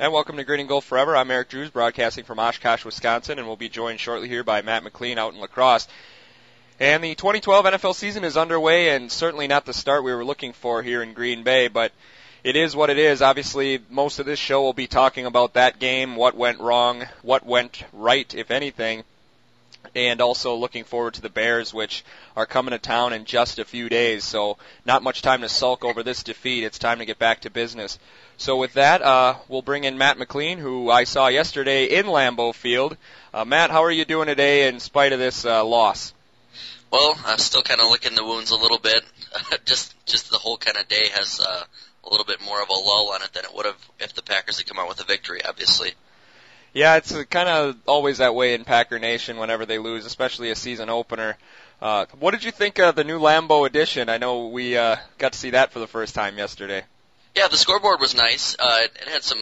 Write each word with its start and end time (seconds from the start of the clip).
And 0.00 0.14
welcome 0.14 0.38
to 0.38 0.44
Green 0.44 0.60
and 0.60 0.68
Gold 0.68 0.84
Forever. 0.84 1.14
I'm 1.14 1.30
Eric 1.30 1.50
Drews, 1.50 1.68
broadcasting 1.68 2.24
from 2.24 2.38
Oshkosh, 2.38 2.86
Wisconsin, 2.86 3.38
and 3.38 3.46
we'll 3.46 3.56
be 3.56 3.68
joined 3.68 4.00
shortly 4.00 4.28
here 4.28 4.42
by 4.42 4.62
Matt 4.62 4.82
McLean 4.82 5.18
out 5.18 5.34
in 5.34 5.40
La 5.40 5.46
Crosse. 5.46 5.88
And 6.78 7.04
the 7.04 7.14
2012 7.14 7.66
NFL 7.66 7.94
season 7.94 8.24
is 8.24 8.38
underway, 8.38 8.96
and 8.96 9.12
certainly 9.12 9.46
not 9.46 9.66
the 9.66 9.74
start 9.74 10.02
we 10.02 10.14
were 10.14 10.24
looking 10.24 10.54
for 10.54 10.82
here 10.82 11.02
in 11.02 11.12
Green 11.12 11.42
Bay, 11.42 11.68
but 11.68 11.92
it 12.42 12.56
is 12.56 12.74
what 12.74 12.88
it 12.88 12.96
is. 12.96 13.20
Obviously, 13.20 13.78
most 13.90 14.20
of 14.20 14.24
this 14.24 14.38
show 14.38 14.62
will 14.62 14.72
be 14.72 14.86
talking 14.86 15.26
about 15.26 15.52
that 15.52 15.78
game, 15.78 16.16
what 16.16 16.34
went 16.34 16.60
wrong, 16.60 17.04
what 17.20 17.44
went 17.44 17.84
right, 17.92 18.34
if 18.34 18.50
anything, 18.50 19.04
and 19.94 20.20
also 20.20 20.54
looking 20.54 20.84
forward 20.84 21.14
to 21.14 21.22
the 21.22 21.28
Bears, 21.28 21.74
which 21.74 22.04
are 22.36 22.46
coming 22.46 22.72
to 22.72 22.78
town 22.78 23.12
in 23.12 23.24
just 23.24 23.58
a 23.58 23.64
few 23.64 23.88
days. 23.88 24.24
So, 24.24 24.58
not 24.84 25.02
much 25.02 25.22
time 25.22 25.40
to 25.40 25.48
sulk 25.48 25.84
over 25.84 26.02
this 26.02 26.22
defeat. 26.22 26.64
It's 26.64 26.78
time 26.78 26.98
to 26.98 27.04
get 27.04 27.18
back 27.18 27.40
to 27.40 27.50
business. 27.50 27.98
So, 28.36 28.56
with 28.56 28.74
that, 28.74 29.02
uh, 29.02 29.36
we'll 29.48 29.62
bring 29.62 29.84
in 29.84 29.98
Matt 29.98 30.18
McLean, 30.18 30.58
who 30.58 30.90
I 30.90 31.04
saw 31.04 31.28
yesterday 31.28 31.86
in 31.86 32.06
Lambeau 32.06 32.54
Field. 32.54 32.96
Uh, 33.34 33.44
Matt, 33.44 33.70
how 33.70 33.84
are 33.84 33.90
you 33.90 34.04
doing 34.04 34.26
today 34.26 34.68
in 34.68 34.80
spite 34.80 35.12
of 35.12 35.18
this 35.18 35.44
uh, 35.44 35.64
loss? 35.64 36.14
Well, 36.90 37.16
I'm 37.24 37.38
still 37.38 37.62
kind 37.62 37.80
of 37.80 37.88
licking 37.90 38.16
the 38.16 38.24
wounds 38.24 38.50
a 38.50 38.56
little 38.56 38.78
bit. 38.78 39.04
just, 39.64 39.94
just 40.06 40.30
the 40.30 40.38
whole 40.38 40.56
kind 40.56 40.76
of 40.76 40.88
day 40.88 41.06
has 41.14 41.40
uh, 41.40 41.64
a 42.04 42.10
little 42.10 42.26
bit 42.26 42.40
more 42.44 42.60
of 42.60 42.68
a 42.68 42.72
lull 42.72 43.12
on 43.14 43.22
it 43.22 43.32
than 43.32 43.44
it 43.44 43.54
would 43.54 43.66
have 43.66 43.78
if 44.00 44.14
the 44.14 44.22
Packers 44.22 44.58
had 44.58 44.66
come 44.66 44.78
out 44.78 44.88
with 44.88 45.00
a 45.00 45.04
victory. 45.04 45.40
Obviously, 45.44 45.92
Yeah, 46.72 46.96
it's 46.96 47.12
kind 47.24 47.48
of 47.48 47.76
always 47.86 48.18
that 48.18 48.34
way 48.34 48.54
in 48.54 48.64
Packer 48.64 48.98
Nation 48.98 49.38
whenever 49.38 49.66
they 49.66 49.78
lose, 49.78 50.06
especially 50.06 50.50
a 50.50 50.56
season 50.56 50.88
opener. 50.88 51.36
Uh, 51.82 52.06
what 52.18 52.32
did 52.32 52.44
you 52.44 52.52
think 52.52 52.78
of 52.78 52.94
the 52.94 53.04
new 53.04 53.18
Lambeau 53.18 53.66
edition? 53.66 54.08
I 54.08 54.18
know 54.18 54.48
we 54.48 54.76
uh, 54.76 54.96
got 55.18 55.32
to 55.32 55.38
see 55.38 55.50
that 55.50 55.72
for 55.72 55.78
the 55.78 55.86
first 55.86 56.14
time 56.14 56.38
yesterday. 56.38 56.84
yeah, 57.34 57.48
the 57.48 57.56
scoreboard 57.56 58.00
was 58.00 58.14
nice. 58.14 58.54
Uh, 58.58 58.80
it, 58.84 58.92
it 59.02 59.08
had 59.08 59.22
some, 59.22 59.40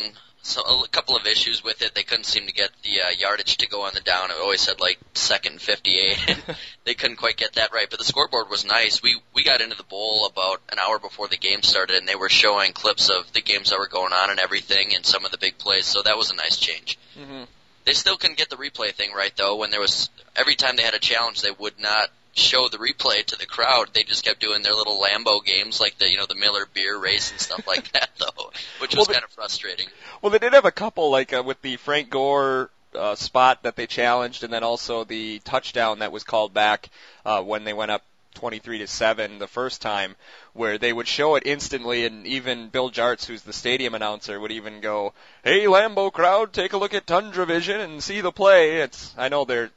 so 0.49 0.63
a 0.63 0.89
couple 0.89 1.17
of 1.17 1.27
issues 1.27 1.63
with 1.63 1.83
it. 1.83 1.95
They 1.95 2.03
couldn't 2.03 2.25
seem 2.25 2.47
to 2.47 2.53
get 2.53 2.71
the 2.83 3.01
uh, 3.03 3.11
yardage 3.19 3.57
to 3.59 3.69
go 3.69 3.83
on 3.83 3.93
the 3.95 4.01
down. 4.01 4.31
It 4.31 4.37
always 4.41 4.61
said 4.61 4.81
like 4.81 4.99
second 5.15 5.61
58. 5.61 6.41
they 6.85 6.95
couldn't 6.95 7.17
quite 7.17 7.37
get 7.37 7.55
that 7.55 7.73
right, 7.73 7.87
but 7.89 7.99
the 7.99 8.05
scoreboard 8.05 8.49
was 8.49 8.65
nice. 8.65 9.03
We 9.03 9.21
we 9.35 9.45
got 9.45 9.61
into 9.61 9.77
the 9.77 9.85
bowl 9.85 10.27
about 10.27 10.61
an 10.71 10.79
hour 10.79 10.99
before 10.99 11.29
the 11.29 11.37
game 11.37 11.63
started, 11.63 11.97
and 11.97 12.09
they 12.09 12.17
were 12.17 12.29
showing 12.29 12.73
clips 12.73 13.11
of 13.11 13.33
the 13.33 13.43
games 13.43 13.71
that 13.71 13.79
were 13.79 13.89
going 13.89 14.13
on 14.13 14.31
and 14.31 14.41
everything, 14.41 14.95
and 14.95 15.05
some 15.05 15.25
of 15.25 15.31
the 15.31 15.39
big 15.39 15.59
plays. 15.59 15.87
So 15.87 16.03
that 16.03 16.17
was 16.17 16.31
a 16.31 16.37
nice 16.37 16.57
change. 16.57 16.99
Mm-hmm. 17.19 17.45
They 17.85 17.93
still 17.93 18.17
couldn't 18.17 18.37
get 18.37 18.51
the 18.51 18.57
replay 18.57 18.93
thing 18.93 19.13
right 19.15 19.33
though. 19.37 19.57
When 19.57 19.71
there 19.71 19.81
was 19.81 20.11
every 20.37 20.57
time 20.57 20.77
they 20.77 20.83
had 20.83 20.95
a 20.95 20.99
challenge, 20.99 21.43
they 21.43 21.51
would 21.51 21.79
not 21.79 22.11
show 22.35 22.69
the 22.69 22.79
replay 22.79 23.25
to 23.25 23.37
the 23.37 23.47
crowd. 23.47 23.89
They 23.93 24.03
just 24.05 24.25
kept 24.25 24.41
doing 24.41 24.63
their 24.63 24.75
little 24.75 25.01
Lambeau 25.03 25.45
games, 25.45 25.81
like 25.81 25.99
the 25.99 26.09
you 26.11 26.17
know 26.19 26.27
the 26.27 26.35
Miller 26.37 26.67
beer 26.73 26.97
race 26.99 27.31
and 27.31 27.41
stuff 27.41 27.67
like 27.67 27.93
that, 27.93 28.11
though, 28.19 28.51
which 28.81 28.95
Well, 28.95 29.01
was 29.01 29.09
the- 29.09 29.15
kind 29.15 29.25
of 29.25 29.31
frustrating. 29.31 29.89
Well, 30.23 30.31
they 30.31 30.39
did 30.39 30.53
have 30.53 30.65
a 30.65 30.71
couple, 30.73 31.11
like 31.11 31.33
uh, 31.33 31.43
with 31.45 31.61
the 31.63 31.77
Frank 31.77 32.11
Gore 32.11 32.71
uh, 32.95 33.15
spot 33.15 33.63
that 33.65 33.77
they 33.77 33.87
challenged, 33.87 34.45
and 34.45 34.53
then 34.53 34.63
also 34.65 35.05
the 35.05 35.41
touchdown 35.41 35.99
that 36.01 36.13
was 36.13 36.25
called 36.25 36.55
back 36.55 36.89
uh, 37.25 37.43
when 37.43 37.65
they 37.65 37.73
went 37.73 37.91
up 37.91 38.03
23 38.35 38.79
to 38.79 38.87
seven 38.87 39.39
the 39.39 39.47
first 39.49 39.83
time, 39.83 40.15
where 40.53 40.79
they 40.79 40.93
would 40.93 41.09
show 41.09 41.35
it 41.35 41.43
instantly, 41.45 42.05
and 42.07 42.27
even 42.27 42.69
Bill 42.69 42.91
Jartz, 42.91 43.27
who's 43.27 43.43
the 43.43 43.53
stadium 43.53 43.95
announcer, 43.95 44.39
would 44.39 44.53
even 44.53 44.81
go, 44.81 45.13
"Hey, 45.43 45.65
Lambeau 45.67 46.13
crowd, 46.13 46.53
take 46.53 46.73
a 46.73 46.77
look 46.79 46.95
at 46.95 47.07
Tundra 47.07 47.47
Vision 47.47 47.81
and 47.81 48.03
see 48.03 48.21
the 48.21 48.31
play." 48.33 48.77
It's 48.81 49.13
I 49.19 49.29
know 49.29 49.45
they're 49.45 49.71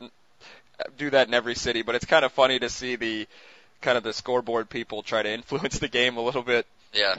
do 0.98 1.10
that 1.10 1.28
in 1.28 1.34
every 1.34 1.56
city, 1.56 1.82
but 1.82 1.96
it's 1.96 2.06
kind 2.06 2.26
of 2.26 2.32
funny 2.32 2.60
to 2.60 2.70
see 2.70 2.96
the 2.96 3.28
kind 3.82 3.98
of 3.98 4.04
the 4.04 4.14
scoreboard 4.14 4.70
people 4.70 5.04
try 5.04 5.24
to 5.24 5.30
influence 5.30 5.80
the 5.80 5.88
game 5.88 6.18
a 6.18 6.22
little 6.22 6.44
bit. 6.44 6.66
Yeah, 6.94 7.16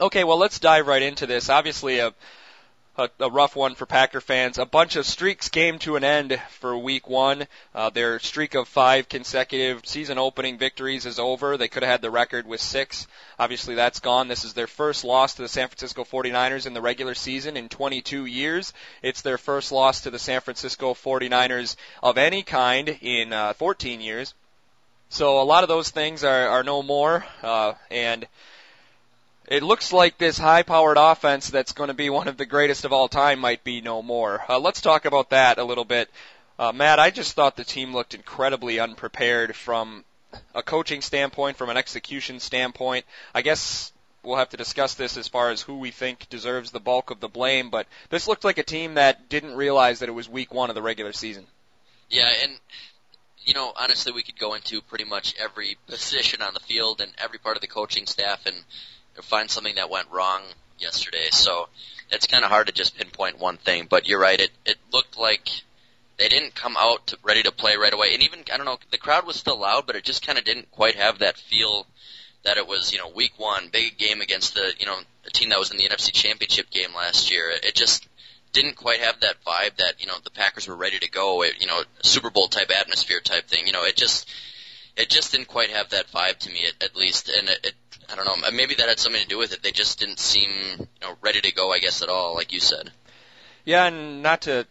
Okay, 0.00 0.24
well, 0.24 0.38
let's 0.38 0.58
dive 0.58 0.86
right 0.86 1.02
into 1.02 1.26
this. 1.26 1.50
Obviously, 1.50 1.98
a, 1.98 2.14
a, 3.00 3.10
a 3.20 3.30
rough 3.30 3.56
one 3.56 3.74
for 3.74 3.86
Packer 3.86 4.20
fans. 4.20 4.58
A 4.58 4.66
bunch 4.66 4.96
of 4.96 5.06
streaks 5.06 5.48
came 5.48 5.78
to 5.80 5.96
an 5.96 6.04
end 6.04 6.40
for 6.50 6.76
Week 6.76 7.08
One. 7.08 7.46
Uh, 7.74 7.90
their 7.90 8.18
streak 8.18 8.54
of 8.54 8.68
five 8.68 9.08
consecutive 9.08 9.86
season-opening 9.86 10.58
victories 10.58 11.06
is 11.06 11.18
over. 11.18 11.56
They 11.56 11.68
could 11.68 11.82
have 11.82 11.90
had 11.90 12.02
the 12.02 12.10
record 12.10 12.46
with 12.46 12.60
six. 12.60 13.06
Obviously, 13.38 13.74
that's 13.74 14.00
gone. 14.00 14.28
This 14.28 14.44
is 14.44 14.52
their 14.52 14.66
first 14.66 15.02
loss 15.02 15.34
to 15.34 15.42
the 15.42 15.48
San 15.48 15.68
Francisco 15.68 16.04
49ers 16.04 16.66
in 16.66 16.74
the 16.74 16.82
regular 16.82 17.14
season 17.14 17.56
in 17.56 17.68
22 17.68 18.26
years. 18.26 18.72
It's 19.02 19.22
their 19.22 19.38
first 19.38 19.72
loss 19.72 20.02
to 20.02 20.10
the 20.10 20.18
San 20.18 20.42
Francisco 20.42 20.92
49ers 20.92 21.76
of 22.02 22.18
any 22.18 22.42
kind 22.42 22.98
in 23.00 23.32
uh, 23.32 23.54
14 23.54 24.00
years. 24.00 24.34
So 25.08 25.40
a 25.40 25.44
lot 25.44 25.64
of 25.64 25.68
those 25.68 25.90
things 25.90 26.22
are, 26.22 26.48
are 26.48 26.62
no 26.62 26.82
more, 26.82 27.24
uh, 27.42 27.72
and 27.90 28.28
it 29.50 29.64
looks 29.64 29.92
like 29.92 30.16
this 30.16 30.38
high-powered 30.38 30.96
offense 30.96 31.50
that's 31.50 31.72
going 31.72 31.88
to 31.88 31.94
be 31.94 32.08
one 32.08 32.28
of 32.28 32.36
the 32.36 32.46
greatest 32.46 32.84
of 32.84 32.92
all 32.92 33.08
time 33.08 33.40
might 33.40 33.64
be 33.64 33.80
no 33.80 34.00
more. 34.00 34.42
Uh, 34.48 34.60
let's 34.60 34.80
talk 34.80 35.04
about 35.04 35.30
that 35.30 35.58
a 35.58 35.64
little 35.64 35.84
bit. 35.84 36.08
Uh, 36.56 36.70
Matt, 36.72 37.00
I 37.00 37.10
just 37.10 37.32
thought 37.32 37.56
the 37.56 37.64
team 37.64 37.92
looked 37.92 38.14
incredibly 38.14 38.78
unprepared 38.78 39.56
from 39.56 40.04
a 40.54 40.62
coaching 40.62 41.02
standpoint, 41.02 41.56
from 41.56 41.68
an 41.68 41.76
execution 41.76 42.38
standpoint. 42.38 43.04
I 43.34 43.42
guess 43.42 43.92
we'll 44.22 44.36
have 44.36 44.50
to 44.50 44.56
discuss 44.56 44.94
this 44.94 45.16
as 45.16 45.26
far 45.26 45.50
as 45.50 45.62
who 45.62 45.78
we 45.78 45.90
think 45.90 46.28
deserves 46.28 46.70
the 46.70 46.78
bulk 46.78 47.10
of 47.10 47.18
the 47.18 47.28
blame, 47.28 47.70
but 47.70 47.88
this 48.08 48.28
looked 48.28 48.44
like 48.44 48.58
a 48.58 48.62
team 48.62 48.94
that 48.94 49.28
didn't 49.28 49.56
realize 49.56 49.98
that 49.98 50.08
it 50.08 50.12
was 50.12 50.28
week 50.28 50.54
one 50.54 50.68
of 50.68 50.76
the 50.76 50.82
regular 50.82 51.12
season. 51.12 51.46
yeah, 52.08 52.30
and 52.42 52.52
you 53.42 53.54
know, 53.54 53.72
honestly, 53.74 54.12
we 54.12 54.22
could 54.22 54.38
go 54.38 54.54
into 54.54 54.82
pretty 54.82 55.04
much 55.04 55.34
every 55.40 55.76
position 55.88 56.42
on 56.42 56.54
the 56.54 56.60
field 56.60 57.00
and 57.00 57.10
every 57.18 57.38
part 57.38 57.56
of 57.56 57.62
the 57.62 57.66
coaching 57.66 58.06
staff 58.06 58.44
and 58.44 58.54
find 59.22 59.50
something 59.50 59.76
that 59.76 59.90
went 59.90 60.10
wrong 60.10 60.42
yesterday. 60.78 61.28
So 61.30 61.68
it's 62.10 62.26
kind 62.26 62.44
of 62.44 62.50
hard 62.50 62.66
to 62.66 62.72
just 62.72 62.96
pinpoint 62.96 63.38
one 63.38 63.56
thing. 63.56 63.86
But 63.88 64.08
you're 64.08 64.20
right; 64.20 64.40
it 64.40 64.50
it 64.64 64.76
looked 64.92 65.18
like 65.18 65.48
they 66.18 66.28
didn't 66.28 66.54
come 66.54 66.76
out 66.78 67.08
to, 67.08 67.18
ready 67.22 67.42
to 67.42 67.52
play 67.52 67.76
right 67.76 67.92
away. 67.92 68.14
And 68.14 68.22
even 68.22 68.40
I 68.52 68.56
don't 68.56 68.66
know, 68.66 68.78
the 68.90 68.98
crowd 68.98 69.26
was 69.26 69.36
still 69.36 69.58
loud, 69.58 69.86
but 69.86 69.96
it 69.96 70.04
just 70.04 70.26
kind 70.26 70.38
of 70.38 70.44
didn't 70.44 70.70
quite 70.70 70.96
have 70.96 71.18
that 71.20 71.38
feel 71.38 71.86
that 72.42 72.56
it 72.56 72.66
was 72.66 72.92
you 72.92 72.98
know 72.98 73.08
week 73.08 73.32
one, 73.36 73.68
big 73.72 73.98
game 73.98 74.20
against 74.20 74.54
the 74.54 74.72
you 74.78 74.86
know 74.86 74.98
a 75.26 75.30
team 75.30 75.50
that 75.50 75.58
was 75.58 75.70
in 75.70 75.76
the 75.76 75.88
NFC 75.88 76.12
Championship 76.12 76.70
game 76.70 76.94
last 76.94 77.30
year. 77.30 77.50
It, 77.50 77.64
it 77.64 77.74
just 77.74 78.06
didn't 78.52 78.76
quite 78.76 79.00
have 79.00 79.20
that 79.20 79.42
vibe 79.46 79.76
that 79.76 80.00
you 80.00 80.06
know 80.06 80.16
the 80.22 80.30
Packers 80.30 80.66
were 80.68 80.76
ready 80.76 80.98
to 80.98 81.10
go. 81.10 81.42
It, 81.42 81.60
you 81.60 81.66
know, 81.66 81.82
Super 82.02 82.30
Bowl 82.30 82.48
type 82.48 82.70
atmosphere 82.76 83.20
type 83.20 83.46
thing. 83.46 83.66
You 83.66 83.72
know, 83.72 83.84
it 83.84 83.96
just 83.96 84.28
it 84.96 85.08
just 85.08 85.32
didn't 85.32 85.48
quite 85.48 85.70
have 85.70 85.90
that 85.90 86.10
vibe 86.10 86.38
to 86.38 86.50
me 86.50 86.64
at, 86.66 86.82
at 86.82 86.96
least, 86.96 87.28
and 87.28 87.48
it, 87.48 87.60
it 87.64 87.74
I 88.10 88.16
don't 88.16 88.24
know. 88.26 88.50
Maybe 88.52 88.74
that 88.76 88.88
had 88.88 88.98
something 88.98 89.22
to 89.22 89.28
do 89.28 89.38
with 89.38 89.52
it. 89.52 89.62
They 89.62 89.72
just 89.72 89.98
didn't 90.00 90.18
seem 90.18 90.50
you 90.78 90.86
know 91.02 91.16
ready 91.20 91.40
to 91.40 91.52
go. 91.52 91.72
I 91.72 91.78
guess 91.78 92.02
at 92.02 92.08
all, 92.08 92.34
like 92.34 92.52
you 92.52 92.60
said. 92.60 92.90
Yeah, 93.64 93.86
and 93.86 94.22
not 94.22 94.42
to 94.42 94.66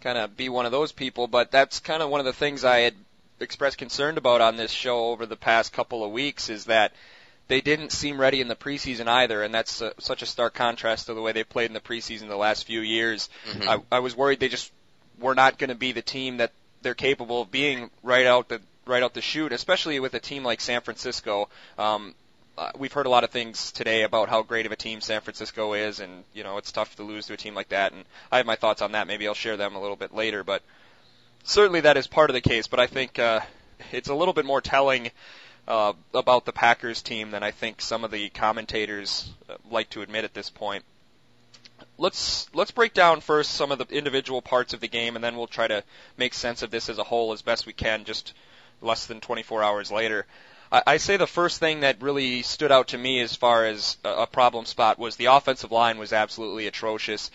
kind 0.00 0.18
of 0.18 0.36
be 0.36 0.48
one 0.48 0.66
of 0.66 0.72
those 0.72 0.92
people, 0.92 1.26
but 1.26 1.50
that's 1.50 1.80
kind 1.80 2.02
of 2.02 2.10
one 2.10 2.20
of 2.20 2.26
the 2.26 2.32
things 2.32 2.64
I 2.64 2.80
had 2.80 2.94
expressed 3.40 3.78
concern 3.78 4.18
about 4.18 4.40
on 4.40 4.56
this 4.56 4.70
show 4.70 5.10
over 5.10 5.26
the 5.26 5.36
past 5.36 5.72
couple 5.72 6.04
of 6.04 6.10
weeks 6.10 6.48
is 6.50 6.64
that 6.66 6.92
they 7.46 7.60
didn't 7.60 7.92
seem 7.92 8.20
ready 8.20 8.40
in 8.40 8.48
the 8.48 8.56
preseason 8.56 9.06
either, 9.06 9.42
and 9.42 9.54
that's 9.54 9.80
uh, 9.80 9.92
such 9.98 10.22
a 10.22 10.26
stark 10.26 10.54
contrast 10.54 11.06
to 11.06 11.14
the 11.14 11.22
way 11.22 11.32
they've 11.32 11.48
played 11.48 11.66
in 11.66 11.72
the 11.72 11.80
preseason 11.80 12.28
the 12.28 12.36
last 12.36 12.64
few 12.66 12.80
years. 12.80 13.30
Mhm. 13.50 13.66
I, 13.90 13.96
I 13.96 13.98
was 14.00 14.14
worried 14.14 14.40
they 14.40 14.48
just 14.48 14.70
were 15.18 15.34
not 15.34 15.58
going 15.58 15.70
to 15.70 15.74
be 15.76 15.92
the 15.92 16.02
team 16.02 16.36
that 16.38 16.52
they're 16.82 16.94
capable 16.94 17.42
of 17.42 17.50
being 17.50 17.90
right 18.02 18.26
out 18.26 18.48
the 18.48 18.60
right 18.86 19.02
out 19.02 19.14
the 19.14 19.20
chute, 19.20 19.52
especially 19.52 20.00
with 20.00 20.14
a 20.14 20.20
team 20.20 20.44
like 20.44 20.60
San 20.60 20.80
Francisco. 20.80 21.48
Um, 21.78 22.14
uh, 22.58 22.72
we've 22.76 22.92
heard 22.92 23.06
a 23.06 23.10
lot 23.10 23.22
of 23.22 23.30
things 23.30 23.70
today 23.70 24.02
about 24.02 24.28
how 24.28 24.42
great 24.42 24.66
of 24.66 24.72
a 24.72 24.76
team 24.76 25.00
San 25.00 25.20
Francisco 25.20 25.74
is, 25.74 26.00
and 26.00 26.24
you 26.34 26.42
know 26.42 26.58
it's 26.58 26.72
tough 26.72 26.96
to 26.96 27.04
lose 27.04 27.26
to 27.26 27.34
a 27.34 27.36
team 27.36 27.54
like 27.54 27.68
that. 27.68 27.92
And 27.92 28.04
I 28.32 28.38
have 28.38 28.46
my 28.46 28.56
thoughts 28.56 28.82
on 28.82 28.92
that. 28.92 29.06
Maybe 29.06 29.28
I'll 29.28 29.34
share 29.34 29.56
them 29.56 29.76
a 29.76 29.80
little 29.80 29.96
bit 29.96 30.12
later, 30.12 30.42
but 30.42 30.62
certainly 31.44 31.82
that 31.82 31.96
is 31.96 32.08
part 32.08 32.30
of 32.30 32.34
the 32.34 32.40
case. 32.40 32.66
But 32.66 32.80
I 32.80 32.88
think 32.88 33.18
uh, 33.18 33.40
it's 33.92 34.08
a 34.08 34.14
little 34.14 34.34
bit 34.34 34.44
more 34.44 34.60
telling 34.60 35.12
uh, 35.68 35.92
about 36.12 36.46
the 36.46 36.52
Packers 36.52 37.00
team 37.00 37.30
than 37.30 37.44
I 37.44 37.52
think 37.52 37.80
some 37.80 38.02
of 38.02 38.10
the 38.10 38.28
commentators 38.30 39.30
uh, 39.48 39.54
like 39.70 39.90
to 39.90 40.02
admit 40.02 40.24
at 40.24 40.34
this 40.34 40.50
point. 40.50 40.84
Let's 41.96 42.52
let's 42.54 42.72
break 42.72 42.92
down 42.92 43.20
first 43.20 43.52
some 43.52 43.70
of 43.70 43.78
the 43.78 43.86
individual 43.86 44.42
parts 44.42 44.74
of 44.74 44.80
the 44.80 44.88
game, 44.88 45.14
and 45.14 45.22
then 45.22 45.36
we'll 45.36 45.46
try 45.46 45.68
to 45.68 45.84
make 46.16 46.34
sense 46.34 46.62
of 46.62 46.72
this 46.72 46.88
as 46.88 46.98
a 46.98 47.04
whole 47.04 47.32
as 47.32 47.40
best 47.40 47.66
we 47.66 47.72
can. 47.72 48.04
Just 48.04 48.34
less 48.80 49.06
than 49.06 49.20
24 49.20 49.62
hours 49.62 49.92
later. 49.92 50.26
I, 50.70 50.98
say 50.98 51.16
the 51.16 51.26
first 51.26 51.60
thing 51.60 51.80
that 51.80 52.02
really 52.02 52.42
stood 52.42 52.70
out 52.70 52.88
to 52.88 52.98
me 52.98 53.20
as 53.20 53.34
far 53.34 53.64
as 53.64 53.96
a, 54.04 54.10
a 54.10 54.26
problem 54.26 54.66
spot 54.66 54.98
was 54.98 55.16
the 55.16 55.26
offensive 55.26 55.72
line 55.72 55.98
was 55.98 56.12
absolutely 56.12 56.66
atrocious. 56.66 57.30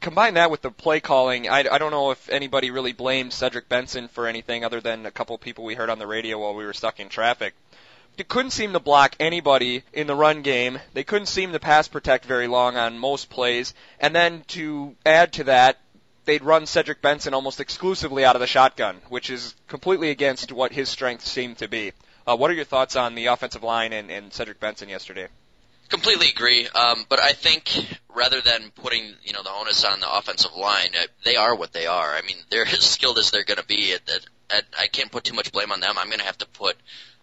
Combine 0.00 0.34
that 0.34 0.50
with 0.50 0.62
the 0.62 0.70
play 0.70 1.00
calling. 1.00 1.48
I, 1.48 1.66
I 1.70 1.78
don't 1.78 1.90
know 1.90 2.12
if 2.12 2.28
anybody 2.28 2.70
really 2.70 2.92
blamed 2.92 3.32
Cedric 3.32 3.68
Benson 3.68 4.08
for 4.08 4.26
anything 4.26 4.64
other 4.64 4.80
than 4.80 5.04
a 5.04 5.10
couple 5.10 5.36
people 5.36 5.64
we 5.64 5.74
heard 5.74 5.90
on 5.90 5.98
the 5.98 6.06
radio 6.06 6.38
while 6.38 6.54
we 6.54 6.64
were 6.64 6.72
stuck 6.72 7.00
in 7.00 7.08
traffic. 7.08 7.54
They 8.16 8.24
couldn't 8.24 8.52
seem 8.52 8.72
to 8.72 8.80
block 8.80 9.16
anybody 9.20 9.82
in 9.92 10.06
the 10.06 10.14
run 10.14 10.42
game. 10.42 10.78
They 10.94 11.04
couldn't 11.04 11.26
seem 11.26 11.52
to 11.52 11.60
pass 11.60 11.88
protect 11.88 12.24
very 12.24 12.46
long 12.46 12.76
on 12.76 12.98
most 12.98 13.28
plays. 13.28 13.74
And 14.00 14.14
then 14.14 14.44
to 14.48 14.94
add 15.04 15.34
to 15.34 15.44
that, 15.44 15.78
they'd 16.26 16.42
run 16.42 16.66
Cedric 16.66 17.00
Benson 17.00 17.34
almost 17.34 17.60
exclusively 17.60 18.24
out 18.24 18.36
of 18.36 18.40
the 18.40 18.46
shotgun, 18.46 18.96
which 19.08 19.30
is 19.30 19.54
completely 19.68 20.10
against 20.10 20.52
what 20.52 20.72
his 20.72 20.88
strengths 20.88 21.30
seem 21.30 21.54
to 21.56 21.68
be. 21.68 21.92
Uh, 22.26 22.36
what 22.36 22.50
are 22.50 22.54
your 22.54 22.64
thoughts 22.64 22.96
on 22.96 23.14
the 23.14 23.26
offensive 23.26 23.62
line 23.62 23.92
and, 23.92 24.10
and 24.10 24.32
Cedric 24.32 24.60
Benson 24.60 24.88
yesterday? 24.88 25.28
Completely 25.88 26.28
agree. 26.28 26.66
Um, 26.68 27.06
but 27.08 27.20
I 27.20 27.32
think 27.32 27.98
rather 28.12 28.40
than 28.40 28.72
putting 28.74 29.14
you 29.22 29.32
know 29.32 29.44
the 29.44 29.50
onus 29.50 29.84
on 29.84 30.00
the 30.00 30.12
offensive 30.12 30.54
line, 30.56 30.90
uh, 30.98 31.06
they 31.24 31.36
are 31.36 31.54
what 31.54 31.72
they 31.72 31.86
are. 31.86 32.14
I 32.14 32.22
mean, 32.22 32.36
they're 32.50 32.66
as 32.66 32.84
skilled 32.84 33.18
as 33.18 33.30
they're 33.30 33.44
going 33.44 33.60
to 33.60 33.66
be. 33.66 33.92
At, 33.92 34.10
at, 34.10 34.26
at, 34.50 34.64
I 34.78 34.88
can't 34.88 35.12
put 35.12 35.24
too 35.24 35.34
much 35.34 35.52
blame 35.52 35.70
on 35.70 35.80
them. 35.80 35.96
I'm 35.96 36.08
going 36.08 36.18
to 36.18 36.26
have 36.26 36.38
to 36.38 36.46
put 36.46 36.76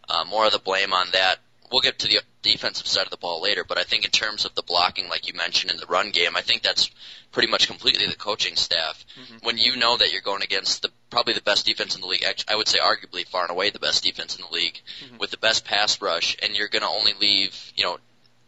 uh, 0.07 0.23
more 0.23 0.45
of 0.45 0.53
the 0.53 0.59
blame 0.59 0.93
on 0.93 1.07
that. 1.11 1.39
We'll 1.73 1.81
get 1.81 1.97
to 1.99 2.07
the 2.07 2.19
defensive 2.43 2.85
side 2.85 3.05
of 3.05 3.09
the 3.09 3.17
ball 3.17 3.41
later, 3.41 3.63
but 3.67 3.79
I 3.79 3.83
think 3.83 4.05
in 4.05 4.11
terms 4.11 4.45
of 4.45 4.53
the 4.53 4.61
blocking, 4.61 5.09
like 5.09 5.27
you 5.27 5.33
mentioned 5.33 5.71
in 5.71 5.77
the 5.77 5.87
run 5.87 6.11
game, 6.11 6.35
I 6.35 6.41
think 6.41 6.61
that's 6.61 6.91
pretty 7.31 7.49
much 7.49 7.65
completely 7.65 8.05
the 8.05 8.15
coaching 8.15 8.55
staff. 8.55 9.03
Mm-hmm. 9.19 9.37
When 9.45 9.57
you 9.57 9.75
know 9.75 9.97
that 9.97 10.11
you're 10.11 10.21
going 10.21 10.43
against 10.43 10.83
the 10.83 10.89
probably 11.09 11.33
the 11.33 11.41
best 11.41 11.65
defense 11.65 11.95
in 11.95 12.01
the 12.01 12.07
league, 12.07 12.23
I 12.47 12.55
would 12.55 12.67
say 12.67 12.77
arguably 12.77 13.25
far 13.27 13.41
and 13.41 13.49
away 13.49 13.71
the 13.71 13.79
best 13.79 14.03
defense 14.03 14.35
in 14.35 14.43
the 14.47 14.53
league, 14.53 14.79
Mhm. 15.03 15.17
with 15.17 15.31
the 15.31 15.37
best 15.37 15.65
pass 15.65 15.99
rush, 15.99 16.37
and 16.43 16.55
you're 16.55 16.67
going 16.67 16.83
to 16.83 16.87
only 16.89 17.13
leave 17.19 17.73
you 17.75 17.83
know 17.85 17.97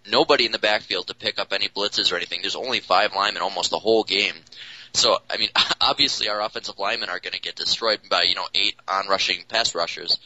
nobody 0.08 0.46
in 0.46 0.52
the 0.52 0.60
backfield 0.60 1.08
to 1.08 1.16
pick 1.16 1.40
up 1.40 1.52
any 1.52 1.68
blitzes 1.68 2.12
or 2.12 2.18
anything. 2.18 2.42
There's 2.42 2.56
only 2.56 2.80
five 2.80 3.16
linemen 3.16 3.42
almost 3.42 3.72
the 3.72 3.80
whole 3.80 4.04
game. 4.04 4.36
So, 4.94 5.18
I 5.32 5.38
mean, 5.38 5.50
obviously 5.82 6.30
our 6.30 6.42
offensive 6.42 6.78
linemen 6.78 7.10
are 7.10 7.20
going 7.20 7.34
to 7.34 7.42
get 7.42 7.56
destroyed 7.56 8.02
by, 8.08 8.22
you 8.24 8.36
know, 8.36 8.48
eight 8.54 8.76
on-rushing 8.88 9.46
pass 9.50 9.74
rushers. 9.74 10.20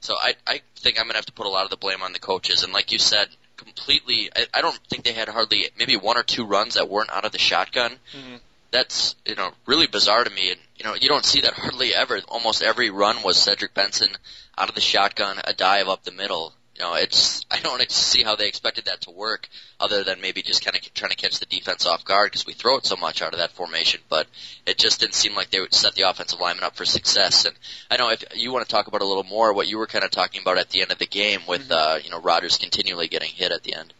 So 0.00 0.14
I, 0.14 0.34
I 0.46 0.60
think 0.76 0.98
I'm 0.98 1.04
going 1.04 1.12
to 1.12 1.18
have 1.18 1.26
to 1.26 1.32
put 1.32 1.46
a 1.46 1.50
lot 1.50 1.64
of 1.64 1.70
the 1.70 1.76
blame 1.76 2.02
on 2.02 2.12
the 2.12 2.18
coaches. 2.18 2.64
And 2.64 2.72
like 2.72 2.90
you 2.90 2.98
said, 2.98 3.28
completely, 3.56 4.30
I, 4.34 4.46
I 4.54 4.60
don't 4.62 4.78
think 4.88 5.04
they 5.04 5.12
had 5.12 5.28
hardly, 5.28 5.68
maybe 5.78 5.96
one 5.96 6.16
or 6.16 6.22
two 6.22 6.44
runs 6.44 6.74
that 6.74 6.88
weren't 6.88 7.10
out 7.10 7.24
of 7.24 7.32
the 7.32 7.38
shotgun. 7.38 7.92
Mm-hmm. 7.92 8.36
That's, 8.70 9.16
you 9.26 9.34
know, 9.34 9.50
really 9.66 9.86
bizarre 9.86 10.24
to 10.24 10.30
me. 10.30 10.52
And, 10.52 10.60
you 10.76 10.84
know, 10.84 10.94
you 10.94 11.08
don't 11.08 11.24
see 11.24 11.42
that 11.42 11.52
hardly 11.54 11.94
ever. 11.94 12.20
Almost 12.28 12.62
every 12.62 12.90
run 12.90 13.22
was 13.22 13.36
Cedric 13.36 13.74
Benson 13.74 14.08
out 14.56 14.68
of 14.68 14.74
the 14.74 14.80
shotgun, 14.80 15.40
a 15.44 15.52
dive 15.52 15.88
up 15.88 16.04
the 16.04 16.12
middle. 16.12 16.52
You 16.80 16.86
know, 16.86 16.94
it's 16.94 17.44
I 17.50 17.60
don't 17.60 17.90
see 17.90 18.22
how 18.22 18.36
they 18.36 18.48
expected 18.48 18.86
that 18.86 19.02
to 19.02 19.10
work, 19.10 19.50
other 19.78 20.02
than 20.02 20.22
maybe 20.22 20.40
just 20.40 20.64
kind 20.64 20.74
of 20.74 20.94
trying 20.94 21.10
to 21.10 21.16
catch 21.16 21.38
the 21.38 21.44
defense 21.44 21.84
off 21.84 22.06
guard 22.06 22.30
because 22.30 22.46
we 22.46 22.54
throw 22.54 22.78
it 22.78 22.86
so 22.86 22.96
much 22.96 23.20
out 23.20 23.34
of 23.34 23.38
that 23.38 23.52
formation. 23.52 24.00
But 24.08 24.28
it 24.64 24.78
just 24.78 25.00
didn't 25.00 25.14
seem 25.14 25.34
like 25.34 25.50
they 25.50 25.60
would 25.60 25.74
set 25.74 25.94
the 25.94 26.08
offensive 26.08 26.40
lineman 26.40 26.64
up 26.64 26.76
for 26.76 26.86
success. 26.86 27.44
And 27.44 27.54
I 27.90 27.98
know 27.98 28.08
if 28.08 28.24
you 28.34 28.50
want 28.50 28.66
to 28.66 28.74
talk 28.74 28.86
about 28.86 29.02
a 29.02 29.04
little 29.04 29.24
more 29.24 29.52
what 29.52 29.68
you 29.68 29.76
were 29.76 29.86
kind 29.86 30.06
of 30.06 30.10
talking 30.10 30.40
about 30.40 30.56
at 30.56 30.70
the 30.70 30.80
end 30.80 30.90
of 30.90 30.96
the 30.96 31.04
game 31.04 31.42
with 31.46 31.70
uh, 31.70 31.98
you 32.02 32.10
know 32.10 32.18
Rodgers 32.18 32.56
continually 32.56 33.08
getting 33.08 33.28
hit 33.28 33.52
at 33.52 33.62
the 33.62 33.74
end. 33.74 33.92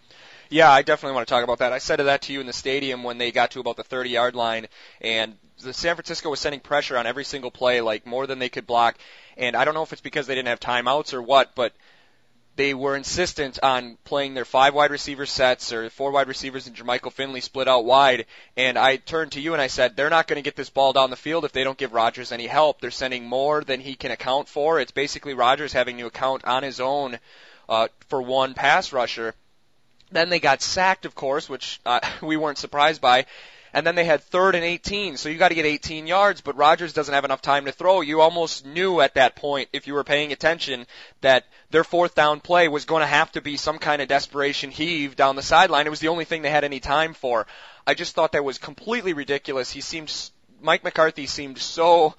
Yeah, 0.49 0.71
I 0.71 0.81
definitely 0.81 1.17
want 1.17 1.29
to 1.29 1.35
talk 1.35 1.44
about 1.44 1.59
that. 1.59 1.75
I 1.75 1.79
said 1.79 2.00
that 2.00 2.23
to 2.23 2.33
you 2.33 2.41
in 2.41 2.47
the 2.47 2.55
stadium 2.55 3.03
when 3.03 3.19
they 3.19 3.31
got 3.31 3.50
to 3.50 3.61
about 3.61 3.76
the 3.76 3.85
30 3.85 4.09
yard 4.09 4.35
line, 4.35 4.69
and 5.03 5.37
the 5.62 5.75
San 5.75 5.97
Francisco 5.97 6.31
was 6.31 6.41
sending 6.41 6.61
pressure 6.61 6.97
on 6.97 7.06
every 7.06 7.25
single 7.25 7.50
play, 7.50 7.83
like 7.83 8.06
more 8.06 8.26
than 8.26 8.38
they 8.38 8.49
could 8.49 8.67
block. 8.67 8.97
And 9.37 9.55
I 9.55 9.67
don't 9.67 9.75
know 9.75 9.83
if 9.83 9.93
it's 9.93 10.00
because 10.00 10.26
they 10.26 10.35
didn't 10.35 10.49
have 10.49 10.61
timeouts 10.61 11.12
or 11.12 11.21
what, 11.21 11.55
but 11.55 11.75
they 12.61 12.75
were 12.75 12.95
insistent 12.95 13.59
on 13.62 13.97
playing 14.05 14.35
their 14.35 14.45
five 14.45 14.75
wide 14.75 14.91
receiver 14.91 15.25
sets 15.25 15.73
or 15.73 15.89
four 15.89 16.11
wide 16.11 16.29
receivers 16.29 16.67
and 16.67 16.77
Jermichael 16.77 17.11
Finley 17.11 17.41
split 17.41 17.69
out 17.69 17.87
wide. 17.87 18.27
And 18.55 18.79
I 18.79 18.97
turned 18.97 19.33
to 19.33 19.41
you 19.41 19.55
and 19.55 19.62
I 19.62 19.69
said, 19.69 19.97
they're 19.97 20.11
not 20.11 20.27
going 20.27 20.37
to 20.37 20.43
get 20.43 20.57
this 20.57 20.69
ball 20.69 20.93
down 20.93 21.09
the 21.09 21.17
field 21.17 21.47
if 21.47 21.53
they 21.53 21.65
don't 21.65 21.79
give 21.79 21.95
Rodgers 21.95 22.33
any 22.33 22.47
help. 22.47 22.79
They're 22.79 22.91
sending 22.91 23.25
more 23.25 23.65
than 23.65 23.81
he 23.81 23.95
can 23.95 24.11
account 24.11 24.47
for. 24.47 24.79
It's 24.79 24.93
basically 24.93 25.33
Rodgers 25.33 25.73
having 25.73 25.97
to 25.97 26.07
account 26.07 26.45
on 26.45 26.62
his 26.62 26.81
own 26.81 27.19
uh, 27.67 27.89
for 28.09 28.21
one 28.21 28.53
pass 28.53 28.93
rusher. 28.93 29.35
Then 30.12 30.29
they 30.29 30.39
got 30.39 30.61
sacked, 30.61 31.07
of 31.07 31.15
course, 31.15 31.49
which 31.49 31.81
uh, 31.87 32.01
we 32.23 32.37
weren't 32.37 32.59
surprised 32.59 33.01
by. 33.01 33.25
And 33.72 33.87
then 33.87 33.94
they 33.94 34.05
had 34.05 34.22
third 34.22 34.55
and 34.55 34.64
18, 34.64 35.17
so 35.17 35.28
you 35.28 35.38
got 35.38 35.49
to 35.49 35.55
get 35.55 35.64
18 35.64 36.06
yards, 36.06 36.40
but 36.40 36.56
Rodgers 36.56 36.93
doesn't 36.93 37.14
have 37.14 37.25
enough 37.25 37.43
time 37.43 37.67
to 37.67 37.72
throw. 37.72 38.00
You 38.00 38.20
almost 38.20 38.67
knew 38.67 39.00
at 39.00 39.14
that 39.14 39.37
point, 39.37 39.69
if 39.72 39.87
you 39.87 39.94
were 39.94 40.05
paying 40.05 40.32
attention, 40.32 40.87
that 41.20 41.44
their 41.70 41.84
fourth 41.84 42.14
down 42.14 42.40
play 42.40 42.69
was 42.69 42.84
going 42.84 43.00
to 43.00 43.06
have 43.06 43.31
to 43.32 43.40
be 43.40 43.56
some 43.56 43.78
kind 43.78 44.02
of 44.02 44.08
desperation 44.08 44.70
heave 44.70 45.14
down 45.14 45.37
the 45.37 45.43
sideline. 45.43 45.87
It 45.87 45.90
was 45.90 46.00
the 46.00 46.08
only 46.08 46.25
thing 46.25 46.43
they 46.43 46.50
had 46.50 46.64
any 46.64 46.81
time 46.81 47.14
for. 47.14 47.46
I 47.87 47.94
just 47.94 48.14
thought 48.14 48.32
that 48.32 48.44
was 48.44 48.58
completely 48.58 49.12
ridiculous. 49.12 49.70
He 49.70 49.81
seemed, 49.81 50.12
Mike 50.61 50.82
McCarthy 50.82 51.26
seemed 51.26 51.58
so 51.58 52.16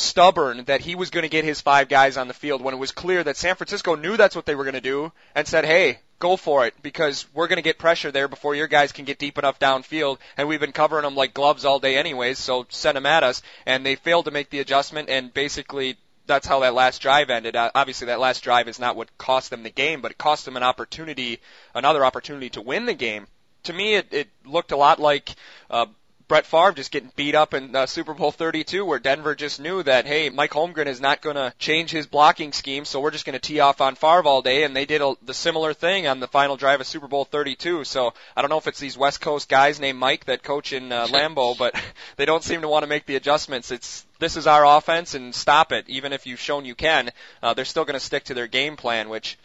stubborn 0.00 0.64
that 0.64 0.80
he 0.80 0.94
was 0.94 1.10
going 1.10 1.22
to 1.22 1.28
get 1.28 1.44
his 1.44 1.60
five 1.60 1.88
guys 1.88 2.16
on 2.16 2.28
the 2.28 2.34
field 2.34 2.62
when 2.62 2.74
it 2.74 2.78
was 2.78 2.92
clear 2.92 3.22
that 3.24 3.36
San 3.36 3.56
Francisco 3.56 3.94
knew 3.94 4.16
that's 4.16 4.36
what 4.36 4.46
they 4.46 4.54
were 4.54 4.64
going 4.64 4.74
to 4.74 4.80
do 4.80 5.12
and 5.34 5.46
said, 5.46 5.64
hey, 5.64 5.98
go 6.18 6.36
for 6.36 6.66
it 6.66 6.74
because 6.82 7.26
we're 7.34 7.48
going 7.48 7.56
to 7.56 7.62
get 7.62 7.78
pressure 7.78 8.10
there 8.10 8.28
before 8.28 8.54
your 8.54 8.66
guys 8.66 8.92
can 8.92 9.04
get 9.04 9.18
deep 9.18 9.38
enough 9.38 9.58
downfield 9.58 10.18
and 10.36 10.48
we've 10.48 10.60
been 10.60 10.72
covering 10.72 11.04
them 11.04 11.14
like 11.14 11.34
gloves 11.34 11.64
all 11.64 11.78
day 11.78 11.96
anyways, 11.96 12.38
so 12.38 12.66
send 12.68 12.96
them 12.96 13.06
at 13.06 13.22
us. 13.22 13.42
And 13.66 13.84
they 13.84 13.96
failed 13.96 14.26
to 14.26 14.30
make 14.30 14.50
the 14.50 14.60
adjustment 14.60 15.08
and 15.08 15.32
basically 15.32 15.96
that's 16.28 16.46
how 16.46 16.60
that 16.60 16.74
last 16.74 17.00
drive 17.00 17.30
ended. 17.30 17.56
Uh, 17.56 17.70
obviously, 17.74 18.06
that 18.06 18.20
last 18.20 18.44
drive 18.44 18.68
is 18.68 18.78
not 18.78 18.96
what 18.96 19.16
cost 19.18 19.50
them 19.50 19.62
the 19.62 19.70
game, 19.70 20.02
but 20.02 20.12
it 20.12 20.18
cost 20.18 20.44
them 20.44 20.56
an 20.56 20.62
opportunity, 20.62 21.40
another 21.74 22.04
opportunity 22.04 22.50
to 22.50 22.60
win 22.60 22.86
the 22.86 22.94
game. 22.94 23.26
To 23.64 23.72
me, 23.72 23.94
it, 23.94 24.12
it 24.12 24.28
looked 24.44 24.70
a 24.70 24.76
lot 24.76 25.00
like 25.00 25.34
uh, 25.70 25.86
Brett 26.28 26.44
Favre 26.44 26.72
just 26.72 26.90
getting 26.90 27.10
beat 27.16 27.34
up 27.34 27.54
in 27.54 27.74
uh, 27.74 27.86
Super 27.86 28.12
Bowl 28.12 28.30
32, 28.30 28.84
where 28.84 28.98
Denver 28.98 29.34
just 29.34 29.58
knew 29.58 29.82
that, 29.82 30.04
hey, 30.04 30.28
Mike 30.28 30.50
Holmgren 30.50 30.86
is 30.86 31.00
not 31.00 31.22
going 31.22 31.36
to 31.36 31.54
change 31.58 31.90
his 31.90 32.06
blocking 32.06 32.52
scheme, 32.52 32.84
so 32.84 33.00
we're 33.00 33.10
just 33.10 33.24
going 33.24 33.32
to 33.32 33.38
tee 33.38 33.60
off 33.60 33.80
on 33.80 33.94
Favre 33.94 34.26
all 34.26 34.42
day, 34.42 34.64
and 34.64 34.76
they 34.76 34.84
did 34.84 35.00
a, 35.00 35.14
the 35.22 35.32
similar 35.32 35.72
thing 35.72 36.06
on 36.06 36.20
the 36.20 36.28
final 36.28 36.58
drive 36.58 36.82
of 36.82 36.86
Super 36.86 37.08
Bowl 37.08 37.24
32. 37.24 37.84
So 37.84 38.12
I 38.36 38.42
don't 38.42 38.50
know 38.50 38.58
if 38.58 38.66
it's 38.66 38.78
these 38.78 38.98
West 38.98 39.22
Coast 39.22 39.48
guys 39.48 39.80
named 39.80 39.98
Mike 39.98 40.26
that 40.26 40.42
coach 40.42 40.74
in 40.74 40.92
uh, 40.92 41.06
Lambeau, 41.06 41.54
but 41.58 41.74
they 42.16 42.26
don't 42.26 42.44
seem 42.44 42.60
to 42.60 42.68
want 42.68 42.82
to 42.82 42.88
make 42.88 43.06
the 43.06 43.16
adjustments. 43.16 43.70
It's 43.70 44.04
this 44.18 44.36
is 44.36 44.46
our 44.46 44.66
offense, 44.66 45.14
and 45.14 45.34
stop 45.34 45.72
it. 45.72 45.88
Even 45.88 46.12
if 46.12 46.26
you've 46.26 46.40
shown 46.40 46.66
you 46.66 46.74
can, 46.74 47.10
uh, 47.42 47.54
they're 47.54 47.64
still 47.64 47.86
going 47.86 47.98
to 47.98 48.04
stick 48.04 48.24
to 48.24 48.34
their 48.34 48.48
game 48.48 48.76
plan, 48.76 49.08
which 49.08 49.38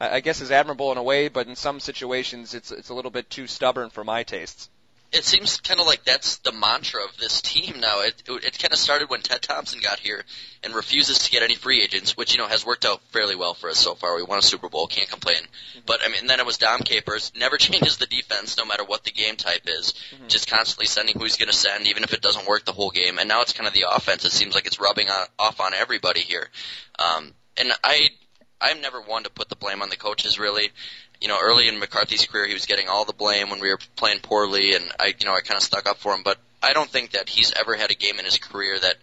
I 0.00 0.16
I 0.16 0.20
guess 0.20 0.40
is 0.40 0.50
admirable 0.50 0.90
in 0.90 0.96
a 0.96 1.02
way, 1.02 1.28
but 1.28 1.48
in 1.48 1.54
some 1.56 1.80
situations 1.80 2.54
it's 2.54 2.72
it's 2.72 2.88
a 2.88 2.94
little 2.94 3.10
bit 3.10 3.28
too 3.28 3.46
stubborn 3.46 3.90
for 3.90 4.04
my 4.04 4.22
tastes. 4.22 4.70
It 5.12 5.24
seems 5.24 5.60
kind 5.60 5.80
of 5.80 5.86
like 5.86 6.04
that's 6.04 6.36
the 6.38 6.52
mantra 6.52 7.02
of 7.04 7.16
this 7.16 7.40
team 7.42 7.80
now. 7.80 8.00
It, 8.02 8.22
it, 8.28 8.44
it 8.44 8.58
kind 8.60 8.72
of 8.72 8.78
started 8.78 9.10
when 9.10 9.22
Ted 9.22 9.42
Thompson 9.42 9.80
got 9.80 9.98
here 9.98 10.24
and 10.62 10.72
refuses 10.72 11.18
to 11.18 11.30
get 11.32 11.42
any 11.42 11.56
free 11.56 11.82
agents, 11.82 12.16
which 12.16 12.32
you 12.32 12.38
know 12.38 12.46
has 12.46 12.64
worked 12.64 12.84
out 12.84 13.02
fairly 13.10 13.34
well 13.34 13.54
for 13.54 13.68
us 13.70 13.78
so 13.78 13.94
far. 13.96 14.14
We 14.14 14.22
won 14.22 14.38
a 14.38 14.42
Super 14.42 14.68
Bowl, 14.68 14.86
can't 14.86 15.08
complain. 15.08 15.40
But 15.84 16.00
I 16.04 16.08
mean, 16.10 16.28
then 16.28 16.38
it 16.38 16.46
was 16.46 16.58
Dom 16.58 16.80
Capers, 16.80 17.32
never 17.36 17.56
changes 17.58 17.96
the 17.96 18.06
defense 18.06 18.56
no 18.56 18.64
matter 18.64 18.84
what 18.84 19.02
the 19.02 19.10
game 19.10 19.34
type 19.36 19.62
is, 19.66 19.94
Mhm. 20.14 20.28
just 20.28 20.48
constantly 20.48 20.86
sending 20.86 21.16
who 21.18 21.24
he's 21.24 21.36
going 21.36 21.50
to 21.50 21.56
send, 21.56 21.88
even 21.88 22.04
if 22.04 22.12
it 22.12 22.20
doesn't 22.22 22.46
work 22.46 22.64
the 22.64 22.72
whole 22.72 22.90
game. 22.90 23.18
And 23.18 23.28
now 23.28 23.40
it's 23.42 23.52
kind 23.52 23.66
of 23.66 23.74
the 23.74 23.86
offense. 23.90 24.24
It 24.24 24.32
seems 24.32 24.54
like 24.54 24.66
it's 24.66 24.78
rubbing 24.78 25.10
on, 25.10 25.26
off 25.40 25.60
on 25.60 25.74
everybody 25.74 26.20
here. 26.20 26.48
Um, 26.98 27.34
and 27.56 27.72
I, 27.82 28.10
I'm 28.60 28.80
never 28.80 29.00
one 29.00 29.24
to 29.24 29.30
put 29.30 29.48
the 29.48 29.56
blame 29.56 29.82
on 29.82 29.88
the 29.90 29.96
coaches 29.96 30.38
really 30.38 30.70
you 31.20 31.28
know, 31.28 31.38
early 31.40 31.68
in 31.68 31.78
McCarthy's 31.78 32.26
career, 32.26 32.46
he 32.46 32.54
was 32.54 32.66
getting 32.66 32.88
all 32.88 33.04
the 33.04 33.12
blame 33.12 33.50
when 33.50 33.60
we 33.60 33.68
were 33.68 33.78
playing 33.96 34.20
poorly, 34.20 34.74
and 34.74 34.90
I, 34.98 35.12
you 35.18 35.26
know, 35.26 35.34
I 35.34 35.40
kind 35.40 35.56
of 35.58 35.62
stuck 35.62 35.86
up 35.86 35.98
for 35.98 36.14
him. 36.14 36.22
But 36.24 36.38
I 36.62 36.72
don't 36.72 36.88
think 36.88 37.10
that 37.10 37.28
he's 37.28 37.52
ever 37.52 37.76
had 37.76 37.90
a 37.90 37.94
game 37.94 38.18
in 38.18 38.24
his 38.24 38.38
career 38.38 38.78
that 38.78 38.96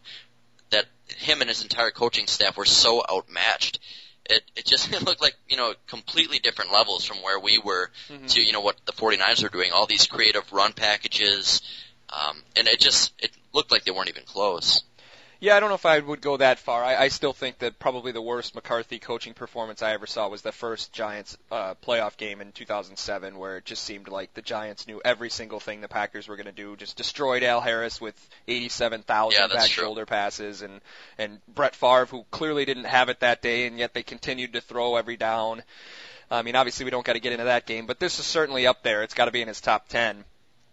that 0.72 0.86
him 1.18 1.42
and 1.42 1.48
his 1.50 1.62
entire 1.62 1.92
coaching 1.92 2.28
staff 2.28 2.58
were 2.58 2.66
so 2.66 3.04
outmatched. 3.08 3.80
It 4.26 4.42
it 4.56 4.66
just 4.66 4.92
it 4.92 5.02
looked 5.06 5.22
like 5.22 5.36
you 5.48 5.58
know 5.58 5.74
completely 5.86 6.40
different 6.40 6.72
levels 6.74 7.06
from 7.06 7.18
where 7.18 7.40
we 7.40 7.60
were 7.64 7.92
Mhm. 8.10 8.30
to 8.34 8.42
you 8.42 8.52
know 8.52 8.62
what 8.62 8.78
the 8.86 8.94
49ers 8.94 9.44
were 9.44 9.50
doing. 9.50 9.72
All 9.72 9.86
these 9.86 10.08
creative 10.08 10.52
run 10.52 10.74
packages, 10.74 11.62
um, 12.10 12.42
and 12.56 12.68
it 12.68 12.80
just 12.80 13.14
it 13.20 13.32
looked 13.54 13.72
like 13.72 13.84
they 13.86 13.92
weren't 13.92 14.10
even 14.10 14.24
close. 14.24 14.82
Yeah, 15.40 15.56
I 15.56 15.60
don't 15.60 15.70
know 15.70 15.76
if 15.76 15.86
I 15.86 16.00
would 16.00 16.22
go 16.22 16.38
that 16.38 16.58
far. 16.58 16.84
I, 16.84 16.96
I 16.96 17.08
still 17.10 17.34
think 17.34 17.60
that 17.60 17.78
probably 17.78 18.12
the 18.12 18.22
worst 18.22 18.56
McCarthy 18.56 18.98
coaching 18.98 19.36
performance 19.36 19.84
I 19.84 19.94
ever 19.94 20.08
saw 20.08 20.28
was 20.28 20.42
the 20.42 20.52
first 20.52 20.92
Giants 20.94 21.38
uh, 21.52 21.76
playoff 21.86 22.18
game 22.18 22.42
in 22.42 22.52
2007, 22.52 23.38
where 23.38 23.58
it 23.58 23.66
just 23.66 23.84
seemed 23.84 24.08
like 24.08 24.34
the 24.34 24.42
Giants 24.42 24.88
knew 24.88 25.00
every 25.06 25.30
single 25.30 25.60
thing 25.60 25.82
the 25.82 25.88
Packers 25.88 26.28
were 26.28 26.38
going 26.38 26.48
to 26.48 26.52
do. 26.52 26.76
Just 26.76 26.98
destroyed 26.98 27.44
Al 27.44 27.62
Harris 27.62 28.02
with 28.02 28.16
87,000 28.48 29.40
Yeah, 29.40 29.48
back 29.48 29.70
true. 29.70 29.84
shoulder 29.84 30.06
passes, 30.08 30.62
and 30.64 30.82
and 31.20 31.40
Brett 31.48 31.76
Favre, 31.76 32.06
who 32.06 32.26
clearly 32.32 32.66
didn't 32.66 32.86
have 32.86 33.10
it 33.10 33.20
that 33.20 33.42
day, 33.44 33.68
and 33.68 33.78
yet 33.78 33.94
they 33.94 34.04
continued 34.04 34.54
to 34.54 34.62
throw 34.62 34.96
every 34.96 35.18
down. 35.18 35.62
I 36.32 36.42
mean, 36.42 36.56
obviously 36.56 36.84
we 36.84 36.92
don't 36.92 37.06
got 37.06 37.14
to 37.14 37.20
get 37.22 37.32
into 37.32 37.46
that 37.46 37.66
game, 37.66 37.86
but 37.86 38.00
this 38.00 38.20
is 38.20 38.26
certainly 38.26 38.68
up 38.68 38.82
there. 38.84 39.04
It's 39.04 39.14
got 39.14 39.26
to 39.26 39.32
be 39.32 39.42
in 39.42 39.48
his 39.48 39.62
top 39.62 39.88
10. 39.88 40.26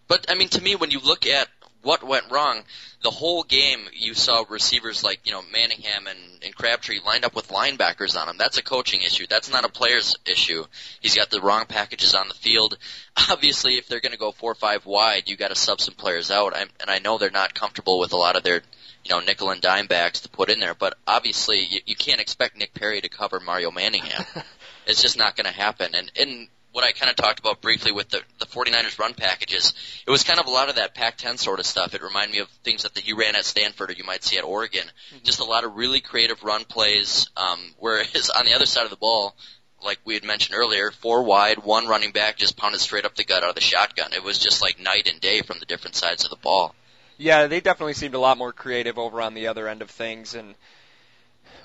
But 0.08 0.26
I 0.28 0.34
mean, 0.34 0.48
to 0.48 0.60
me, 0.62 0.74
when 0.74 0.90
you 0.90 0.98
look 1.00 1.26
at 1.26 1.48
what 1.84 2.02
went 2.02 2.30
wrong, 2.30 2.62
the 3.02 3.10
whole 3.10 3.42
game 3.42 3.86
you 3.92 4.14
saw 4.14 4.44
receivers 4.48 5.04
like 5.04 5.20
you 5.24 5.32
know 5.32 5.42
Manningham 5.52 6.06
and, 6.06 6.18
and 6.42 6.54
Crabtree 6.54 7.00
lined 7.04 7.24
up 7.24 7.34
with 7.36 7.48
linebackers 7.48 8.20
on 8.20 8.28
him. 8.28 8.36
That's 8.38 8.58
a 8.58 8.62
coaching 8.62 9.02
issue. 9.02 9.26
That's 9.28 9.50
not 9.50 9.64
a 9.64 9.68
player's 9.68 10.16
issue. 10.26 10.64
He's 11.00 11.14
got 11.14 11.30
the 11.30 11.40
wrong 11.40 11.66
packages 11.66 12.14
on 12.14 12.28
the 12.28 12.34
field. 12.34 12.78
Obviously, 13.30 13.74
if 13.74 13.86
they're 13.86 14.00
going 14.00 14.12
to 14.12 14.18
go 14.18 14.32
four 14.32 14.52
or 14.52 14.56
five 14.56 14.86
wide, 14.86 15.28
you 15.28 15.36
got 15.36 15.48
to 15.48 15.54
sub 15.54 15.80
some 15.80 15.94
players 15.94 16.30
out. 16.30 16.56
I'm, 16.56 16.68
and 16.80 16.90
I 16.90 16.98
know 16.98 17.18
they're 17.18 17.30
not 17.30 17.54
comfortable 17.54 18.00
with 18.00 18.12
a 18.12 18.16
lot 18.16 18.36
of 18.36 18.42
their 18.42 18.62
you 19.04 19.10
know 19.10 19.20
nickel 19.20 19.50
and 19.50 19.60
dime 19.60 19.86
backs 19.86 20.20
to 20.20 20.28
put 20.28 20.50
in 20.50 20.60
there. 20.60 20.74
But 20.74 20.96
obviously, 21.06 21.66
you, 21.68 21.80
you 21.86 21.96
can't 21.96 22.20
expect 22.20 22.56
Nick 22.56 22.74
Perry 22.74 23.00
to 23.00 23.08
cover 23.08 23.40
Mario 23.40 23.70
Manningham. 23.70 24.24
It's 24.86 25.00
just 25.00 25.16
not 25.16 25.34
going 25.34 25.46
to 25.46 25.52
happen. 25.52 25.94
And 25.94 26.12
and 26.14 26.48
what 26.74 26.82
I 26.82 26.90
kind 26.90 27.08
of 27.08 27.14
talked 27.14 27.38
about 27.38 27.60
briefly 27.60 27.92
with 27.92 28.08
the 28.08 28.20
the 28.40 28.46
49ers 28.46 28.98
run 28.98 29.14
packages, 29.14 29.74
it 30.04 30.10
was 30.10 30.24
kind 30.24 30.40
of 30.40 30.46
a 30.46 30.50
lot 30.50 30.68
of 30.68 30.74
that 30.74 30.92
Pac-10 30.92 31.38
sort 31.38 31.60
of 31.60 31.66
stuff. 31.66 31.94
It 31.94 32.02
reminded 32.02 32.32
me 32.32 32.40
of 32.40 32.48
things 32.64 32.82
that 32.82 33.06
you 33.06 33.16
ran 33.16 33.36
at 33.36 33.44
Stanford 33.44 33.90
or 33.90 33.92
you 33.92 34.02
might 34.02 34.24
see 34.24 34.38
at 34.38 34.44
Oregon. 34.44 34.82
Mm-hmm. 34.82 35.24
Just 35.24 35.38
a 35.38 35.44
lot 35.44 35.62
of 35.62 35.76
really 35.76 36.00
creative 36.00 36.42
run 36.42 36.64
plays. 36.64 37.30
Um, 37.36 37.60
whereas 37.78 38.28
on 38.28 38.44
the 38.44 38.54
other 38.54 38.66
side 38.66 38.82
of 38.82 38.90
the 38.90 38.96
ball, 38.96 39.36
like 39.84 40.00
we 40.04 40.14
had 40.14 40.24
mentioned 40.24 40.58
earlier, 40.58 40.90
four 40.90 41.22
wide, 41.22 41.58
one 41.58 41.86
running 41.86 42.10
back 42.10 42.36
just 42.36 42.56
pounded 42.56 42.80
straight 42.80 43.04
up 43.04 43.14
the 43.14 43.24
gut 43.24 43.44
out 43.44 43.50
of 43.50 43.54
the 43.54 43.60
shotgun. 43.60 44.12
It 44.12 44.24
was 44.24 44.40
just 44.40 44.60
like 44.60 44.80
night 44.80 45.08
and 45.08 45.20
day 45.20 45.42
from 45.42 45.60
the 45.60 45.66
different 45.66 45.94
sides 45.94 46.24
of 46.24 46.30
the 46.30 46.36
ball. 46.36 46.74
Yeah, 47.18 47.46
they 47.46 47.60
definitely 47.60 47.94
seemed 47.94 48.14
a 48.14 48.18
lot 48.18 48.36
more 48.36 48.52
creative 48.52 48.98
over 48.98 49.22
on 49.22 49.34
the 49.34 49.46
other 49.46 49.68
end 49.68 49.80
of 49.80 49.90
things, 49.90 50.34
and 50.34 50.56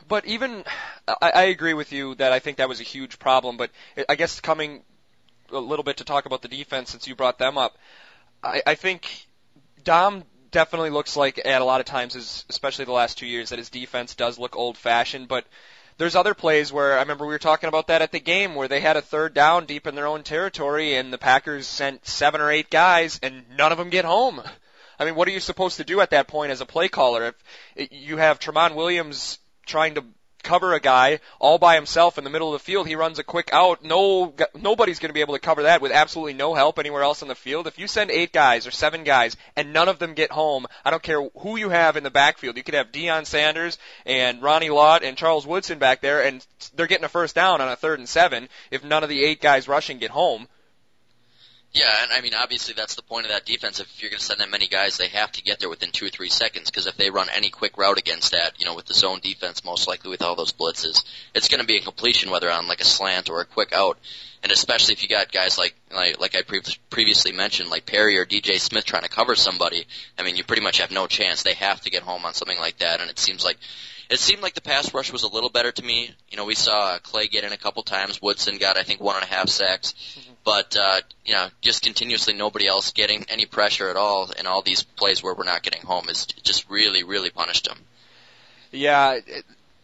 but 0.08 0.26
even 0.26 0.64
I, 1.08 1.32
I 1.32 1.44
agree 1.46 1.74
with 1.74 1.92
you 1.92 2.14
that 2.16 2.32
I 2.32 2.38
think 2.38 2.58
that 2.58 2.70
was 2.70 2.80
a 2.80 2.84
huge 2.84 3.18
problem. 3.18 3.58
But 3.58 3.72
I 4.08 4.14
guess 4.14 4.40
coming 4.40 4.84
a 5.52 5.60
little 5.60 5.84
bit 5.84 5.98
to 5.98 6.04
talk 6.04 6.26
about 6.26 6.42
the 6.42 6.48
defense 6.48 6.92
since 6.92 7.08
you 7.08 7.16
brought 7.16 7.40
them 7.40 7.58
up, 7.58 7.78
I, 8.44 8.62
I 8.66 8.76
think 8.76 9.28
Dom 9.84 10.24
definitely 10.52 10.90
looks 10.90 11.16
like 11.16 11.40
at 11.44 11.62
a 11.62 11.66
lot 11.66 11.80
of 11.80 11.86
times, 11.86 12.16
is, 12.16 12.46
especially 12.50 12.86
the 12.86 12.92
last 12.92 13.18
two 13.18 13.28
years, 13.28 13.50
that 13.50 13.60
his 13.60 13.70
defense 13.70 14.16
does 14.16 14.40
look 14.40 14.56
old-fashioned, 14.56 15.28
but. 15.28 15.46
There's 15.98 16.16
other 16.16 16.34
plays 16.34 16.72
where 16.72 16.94
I 16.94 17.02
remember 17.02 17.26
we 17.26 17.34
were 17.34 17.40
talking 17.40 17.68
about 17.68 17.88
that 17.88 18.02
at 18.02 18.14
the 18.14 18.22
game 18.22 18.56
where 18.56 18.70
they 18.70 18.80
had 18.80 18.96
a 18.96 19.02
third 19.02 19.34
down 19.34 19.66
deep 19.66 19.86
in 19.86 19.96
their 19.96 20.08
own 20.08 20.24
territory 20.24 20.96
and 20.96 21.12
the 21.12 21.18
Packers 21.18 21.68
sent 21.68 22.08
seven 22.08 22.40
or 22.40 22.50
eight 22.50 22.70
guys 22.70 23.20
and 23.22 23.44
none 23.58 23.74
of 23.74 23.78
them 23.78 23.90
get 23.90 24.06
home. 24.06 24.42
I 24.98 25.04
mean, 25.04 25.16
what 25.16 25.28
are 25.28 25.32
you 25.32 25.42
supposed 25.42 25.76
to 25.76 25.84
do 25.84 26.00
at 26.00 26.12
that 26.12 26.30
point 26.30 26.54
as 26.54 26.62
a 26.62 26.66
play 26.66 26.88
caller 26.88 27.34
if 27.76 27.92
you 27.92 28.16
have 28.16 28.40
Tramon 28.40 28.76
Williams 28.76 29.40
trying 29.66 29.96
to 29.96 30.06
cover 30.50 30.74
a 30.74 30.80
guy 30.80 31.20
all 31.40 31.60
by 31.60 31.76
himself 31.76 32.18
in 32.18 32.24
the 32.24 32.30
middle 32.32 32.52
of 32.52 32.60
the 32.60 32.66
field? 32.66 32.88
He 32.88 32.96
runs 32.96 33.20
a 33.20 33.24
quick 33.24 33.52
out. 33.54 33.84
No, 33.84 34.34
nobody's 34.60 34.98
going 34.98 35.10
to 35.10 35.14
be 35.14 35.22
able 35.22 35.36
to 35.36 35.40
cover 35.40 35.64
that 35.64 35.80
with 35.80 35.92
absolutely 35.92 36.34
no 36.34 36.56
help 36.56 36.80
anywhere 36.80 37.04
else 37.04 37.22
in 37.22 37.28
the 37.28 37.36
field. 37.36 37.68
If 37.68 37.78
you 37.78 37.88
send 37.88 38.10
eight 38.10 38.34
guys 38.34 38.66
or 38.66 38.72
seven 38.72 39.04
guys 39.04 39.38
and 39.56 39.74
none 39.74 39.90
of 39.90 40.00
them 40.00 40.16
get 40.16 40.32
home, 40.32 40.66
I 40.84 40.90
don't 40.90 41.04
care 41.04 41.22
who 41.38 41.56
you 41.56 41.70
have 41.70 41.98
in 41.98 42.04
the 42.04 42.10
backfield. 42.10 42.58
You 42.58 42.64
could 42.64 42.74
have 42.74 42.92
Deion 42.92 43.28
Sanders 43.28 43.78
and 44.08 44.42
Ronnie 44.42 44.72
Lott 44.72 45.04
and 45.04 45.16
Charles 45.16 45.46
Woodson 45.46 45.78
back 45.78 46.02
there, 46.02 46.24
and 46.24 46.44
they're 46.76 46.88
getting 46.88 47.06
a 47.06 47.10
first 47.10 47.36
down 47.36 47.62
on 47.62 47.70
a 47.70 47.76
third 47.76 48.00
and 48.00 48.10
seven 48.10 48.50
if 48.72 48.84
none 48.84 49.04
of 49.04 49.10
the 49.10 49.24
eight 49.24 49.42
guys 49.42 49.68
rushing 49.68 50.00
get 50.00 50.10
home. 50.10 50.48
Yeah, 51.72 51.86
and 52.02 52.12
I 52.12 52.22
mean, 52.22 52.34
obviously 52.34 52.74
that's 52.74 52.96
the 52.96 53.04
point 53.04 53.28
of 53.28 53.32
that 53.32 53.46
defense. 53.46 53.80
If 53.80 54.02
you're 54.02 54.10
going 54.10 54.20
to 54.20 54.26
send 54.26 54.40
that 54.40 54.50
many 54.50 54.68
guys, 54.68 54.98
they 54.98 55.08
have 55.10 55.32
to 55.34 55.44
get 55.44 55.60
there 55.60 55.70
within 55.70 55.92
two 55.92 56.08
or 56.08 56.10
three 56.10 56.30
seconds. 56.30 56.72
Because 56.72 56.88
if 56.88 56.98
they 56.98 57.12
run 57.12 57.28
any 57.32 57.52
quick 57.52 57.78
route 57.78 58.00
against 58.00 58.32
that, 58.32 58.60
you 58.60 58.66
know, 58.66 58.74
with 58.74 58.86
the 58.86 58.96
zone 58.96 59.20
defense, 59.22 59.64
most 59.64 59.88
likely 59.88 60.10
with 60.10 60.24
all 60.24 60.36
those 60.36 60.52
blitzes, 60.52 61.04
it's 61.36 61.48
going 61.48 61.62
to 61.62 61.68
be 61.68 61.78
a 61.78 61.82
completion, 61.82 62.32
whether 62.32 62.50
on 62.50 62.68
like 62.68 62.82
a 62.82 62.86
slant 62.86 63.30
or 63.30 63.42
a 63.42 63.46
quick 63.46 63.72
out. 63.72 64.00
And 64.42 64.52
especially 64.52 64.94
if 64.94 65.04
you 65.04 65.10
got 65.10 65.32
guys 65.32 65.58
like 65.58 65.76
like, 65.92 66.20
like 66.20 66.36
I 66.36 66.42
pre- 66.42 66.62
previously 66.90 67.34
mentioned, 67.34 67.70
like 67.70 67.86
Perry 67.86 68.18
or 68.18 68.26
DJ 68.26 68.60
Smith 68.60 68.86
trying 68.86 69.04
to 69.04 69.10
cover 69.10 69.36
somebody. 69.36 69.86
I 70.18 70.24
mean, 70.24 70.38
you 70.38 70.44
pretty 70.44 70.64
much 70.64 70.80
have 70.80 70.92
no 70.92 71.06
chance. 71.06 71.44
They 71.44 71.54
have 71.54 71.82
to 71.82 71.92
get 71.92 72.02
home 72.02 72.26
on 72.26 72.34
something 72.34 72.58
like 72.58 72.78
that. 72.80 73.02
And 73.02 73.12
it 73.12 73.20
seems 73.20 73.46
like 73.46 73.58
it 74.10 74.20
seemed 74.20 74.42
like 74.42 74.56
the 74.56 74.62
pass 74.62 74.92
rush 74.94 75.12
was 75.14 75.22
a 75.24 75.28
little 75.28 75.50
better 75.50 75.72
to 75.72 75.84
me. 75.84 76.16
You 76.30 76.38
know, 76.38 76.46
we 76.46 76.56
saw 76.56 76.96
uh, 76.96 77.00
Clay 77.00 77.28
get 77.28 77.44
in 77.44 77.52
a 77.52 77.58
couple 77.58 77.84
times. 77.84 78.20
Woodson 78.22 78.58
got, 78.58 78.76
I 78.78 78.84
think, 78.84 79.00
one 79.00 79.16
and 79.16 79.24
a 79.24 79.28
half 79.28 79.50
sacks. 79.50 79.94
Mm-hmm. 79.94 80.29
But, 80.44 80.76
uh, 80.76 81.02
you 81.26 81.34
know, 81.34 81.50
just 81.62 81.84
continuously 81.84 82.34
nobody 82.34 82.68
else 82.68 82.92
getting 82.92 83.26
any 83.30 83.46
pressure 83.46 83.90
at 83.90 83.98
all 83.98 84.32
in 84.32 84.48
all 84.48 84.62
these 84.62 84.84
plays 84.84 85.22
where 85.22 85.34
we're 85.34 85.44
not 85.44 85.64
getting 85.64 85.82
home 85.82 86.10
is 86.10 86.26
just 86.26 86.70
really, 86.70 87.04
really 87.04 87.30
punished 87.30 87.66
them. 87.66 87.78
Yeah, 88.72 89.20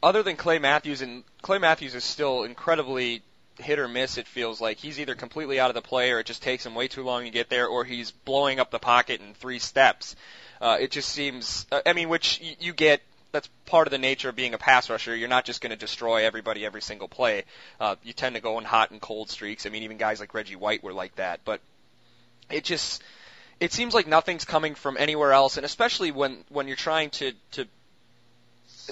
other 0.01 0.23
than 0.23 0.37
Clay 0.37 0.59
Matthews, 0.59 1.01
and 1.01 1.23
Clay 1.41 1.57
Matthews 1.57 1.95
is 1.95 2.03
still 2.03 2.43
incredibly 2.43 3.21
hit 3.57 3.79
or 3.79 3.87
miss. 3.87 4.17
It 4.17 4.27
feels 4.27 4.61
like 4.61 4.77
he's 4.77 4.99
either 4.99 5.15
completely 5.15 5.59
out 5.59 5.69
of 5.69 5.75
the 5.75 5.81
play, 5.81 6.11
or 6.11 6.19
it 6.19 6.25
just 6.25 6.43
takes 6.43 6.65
him 6.65 6.75
way 6.75 6.87
too 6.87 7.03
long 7.03 7.23
to 7.23 7.29
get 7.29 7.49
there, 7.49 7.67
or 7.67 7.83
he's 7.83 8.11
blowing 8.11 8.59
up 8.59 8.71
the 8.71 8.79
pocket 8.79 9.21
in 9.21 9.33
three 9.33 9.59
steps. 9.59 10.15
Uh, 10.61 10.77
it 10.79 10.91
just 10.91 11.09
seems, 11.09 11.65
uh, 11.71 11.81
I 11.85 11.93
mean, 11.93 12.09
which 12.09 12.41
you 12.59 12.73
get. 12.73 13.01
That's 13.35 13.49
part 13.65 13.85
of 13.85 13.91
the 13.91 13.97
nature 13.97 14.29
of 14.29 14.35
being 14.37 14.53
a 14.53 14.57
pass 14.57 14.89
rusher. 14.89 15.13
You're 15.13 15.27
not 15.27 15.43
just 15.43 15.59
going 15.59 15.71
to 15.71 15.75
destroy 15.75 16.25
everybody 16.25 16.65
every 16.65 16.81
single 16.81 17.09
play. 17.09 17.43
Uh, 17.81 17.97
you 18.01 18.13
tend 18.13 18.35
to 18.35 18.41
go 18.41 18.57
in 18.59 18.63
hot 18.63 18.91
and 18.91 19.01
cold 19.01 19.29
streaks. 19.29 19.65
I 19.65 19.69
mean, 19.69 19.83
even 19.83 19.97
guys 19.97 20.21
like 20.21 20.33
Reggie 20.33 20.55
White 20.55 20.83
were 20.83 20.93
like 20.93 21.17
that. 21.17 21.41
But 21.43 21.59
it 22.49 22.63
just, 22.63 23.03
it 23.59 23.73
seems 23.73 23.93
like 23.93 24.07
nothing's 24.07 24.45
coming 24.45 24.73
from 24.73 24.95
anywhere 24.97 25.33
else, 25.33 25.57
and 25.57 25.65
especially 25.65 26.11
when 26.11 26.45
when 26.47 26.67
you're 26.67 26.77
trying 26.77 27.09
to 27.09 27.33
to 27.51 27.65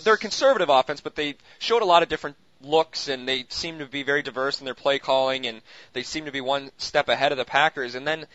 they're 0.04 0.16
a 0.16 0.18
conservative 0.18 0.68
offense, 0.68 1.00
but 1.00 1.16
they 1.16 1.36
showed 1.60 1.82
a 1.82 1.86
lot 1.86 2.04
of 2.04 2.10
different 2.10 2.36
looks 2.60 3.08
and 3.08 3.26
they 3.26 3.46
seem 3.48 3.80
to 3.80 3.86
be 3.86 4.04
very 4.04 4.24
diverse 4.24 4.60
in 4.60 4.66
their 4.66 4.74
play 4.74 5.00
calling 5.00 5.48
and 5.48 5.62
they 5.94 6.04
seem 6.04 6.26
to 6.26 6.32
be 6.32 6.42
one 6.42 6.70
step 6.78 7.08
ahead 7.08 7.32
of 7.32 7.38
the 7.38 7.46
Packers. 7.46 7.96
And 7.96 8.06
then 8.06 8.26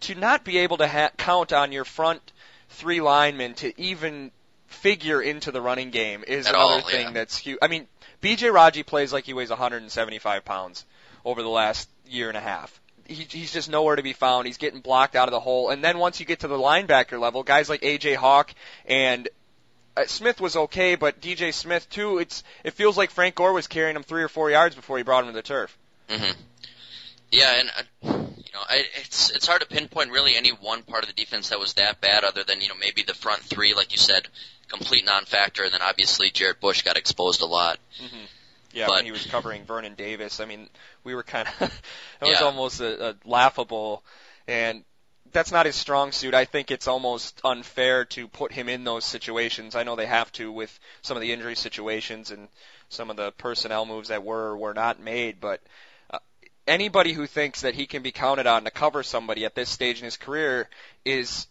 to 0.00 0.14
not 0.14 0.44
be 0.44 0.58
able 0.58 0.78
to 0.78 0.88
ha- 0.88 1.10
count 1.18 1.52
on 1.52 1.72
your 1.72 1.84
front 1.84 2.32
three 2.70 3.00
linemen 3.00 3.54
to 3.54 3.78
even 3.80 4.30
figure 4.68 5.20
into 5.20 5.50
the 5.50 5.60
running 5.60 5.90
game 5.90 6.24
is 6.26 6.46
At 6.46 6.54
another 6.54 6.74
all, 6.74 6.80
thing 6.82 7.06
yeah. 7.08 7.12
that's 7.12 7.36
huge. 7.36 7.58
I 7.60 7.68
mean, 7.68 7.86
BJ 8.22 8.52
Raji 8.52 8.82
plays 8.84 9.12
like 9.12 9.24
he 9.24 9.32
weighs 9.34 9.50
175 9.50 10.44
pounds 10.44 10.84
over 11.24 11.42
the 11.42 11.48
last 11.48 11.88
year 12.06 12.28
and 12.28 12.36
a 12.36 12.40
half. 12.40 12.80
He, 13.06 13.14
he's 13.28 13.52
just 13.52 13.70
nowhere 13.70 13.96
to 13.96 14.02
be 14.02 14.12
found. 14.12 14.46
He's 14.46 14.58
getting 14.58 14.80
blocked 14.80 15.16
out 15.16 15.28
of 15.28 15.32
the 15.32 15.40
hole. 15.40 15.70
And 15.70 15.82
then 15.82 15.98
once 15.98 16.20
you 16.20 16.26
get 16.26 16.40
to 16.40 16.48
the 16.48 16.58
linebacker 16.58 17.18
level, 17.18 17.42
guys 17.42 17.68
like 17.68 17.80
AJ 17.80 18.16
Hawk 18.16 18.54
and 18.86 19.28
uh, 19.96 20.04
Smith 20.06 20.40
was 20.40 20.54
okay, 20.56 20.94
but 20.94 21.20
DJ 21.20 21.52
Smith 21.52 21.88
too. 21.90 22.18
It's 22.18 22.44
it 22.62 22.74
feels 22.74 22.96
like 22.96 23.10
Frank 23.10 23.34
Gore 23.34 23.52
was 23.52 23.66
carrying 23.66 23.96
him 23.96 24.02
three 24.02 24.22
or 24.22 24.28
four 24.28 24.50
yards 24.50 24.74
before 24.76 24.96
he 24.98 25.02
brought 25.02 25.24
him 25.24 25.30
to 25.30 25.34
the 25.34 25.42
turf. 25.42 25.76
hmm 26.08 26.30
Yeah, 27.32 27.60
and 27.60 27.70
uh, 28.04 28.17
know, 28.58 28.64
I, 28.68 28.84
it's 29.00 29.30
it's 29.30 29.46
hard 29.46 29.60
to 29.62 29.66
pinpoint 29.66 30.10
really 30.10 30.36
any 30.36 30.50
one 30.50 30.82
part 30.82 31.02
of 31.04 31.08
the 31.08 31.14
defense 31.14 31.48
that 31.50 31.58
was 31.60 31.74
that 31.74 32.00
bad, 32.00 32.24
other 32.24 32.44
than 32.44 32.60
you 32.60 32.68
know 32.68 32.74
maybe 32.78 33.02
the 33.02 33.14
front 33.14 33.42
three, 33.42 33.74
like 33.74 33.92
you 33.92 33.98
said, 33.98 34.28
complete 34.68 35.04
non-factor, 35.04 35.64
and 35.64 35.72
then 35.72 35.82
obviously 35.82 36.30
Jarrett 36.30 36.60
Bush 36.60 36.82
got 36.82 36.96
exposed 36.96 37.42
a 37.42 37.46
lot. 37.46 37.78
Mm-hmm. 38.02 38.24
Yeah, 38.72 38.86
But- 38.86 38.96
when 38.96 39.04
he 39.06 39.12
was 39.12 39.26
covering 39.26 39.64
Vernon 39.64 39.94
Davis. 39.94 40.40
I 40.40 40.44
mean, 40.44 40.68
we 41.04 41.14
were 41.14 41.22
kind 41.22 41.48
of 41.48 41.62
it 42.20 42.24
was 42.28 42.40
Yeah. 42.40 42.46
almost 42.46 42.80
a, 42.80 43.10
a 43.10 43.14
laughable, 43.24 44.02
and 44.46 44.84
that's 45.32 45.52
not 45.52 45.66
his 45.66 45.76
strong 45.76 46.12
suit. 46.12 46.34
I 46.34 46.44
think 46.46 46.70
it's 46.70 46.88
almost 46.88 47.40
unfair 47.44 48.04
to 48.06 48.28
put 48.28 48.52
him 48.52 48.68
in 48.68 48.84
those 48.84 49.04
situations. 49.04 49.74
I 49.74 49.82
know 49.82 49.94
they 49.96 50.06
have 50.06 50.30
to 50.32 50.50
with 50.50 50.78
some 51.02 51.16
of 51.16 51.20
the 51.22 51.32
injury 51.32 51.54
situations 51.56 52.30
and 52.30 52.48
some 52.88 53.10
of 53.10 53.16
the 53.16 53.32
personnel 53.32 53.84
moves 53.84 54.08
that 54.08 54.24
were 54.24 54.50
or 54.52 54.56
were 54.56 54.72
not 54.74 55.00
made, 55.00 55.38
but 55.40 55.60
anybody 56.68 57.12
who 57.12 57.26
thinks 57.26 57.62
that 57.62 57.74
he 57.74 57.86
can 57.86 58.02
be 58.02 58.12
counted 58.12 58.46
on 58.46 58.64
to 58.64 58.70
cover 58.70 59.02
somebody 59.02 59.44
at 59.44 59.54
this 59.54 59.70
stage 59.70 59.98
in 59.98 60.04
his 60.04 60.16
career 60.16 60.68
is 61.04 61.46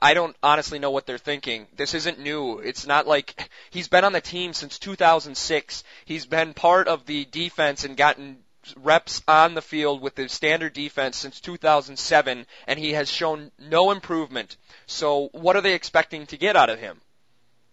I 0.00 0.14
don't 0.14 0.36
honestly 0.42 0.78
know 0.78 0.90
what 0.90 1.06
they're 1.06 1.18
thinking. 1.18 1.66
This 1.76 1.94
isn't 1.94 2.20
new. 2.20 2.58
It's 2.58 2.86
not 2.86 3.08
like 3.08 3.50
he's 3.70 3.88
been 3.88 4.04
on 4.04 4.12
the 4.12 4.20
team 4.20 4.52
since 4.52 4.78
2006. 4.78 5.84
He's 6.04 6.26
been 6.26 6.54
part 6.54 6.86
of 6.86 7.06
the 7.06 7.24
defense 7.24 7.84
and 7.84 7.96
gotten 7.96 8.38
reps 8.76 9.22
on 9.26 9.54
the 9.54 9.62
field 9.62 10.00
with 10.00 10.14
the 10.14 10.28
standard 10.28 10.74
defense 10.74 11.16
since 11.16 11.40
2007 11.40 12.46
and 12.66 12.78
he 12.78 12.92
has 12.92 13.10
shown 13.10 13.50
no 13.58 13.90
improvement. 13.90 14.56
So 14.86 15.28
what 15.32 15.56
are 15.56 15.62
they 15.62 15.74
expecting 15.74 16.26
to 16.26 16.36
get 16.36 16.56
out 16.56 16.70
of 16.70 16.78
him? 16.78 17.00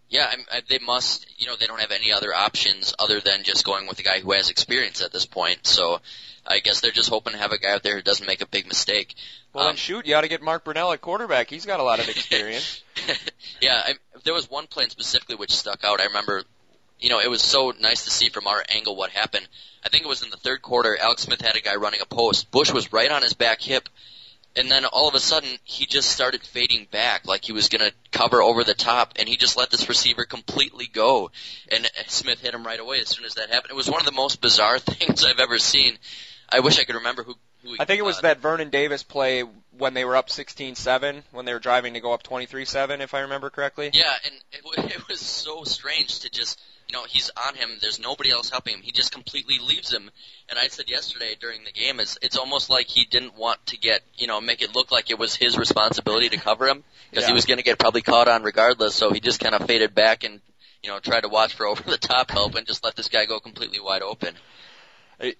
Yeah, 0.09 0.25
I, 0.25 0.57
I, 0.57 0.61
they 0.69 0.79
must. 0.79 1.25
You 1.37 1.47
know, 1.47 1.55
they 1.59 1.65
don't 1.65 1.81
have 1.81 1.91
any 1.91 2.11
other 2.11 2.33
options 2.33 2.93
other 2.97 3.19
than 3.19 3.43
just 3.43 3.65
going 3.65 3.87
with 3.87 3.99
a 3.99 4.03
guy 4.03 4.19
who 4.19 4.31
has 4.33 4.49
experience 4.49 5.01
at 5.01 5.11
this 5.11 5.25
point. 5.25 5.67
So, 5.67 5.99
I 6.45 6.59
guess 6.59 6.79
they're 6.79 6.91
just 6.91 7.09
hoping 7.09 7.33
to 7.33 7.39
have 7.39 7.51
a 7.51 7.57
guy 7.57 7.71
out 7.71 7.83
there 7.83 7.95
who 7.95 8.01
doesn't 8.01 8.25
make 8.25 8.41
a 8.41 8.47
big 8.47 8.67
mistake. 8.67 9.15
Well, 9.53 9.65
Um, 9.65 9.69
then 9.71 9.75
shoot, 9.77 10.05
you 10.05 10.15
ought 10.15 10.21
to 10.21 10.27
get 10.29 10.41
Mark 10.41 10.63
Brunell 10.63 10.93
at 10.93 11.01
quarterback. 11.01 11.49
He's 11.49 11.65
got 11.65 11.79
a 11.79 11.83
lot 11.83 11.99
of 11.99 12.07
experience. 12.09 12.81
yeah, 13.61 13.81
I, 13.85 13.93
there 14.23 14.33
was 14.33 14.49
one 14.49 14.67
play 14.67 14.87
specifically 14.87 15.35
which 15.35 15.51
stuck 15.53 15.83
out. 15.83 15.99
I 15.99 16.05
remember, 16.05 16.43
you 16.99 17.09
know, 17.09 17.19
it 17.19 17.29
was 17.29 17.41
so 17.41 17.73
nice 17.79 18.05
to 18.05 18.09
see 18.09 18.29
from 18.29 18.47
our 18.47 18.63
angle 18.69 18.95
what 18.95 19.09
happened. 19.11 19.47
I 19.83 19.89
think 19.89 20.03
it 20.05 20.07
was 20.07 20.23
in 20.23 20.29
the 20.29 20.37
third 20.37 20.61
quarter. 20.61 20.97
Alex 20.99 21.23
Smith 21.23 21.41
had 21.41 21.55
a 21.57 21.61
guy 21.61 21.75
running 21.75 21.99
a 22.01 22.05
post. 22.05 22.49
Bush 22.51 22.71
was 22.71 22.93
right 22.93 23.11
on 23.11 23.23
his 23.23 23.33
back 23.33 23.61
hip, 23.61 23.89
and 24.57 24.69
then 24.69 24.85
all 24.85 25.07
of 25.07 25.15
a 25.15 25.19
sudden 25.19 25.49
he 25.63 25.85
just 25.85 26.09
started 26.09 26.43
fading 26.43 26.87
back 26.91 27.27
like 27.27 27.45
he 27.45 27.53
was 27.53 27.69
going 27.69 27.89
to 27.89 27.95
cover 28.11 28.41
over 28.41 28.63
the 28.63 28.73
top, 28.73 29.13
and 29.17 29.29
he 29.29 29.37
just 29.37 29.57
let 29.57 29.69
this 29.69 29.87
receiver 29.87 30.25
completely 30.25 30.87
go. 30.91 31.31
And 31.71 31.89
Smith 32.07 32.41
hit 32.41 32.53
him 32.53 32.65
right 32.65 32.79
away 32.79 32.99
as 32.99 33.09
soon 33.09 33.25
as 33.25 33.35
that 33.35 33.49
happened. 33.49 33.71
It 33.71 33.75
was 33.75 33.89
one 33.89 34.01
of 34.01 34.05
the 34.05 34.11
most 34.11 34.41
bizarre 34.41 34.79
things 34.79 35.23
I've 35.23 35.39
ever 35.39 35.59
seen. 35.59 35.97
I 36.49 36.61
wish 36.61 36.79
I 36.79 36.83
could 36.83 36.95
remember 36.95 37.23
who. 37.23 37.35
who 37.63 37.75
I 37.79 37.85
think 37.85 37.99
it 37.99 38.05
was 38.05 38.19
uh, 38.19 38.21
that 38.21 38.39
Vernon 38.39 38.69
Davis 38.69 39.03
play 39.03 39.43
when 39.77 39.93
they 39.93 40.05
were 40.05 40.15
up 40.15 40.29
16-7, 40.29 41.23
when 41.31 41.45
they 41.45 41.53
were 41.53 41.59
driving 41.59 41.93
to 41.93 41.99
go 41.99 42.13
up 42.13 42.23
23-7, 42.23 43.01
if 43.01 43.13
I 43.13 43.21
remember 43.21 43.49
correctly. 43.49 43.91
Yeah, 43.93 44.13
and 44.25 44.33
it, 44.51 44.91
it 44.95 45.07
was 45.07 45.19
so 45.19 45.63
strange 45.63 46.19
to 46.19 46.29
just, 46.29 46.59
you 46.87 46.93
know, 46.93 47.03
he's 47.07 47.29
on 47.47 47.55
him. 47.55 47.69
There's 47.81 47.99
nobody 47.99 48.31
else 48.31 48.49
helping 48.49 48.75
him. 48.75 48.81
He 48.81 48.91
just 48.91 49.11
completely 49.11 49.59
leaves 49.59 49.91
him. 49.93 50.09
And 50.49 50.57
I 50.57 50.67
said 50.67 50.89
yesterday 50.89 51.35
during 51.39 51.63
the 51.65 51.71
game, 51.71 51.99
it's 51.99 52.17
it's 52.21 52.37
almost 52.37 52.69
like 52.69 52.87
he 52.87 53.03
didn't 53.05 53.35
want 53.37 53.65
to 53.67 53.77
get, 53.77 54.01
you 54.15 54.27
know, 54.27 54.39
make 54.39 54.61
it 54.61 54.73
look 54.73 54.91
like 54.91 55.09
it 55.09 55.19
was 55.19 55.35
his 55.35 55.57
responsibility 55.57 56.29
to 56.29 56.37
cover 56.37 56.67
him 56.67 56.83
because 57.09 57.23
Yeah. 57.23 57.27
he 57.29 57.33
was 57.33 57.45
going 57.45 57.57
to 57.57 57.63
get 57.63 57.77
probably 57.77 58.01
caught 58.01 58.27
on 58.29 58.43
regardless. 58.43 58.95
So 58.95 59.11
he 59.11 59.19
just 59.19 59.39
kind 59.41 59.53
of 59.53 59.67
faded 59.67 59.93
back 59.93 60.23
and, 60.23 60.39
you 60.81 60.89
know, 60.89 60.99
tried 60.99 61.21
to 61.21 61.29
watch 61.29 61.55
for 61.55 61.65
over 61.71 61.83
the 61.83 61.97
top 61.97 62.31
help 62.31 62.55
and 62.55 62.65
just 62.65 62.83
let 62.85 62.95
this 62.95 63.09
guy 63.09 63.25
go 63.25 63.39
completely 63.39 63.79
wide 63.81 64.01
open. 64.01 64.33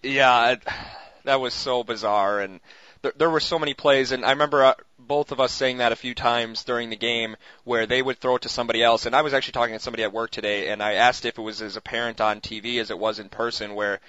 Yeah, 0.02 0.56
that 1.24 1.40
was 1.40 1.54
so 1.54 1.84
bizarre, 1.84 2.42
and 2.42 2.60
there, 3.04 3.14
there 3.16 3.30
were 3.30 3.40
so 3.40 3.60
many 3.60 3.74
plays. 3.76 4.12
And 4.12 4.26
I 4.26 4.32
remember 4.32 4.64
uh, 4.66 4.74
both 5.08 5.32
of 5.32 5.40
us 5.40 5.52
saying 5.52 5.78
that 5.78 5.92
a 5.92 5.96
few 5.96 6.14
times 6.14 6.64
during 6.64 6.90
the 6.90 6.96
game, 6.96 7.36
where 7.64 7.86
they 7.86 8.02
would 8.02 8.20
throw 8.20 8.36
it 8.36 8.42
to 8.44 8.50
somebody 8.50 8.84
else. 8.84 9.06
And 9.06 9.16
I 9.16 9.22
was 9.22 9.34
actually 9.34 9.54
talking 9.54 9.76
to 9.76 9.80
somebody 9.80 10.04
at 10.04 10.14
work 10.14 10.32
today, 10.32 10.70
and 10.70 10.84
I 10.84 10.94
asked 10.94 11.26
if 11.26 11.38
it 11.38 11.42
was 11.42 11.62
as 11.62 11.78
apparent 11.78 12.22
on 12.22 12.42
TV 12.42 12.80
as 12.80 12.92
it 12.92 13.00
was 13.00 13.20
in 13.20 13.30
person, 13.30 13.76
where 13.76 14.00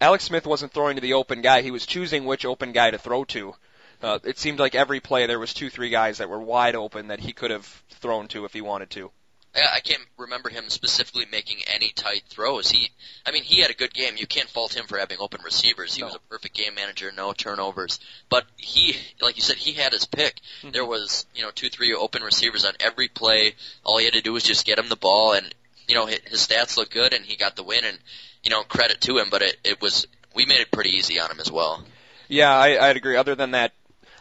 Alex 0.00 0.24
Smith 0.24 0.46
wasn't 0.46 0.72
throwing 0.72 0.96
to 0.96 1.02
the 1.02 1.14
open 1.14 1.42
guy; 1.42 1.62
he 1.62 1.70
was 1.70 1.86
choosing 1.86 2.24
which 2.24 2.44
open 2.44 2.72
guy 2.72 2.90
to 2.90 2.98
throw 2.98 3.24
to. 3.26 3.54
Uh, 4.02 4.18
it 4.24 4.38
seemed 4.38 4.58
like 4.58 4.74
every 4.74 5.00
play 5.00 5.26
there 5.26 5.38
was 5.38 5.54
two, 5.54 5.70
three 5.70 5.88
guys 5.88 6.18
that 6.18 6.28
were 6.28 6.40
wide 6.40 6.74
open 6.74 7.08
that 7.08 7.20
he 7.20 7.32
could 7.32 7.52
have 7.52 7.66
thrown 7.90 8.26
to 8.28 8.44
if 8.44 8.52
he 8.52 8.60
wanted 8.60 8.90
to. 8.90 9.10
I 9.54 9.76
I 9.76 9.80
can't 9.80 10.02
remember 10.16 10.48
him 10.48 10.68
specifically 10.68 11.26
making 11.30 11.58
any 11.66 11.90
tight 11.90 12.22
throws. 12.28 12.70
He, 12.70 12.90
I 13.26 13.32
mean, 13.32 13.42
he 13.42 13.60
had 13.60 13.70
a 13.70 13.74
good 13.74 13.92
game. 13.92 14.14
You 14.16 14.26
can't 14.26 14.48
fault 14.48 14.74
him 14.76 14.86
for 14.86 14.98
having 14.98 15.18
open 15.20 15.40
receivers. 15.44 15.94
He 15.94 16.00
No. 16.00 16.06
was 16.08 16.16
a 16.16 16.20
perfect 16.30 16.54
game 16.54 16.74
manager, 16.74 17.12
no 17.14 17.32
turnovers. 17.32 18.00
But 18.28 18.46
he, 18.56 18.96
like 19.20 19.36
you 19.36 19.42
said, 19.42 19.56
he 19.56 19.72
had 19.72 19.92
his 19.92 20.04
pick. 20.06 20.40
Mhm. 20.62 20.72
There 20.72 20.84
was, 20.86 21.26
you 21.34 21.42
know, 21.42 21.50
two, 21.50 21.68
three 21.68 21.92
open 21.94 22.22
receivers 22.22 22.64
on 22.64 22.74
every 22.80 23.08
play. 23.08 23.54
All 23.84 23.98
he 23.98 24.04
had 24.04 24.14
to 24.14 24.22
do 24.22 24.32
was 24.32 24.42
just 24.44 24.64
get 24.64 24.78
him 24.78 24.88
the 24.88 24.96
ball, 24.96 25.32
and 25.32 25.54
you 25.88 25.94
know, 25.94 26.06
his, 26.06 26.20
his 26.26 26.46
stats 26.46 26.76
look 26.76 26.90
good, 26.90 27.12
and 27.12 27.24
he 27.24 27.36
got 27.36 27.56
the 27.56 27.62
win. 27.62 27.84
And 27.84 27.98
you 28.44 28.50
know, 28.50 28.62
credit 28.62 29.00
to 29.02 29.18
him. 29.18 29.28
But 29.30 29.42
it, 29.42 29.56
it 29.64 29.80
was, 29.80 30.06
we 30.34 30.46
made 30.46 30.60
it 30.60 30.70
pretty 30.70 30.90
easy 30.90 31.20
on 31.20 31.30
him 31.30 31.40
as 31.40 31.50
well. 31.50 31.84
Yeah, 32.28 32.56
I, 32.56 32.88
I'd 32.88 32.96
agree. 32.96 33.16
Other 33.16 33.34
than 33.34 33.50
that, 33.50 33.72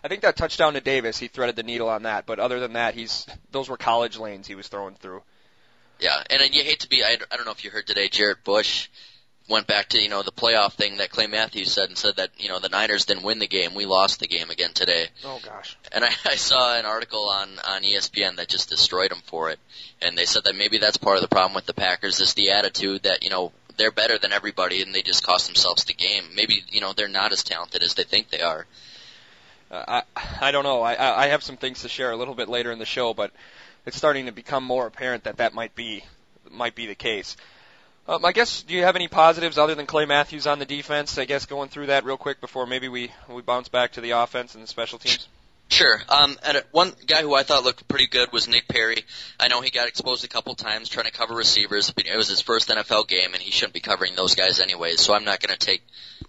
I 0.04 0.08
think 0.08 0.22
that 0.22 0.36
touchdown 0.36 0.74
to 0.74 0.82
Davis, 0.82 1.18
he 1.18 1.28
threaded 1.28 1.56
the 1.56 1.64
needle 1.64 1.90
on 1.90 2.04
that. 2.04 2.26
But 2.26 2.40
other 2.40 2.60
than 2.60 2.74
that, 2.74 2.96
he's 2.96 3.28
those 3.52 3.70
were 3.70 3.78
college 3.78 4.18
lanes 4.18 4.48
he 4.48 4.56
was 4.56 4.68
throwing 4.68 4.96
through. 4.96 5.22
Yeah, 6.00 6.24
and, 6.32 6.54
you 6.54 6.64
hate 6.64 6.80
to 6.80 6.90
be. 6.90 7.04
I, 7.04 7.18
I 7.32 7.38
don't 7.38 7.46
know 7.46 7.52
if 7.52 7.64
you 7.64 7.70
heard 7.70 7.86
today. 7.86 8.10
Jarrett 8.10 8.44
Bush 8.44 8.90
went 9.48 9.68
back 9.68 9.90
to 9.90 10.02
you 10.02 10.10
know 10.10 10.24
the 10.24 10.32
playoff 10.32 10.74
thing 10.74 10.98
that 10.98 11.12
Clay 11.12 11.28
Matthews 11.28 11.72
said 11.72 11.90
and 11.90 11.98
said 11.98 12.16
that 12.16 12.30
you 12.38 12.50
know 12.50 12.60
the 12.60 12.70
Niners 12.70 13.06
didn't 13.06 13.24
win 13.24 13.38
the 13.38 13.48
game. 13.48 13.76
We 13.76 13.86
lost 13.86 14.20
the 14.20 14.28
game 14.28 14.50
again 14.50 14.74
today. 14.74 15.10
Oh 15.24 15.40
gosh. 15.44 15.78
And 15.92 16.04
I, 16.04 16.10
I 16.26 16.36
saw 16.36 16.78
an 16.78 16.86
article 16.86 17.30
on 17.30 17.50
on 17.64 17.84
ESPN 17.84 18.38
that 18.38 18.48
just 18.48 18.70
destroyed 18.70 19.12
them 19.12 19.22
for 19.26 19.52
it. 19.52 19.60
And 20.02 20.18
they 20.18 20.26
said 20.26 20.46
that 20.46 20.56
maybe 20.56 20.80
that's 20.80 20.98
part 20.98 21.18
of 21.18 21.22
the 21.22 21.28
problem 21.28 21.54
with 21.54 21.68
the 21.68 21.74
Packers 21.76 22.20
is 22.20 22.34
the 22.34 22.52
attitude 22.52 23.04
that 23.04 23.24
you 23.24 23.30
know 23.30 23.52
they're 23.78 23.92
better 23.92 24.18
than 24.18 24.34
everybody 24.34 24.82
and 24.82 24.94
they 24.94 25.04
just 25.04 25.24
cost 25.24 25.46
themselves 25.46 25.84
the 25.84 25.94
game. 25.94 26.24
Maybe 26.34 26.64
you 26.70 26.82
know 26.82 26.94
they're 26.94 27.08
not 27.08 27.32
as 27.32 27.44
talented 27.44 27.84
as 27.84 27.94
they 27.94 28.04
think 28.04 28.30
they 28.30 28.42
are. 28.42 28.66
Uh, 29.72 30.02
I 30.16 30.48
I 30.48 30.52
don't 30.52 30.64
know. 30.64 30.82
I 30.82 31.24
I 31.24 31.28
have 31.28 31.44
some 31.44 31.58
things 31.58 31.82
to 31.82 31.90
share 31.90 32.12
a 32.12 32.18
little 32.18 32.36
bit 32.36 32.50
later 32.50 32.72
in 32.72 32.80
the 32.80 32.86
show, 32.86 33.14
but 33.14 33.32
it's 33.86 33.98
starting 33.98 34.26
to 34.26 34.32
become 34.32 34.64
more 34.64 34.86
apparent 34.86 35.24
that 35.24 35.38
that 35.38 35.54
might 35.54 35.76
be 35.76 36.04
might 36.50 36.76
be 36.76 36.86
the 36.86 36.96
case. 36.96 37.38
Um, 38.08 38.26
I 38.26 38.32
guess 38.32 38.64
do 38.64 38.74
you 38.74 38.84
have 38.84 38.96
any 38.96 39.08
positives 39.08 39.58
other 39.58 39.76
than 39.76 39.86
Clay 39.86 40.06
Matthews 40.06 40.48
on 40.48 40.60
the 40.60 40.66
defense? 40.66 41.18
I 41.18 41.26
guess 41.26 41.46
going 41.46 41.70
through 41.70 41.88
that 41.88 42.04
real 42.04 42.18
quick 42.18 42.42
before 42.42 42.66
maybe 42.68 42.90
we 42.90 43.12
we 43.30 43.42
bounce 43.42 43.70
back 43.70 43.94
to 43.94 44.02
the 44.02 44.12
offense 44.12 44.56
and 44.56 44.64
the 44.64 44.68
special 44.68 45.00
teams. 45.00 45.28
Sure. 45.72 46.02
Um, 46.10 46.38
and 46.46 46.58
uh, 46.58 46.62
one 46.72 46.92
guy 47.08 47.22
who 47.22 47.34
I 47.34 47.44
thought 47.44 47.64
looked 47.64 47.88
pretty 47.88 48.08
good 48.08 48.34
was 48.34 48.50
Nick 48.50 48.68
Perry. 48.68 49.06
I 49.40 49.48
know 49.48 49.62
he 49.62 49.72
got 49.72 49.88
exposed 49.88 50.26
a 50.26 50.28
couple 50.28 50.54
times 50.54 50.90
trying 50.90 51.06
to 51.06 51.14
cover 51.14 51.34
receivers. 51.34 51.94
It 51.96 52.18
was 52.18 52.28
his 52.28 52.42
first 52.42 52.68
NFL 52.68 53.08
game, 53.08 53.34
and 53.34 53.42
he 53.42 53.52
shouldn't 53.52 53.74
be 53.74 53.80
covering 53.80 54.14
those 54.16 54.36
guys 54.36 54.60
anyways. 54.60 55.00
So 55.00 55.14
I'm 55.14 55.24
not 55.24 55.40
going 55.40 55.58
to 55.58 55.66
take, 55.66 55.82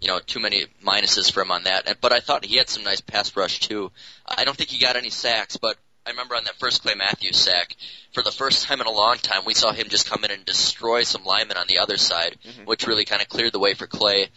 you 0.02 0.08
know, 0.08 0.18
too 0.18 0.40
many 0.40 0.66
minuses 0.84 1.32
for 1.32 1.42
him 1.42 1.52
on 1.52 1.62
that. 1.62 1.98
But 2.00 2.12
I 2.12 2.18
thought 2.20 2.44
he 2.44 2.56
had 2.58 2.68
some 2.68 2.82
nice 2.82 3.00
pass 3.00 3.34
rush 3.36 3.60
too. 3.60 3.92
I 4.26 4.44
don't 4.44 4.56
think 4.56 4.68
he 4.70 4.78
got 4.84 4.96
any 4.96 5.10
sacks, 5.10 5.56
but 5.56 5.76
I 6.04 6.10
remember 6.10 6.34
on 6.34 6.42
that 6.44 6.56
first 6.58 6.82
Clay 6.82 6.94
Matthews 6.96 7.36
sack, 7.36 7.76
for 8.12 8.22
the 8.24 8.32
first 8.32 8.66
time 8.66 8.80
in 8.80 8.88
a 8.88 8.90
long 8.90 9.18
time, 9.18 9.42
we 9.46 9.54
saw 9.54 9.72
him 9.72 9.88
just 9.88 10.10
come 10.10 10.24
in 10.24 10.32
and 10.32 10.44
destroy 10.44 11.04
some 11.04 11.24
linemen 11.24 11.56
on 11.56 11.66
the 11.68 11.78
other 11.78 11.96
side, 11.96 12.36
Mhm. 12.44 12.66
which 12.66 12.88
really 12.88 13.04
kind 13.04 13.22
of 13.22 13.28
cleared 13.28 13.52
the 13.52 13.60
way 13.60 13.74
for 13.74 13.86
Clay 13.86 14.28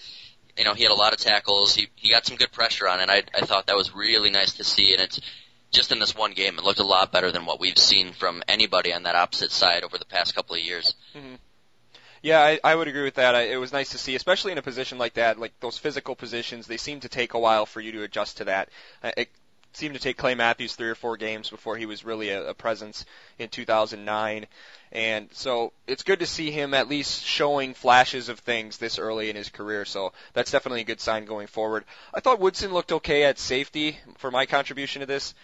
you 0.58 0.64
know, 0.64 0.74
he 0.74 0.84
had 0.84 0.92
a 0.94 0.96
lot 0.96 1.12
of 1.12 1.20
tackles. 1.20 1.76
He 1.76 1.90
he 1.96 2.10
got 2.12 2.26
some 2.26 2.38
good 2.38 2.50
pressure 2.54 2.88
on 2.88 3.02
it. 3.02 3.10
I 3.10 3.24
I 3.38 3.42
thought 3.46 3.66
that 3.68 3.76
was 3.76 3.94
really 3.94 4.30
nice 4.30 4.54
to 4.54 4.64
see, 4.64 4.94
and 4.94 5.02
it's 5.02 5.20
just 5.74 5.92
in 5.92 6.00
this 6.00 6.16
one 6.16 6.32
game, 6.32 6.58
it 6.58 6.64
looked 6.64 6.80
a 6.80 6.86
lot 6.86 7.12
better 7.12 7.30
than 7.30 7.46
what 7.46 7.60
we've 7.60 7.78
seen 7.78 8.14
from 8.14 8.42
anybody 8.48 8.94
on 8.94 9.04
that 9.04 9.16
opposite 9.16 9.52
side 9.52 9.84
over 9.84 9.98
the 9.98 10.06
past 10.06 10.34
couple 10.34 10.56
of 10.56 10.62
years. 10.62 10.96
Yeah, 12.26 12.40
I, 12.42 12.60
I 12.64 12.74
would 12.74 12.88
agree 12.88 13.04
with 13.04 13.14
that. 13.16 13.36
I, 13.36 13.44
it 13.44 13.58
was 13.58 13.72
nice 13.72 13.90
to 13.92 14.00
see, 14.00 14.16
especially 14.16 14.52
in 14.52 14.58
a 14.58 14.64
position 14.64 14.98
like 14.98 15.14
that, 15.14 15.38
like 15.38 15.54
those 15.60 15.78
physical 15.78 16.16
positions. 16.16 16.66
They 16.66 16.78
seem 16.78 17.00
to 17.02 17.08
take 17.08 17.36
a 17.36 17.40
while 17.40 17.68
for 17.68 17.82
you 17.82 17.92
to 17.92 18.02
adjust 18.02 18.38
to 18.38 18.46
that. 18.46 18.70
Uh, 19.04 19.12
It 19.16 19.30
seemed 19.74 19.94
to 19.94 20.00
take 20.02 20.18
Clay 20.18 20.34
Matthews 20.34 20.74
three 20.74 20.90
or 20.90 20.96
four 20.96 21.18
games 21.18 21.52
before 21.52 21.78
he 21.78 21.86
was 21.86 22.04
really 22.04 22.30
a, 22.30 22.50
a 22.50 22.54
presence 22.56 23.06
in 23.38 23.50
2009, 23.50 24.48
and 24.92 25.30
so 25.34 25.72
it's 25.86 26.02
good 26.02 26.18
to 26.22 26.26
see 26.26 26.50
him 26.50 26.74
at 26.74 26.90
least 26.90 27.24
showing 27.24 27.76
flashes 27.76 28.28
of 28.28 28.40
things 28.40 28.80
this 28.80 28.98
early 28.98 29.30
in 29.30 29.36
his 29.36 29.50
career. 29.50 29.86
So 29.86 30.12
that's 30.34 30.50
definitely 30.50 30.82
a 30.82 30.86
good 30.86 31.02
sign 31.02 31.26
going 31.26 31.46
forward. 31.46 31.86
I 32.12 32.22
thought 32.22 32.40
Woodson 32.40 32.74
looked 32.74 32.92
okay 32.92 33.26
at 33.26 33.38
safety 33.38 34.00
for 34.18 34.32
my 34.32 34.48
contribution 34.48 35.02
to 35.02 35.06
this 35.06 35.36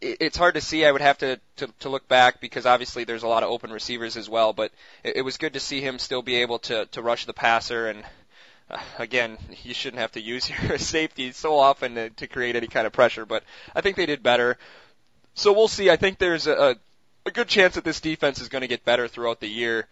it's 0.00 0.36
hard 0.36 0.54
to 0.54 0.60
see. 0.60 0.84
I 0.84 0.92
would 0.92 1.02
have 1.02 1.18
to, 1.18 1.40
to 1.56 1.68
to 1.80 1.88
look 1.88 2.08
back 2.08 2.40
because 2.40 2.66
obviously 2.66 3.04
there's 3.04 3.22
a 3.22 3.28
lot 3.28 3.42
of 3.42 3.50
open 3.50 3.70
receivers 3.70 4.16
as 4.16 4.28
well. 4.28 4.52
But 4.52 4.72
it, 5.04 5.16
it 5.16 5.22
was 5.22 5.36
good 5.36 5.52
to 5.54 5.60
see 5.60 5.80
him 5.80 5.98
still 5.98 6.22
be 6.22 6.36
able 6.36 6.58
to 6.60 6.86
to 6.86 7.02
rush 7.02 7.26
the 7.26 7.34
passer. 7.34 7.88
And 7.88 8.04
uh, 8.70 8.78
again, 8.98 9.36
you 9.62 9.74
shouldn't 9.74 10.00
have 10.00 10.12
to 10.12 10.20
use 10.20 10.48
your 10.68 10.78
safety 10.78 11.32
so 11.32 11.58
often 11.58 11.94
to, 11.94 12.10
to 12.10 12.26
create 12.26 12.56
any 12.56 12.66
kind 12.66 12.86
of 12.86 12.92
pressure. 12.92 13.26
But 13.26 13.44
I 13.74 13.80
think 13.80 13.96
they 13.96 14.06
did 14.06 14.22
better. 14.22 14.56
So 15.34 15.52
we'll 15.52 15.68
see. 15.68 15.90
I 15.90 15.96
think 15.96 16.18
there's 16.18 16.46
a 16.46 16.76
a 17.26 17.30
good 17.30 17.48
chance 17.48 17.74
that 17.74 17.84
this 17.84 18.00
defense 18.00 18.40
is 18.40 18.48
going 18.48 18.62
to 18.62 18.68
get 18.68 18.84
better 18.84 19.06
throughout 19.06 19.40
the 19.40 19.48
year. 19.48 19.86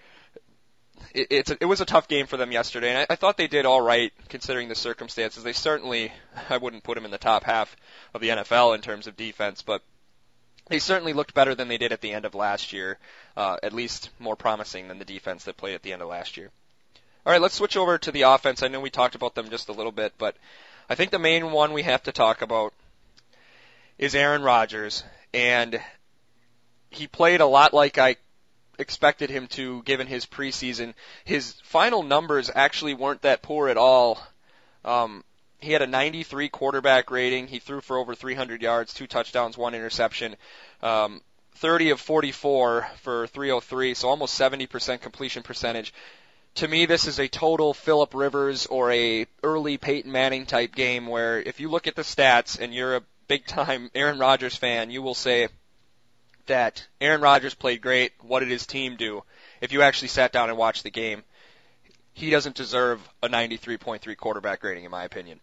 It, 1.15 1.29
it's 1.31 1.51
a, 1.51 1.59
it 1.61 1.67
was 1.67 1.83
a 1.83 1.85
tough 1.85 2.09
game 2.09 2.27
for 2.27 2.39
them 2.39 2.51
yesterday, 2.51 2.89
and 2.89 2.99
I, 2.99 3.07
I 3.11 3.17
thought 3.17 3.37
they 3.37 3.47
did 3.47 3.67
all 3.67 3.81
right 3.81 4.13
considering 4.29 4.69
the 4.69 4.75
circumstances. 4.75 5.45
They 5.45 5.53
certainly 5.53 6.13
I 6.49 6.57
wouldn't 6.57 6.83
put 6.83 6.95
them 6.95 7.05
in 7.05 7.11
the 7.11 7.19
top 7.19 7.45
half 7.45 7.77
of 8.15 8.23
the 8.23 8.31
NFL 8.31 8.75
in 8.75 8.81
terms 8.81 9.07
of 9.07 9.17
defense, 9.17 9.61
but 9.61 9.83
they 10.69 10.79
certainly 10.79 11.13
looked 11.13 11.35
better 11.35 11.55
than 11.55 11.69
they 11.69 11.79
did 11.79 11.93
at 11.93 12.01
the 12.01 12.13
end 12.13 12.25
of 12.25 12.35
last 12.35 12.73
year, 12.73 12.99
uh, 13.37 13.57
at 13.63 13.73
least 13.73 14.11
more 14.19 14.37
promising 14.37 14.89
than 14.89 14.99
the 14.99 15.05
defense 15.05 15.45
that 15.45 15.57
played 15.57 15.75
at 15.75 15.83
the 15.83 15.93
end 15.93 16.03
of 16.03 16.09
last 16.09 16.37
year. 16.37 16.51
All 17.27 17.33
right, 17.33 17.41
let's 17.41 17.55
switch 17.55 17.77
over 17.77 17.99
to 17.99 18.13
the 18.13 18.23
offense. 18.23 18.63
I 18.63 18.69
know 18.69 18.81
we 18.81 18.91
talked 18.91 19.15
about 19.15 19.35
them 19.35 19.51
just 19.51 19.69
a 19.69 19.73
little 19.73 19.93
bit, 19.93 20.15
but 20.19 20.37
I 20.89 20.95
think 20.95 21.11
the 21.11 21.19
main 21.19 21.51
one 21.53 21.73
we 21.73 21.83
have 21.83 22.03
to 22.05 22.13
talk 22.13 22.43
about 22.43 22.73
is 23.99 24.15
Aaron 24.15 24.43
Rodgers, 24.43 25.03
and 25.35 25.81
he 26.91 27.07
played 27.07 27.41
a 27.41 27.47
lot 27.47 27.75
like 27.75 27.99
I 27.99 28.17
expected 28.79 29.29
him 29.29 29.49
to 29.49 29.83
given 29.83 30.07
his 30.07 30.25
preseason. 30.25 30.95
His 31.25 31.55
final 31.65 32.03
numbers 32.03 32.51
actually 32.55 32.95
weren't 32.95 33.23
that 33.23 33.43
poor 33.43 33.69
at 33.69 33.77
all. 33.77 34.23
Um, 34.85 35.25
he 35.61 35.73
had 35.73 35.83
a 35.83 35.87
93 35.87 36.49
quarterback 36.49 37.11
rating. 37.11 37.49
He 37.49 37.59
threw 37.59 37.81
for 37.81 37.99
over 37.99 38.15
300 38.15 38.63
yards, 38.63 38.95
two 38.95 39.07
touchdowns, 39.07 39.59
one 39.59 39.75
interception. 39.75 40.37
Um, 40.83 41.21
30 41.57 41.91
of 41.91 42.01
44 42.01 42.89
for 42.99 43.27
303, 43.27 43.95
so 43.95 44.09
almost 44.09 44.39
70% 44.39 45.01
completion 45.01 45.43
percentage. 45.43 45.93
To 46.57 46.69
me, 46.69 46.87
this 46.87 47.07
is 47.07 47.19
a 47.19 47.29
total 47.29 47.75
Philip 47.75 48.15
Rivers 48.15 48.67
or 48.67 48.93
a 48.93 49.27
early 49.43 49.77
Peyton 49.77 50.13
Manning 50.13 50.47
type 50.47 50.75
game 50.75 51.07
where 51.09 51.41
if 51.41 51.59
you 51.59 51.69
look 51.69 51.87
at 51.87 51.97
the 51.97 52.03
stats 52.03 52.59
and 52.61 52.73
you're 52.73 52.97
a 52.97 53.03
big 53.27 53.47
time 53.47 53.91
Aaron 53.95 54.19
Rodgers 54.19 54.57
fan, 54.57 54.91
you 54.91 55.03
will 55.03 55.15
say 55.15 55.49
that 56.47 56.87
Aaron 57.01 57.21
Rodgers 57.21 57.55
played 57.55 57.83
great. 57.83 58.13
What 58.23 58.41
did 58.41 58.49
his 58.49 58.67
team 58.67 58.97
do? 58.97 59.25
If 59.61 59.73
you 59.73 59.83
actually 59.83 60.09
sat 60.09 60.33
down 60.33 60.49
and 60.49 60.59
watched 60.59 60.85
the 60.85 60.91
game, 60.91 61.25
he 62.15 62.31
doesn't 62.31 62.57
deserve 62.57 63.01
a 63.23 63.29
93.3 63.29 64.17
quarterback 64.17 64.63
rating, 64.63 64.85
in 64.85 64.91
my 64.91 65.05
opinion. 65.05 65.41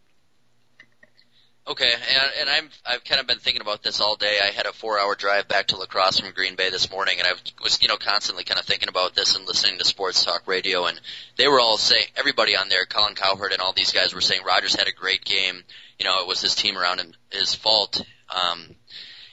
Okay, 1.67 1.91
and, 1.91 2.32
and 2.41 2.49
I'm 2.49 2.69
I've 2.86 3.04
kind 3.04 3.19
of 3.19 3.25
been 3.25 3.39
thinking 3.39 3.62
about 3.62 3.82
this 3.82 3.99
all 3.99 4.15
day. 4.15 4.38
I 4.39 4.51
had 4.51 4.67
a 4.67 4.71
four-hour 4.71 5.15
drive 5.15 5.47
back 5.47 5.67
to 5.67 5.78
La 5.78 5.86
Crosse 5.88 6.19
from 6.19 6.32
Green 6.32 6.56
Bay 6.56 6.69
this 6.69 6.91
morning, 6.91 7.15
and 7.17 7.28
I 7.28 7.32
was 7.63 7.82
you 7.82 7.88
know 7.88 7.97
constantly 7.97 8.43
kind 8.43 8.60
of 8.60 8.67
thinking 8.67 8.88
about 8.88 9.15
this 9.15 9.36
and 9.36 9.47
listening 9.47 9.80
to 9.80 9.86
sports 9.86 10.23
talk 10.23 10.43
radio, 10.45 10.86
and 10.86 11.01
they 11.38 11.47
were 11.47 11.60
all 11.60 11.78
saying 11.78 12.06
everybody 12.15 12.56
on 12.56 12.69
there, 12.69 12.86
Colin 12.86 13.15
Cowherd 13.15 13.51
and 13.51 13.62
all 13.62 13.73
these 13.73 13.91
guys 13.91 14.13
were 14.13 14.21
saying 14.21 14.43
Rodgers 14.45 14.75
had 14.75 14.88
a 14.88 14.91
great 14.91 15.25
game. 15.25 15.63
You 15.97 16.06
know, 16.06 16.21
it 16.21 16.28
was 16.28 16.39
his 16.39 16.54
team 16.54 16.78
around 16.78 16.99
him, 16.99 17.13
his 17.32 17.56
fault. 17.56 17.99
Um, 18.30 18.75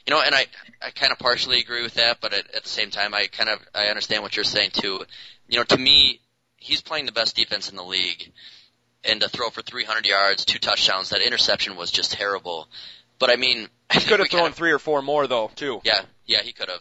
you 0.07 0.15
know, 0.15 0.23
and 0.23 0.35
I 0.35 0.47
I 0.81 0.91
kind 0.91 1.13
of 1.13 1.19
partially 1.19 1.59
agree 1.59 1.83
with 1.83 1.95
that, 1.95 2.23
but 2.23 2.33
at, 2.33 2.51
at 2.55 2.63
the 2.63 2.69
same 2.69 2.89
time, 2.89 3.13
I 3.13 3.27
kind 3.27 3.51
of 3.51 3.59
I 3.75 3.89
understand 3.89 4.23
what 4.23 4.37
you're 4.37 4.45
saying 4.45 4.71
too. 4.73 5.05
You 5.49 5.59
know, 5.59 5.65
to 5.65 5.77
me, 5.77 6.23
he's 6.57 6.81
playing 6.81 7.05
the 7.05 7.13
best 7.13 7.37
defense 7.37 7.69
in 7.69 7.77
the 7.77 7.85
league 7.85 8.33
and 9.05 9.21
to 9.21 9.29
throw 9.29 9.51
for 9.51 9.63
300 9.63 10.07
yards, 10.07 10.45
two 10.45 10.59
touchdowns. 10.59 11.11
That 11.11 11.21
interception 11.21 11.77
was 11.77 11.91
just 11.91 12.13
terrible. 12.13 12.69
But 13.19 13.31
I 13.31 13.37
mean, 13.37 13.69
I 13.91 13.99
He 13.99 14.07
could 14.09 14.21
have 14.21 14.29
thrown 14.29 14.43
kind 14.43 14.53
of, 14.53 14.57
three 14.57 14.73
or 14.73 14.79
four 14.79 15.03
more 15.03 15.27
though, 15.27 15.51
too. 15.55 15.81
yeah, 15.85 16.03
yeah, 16.27 16.43
he 16.43 16.53
could 16.53 16.69
have. 16.69 16.81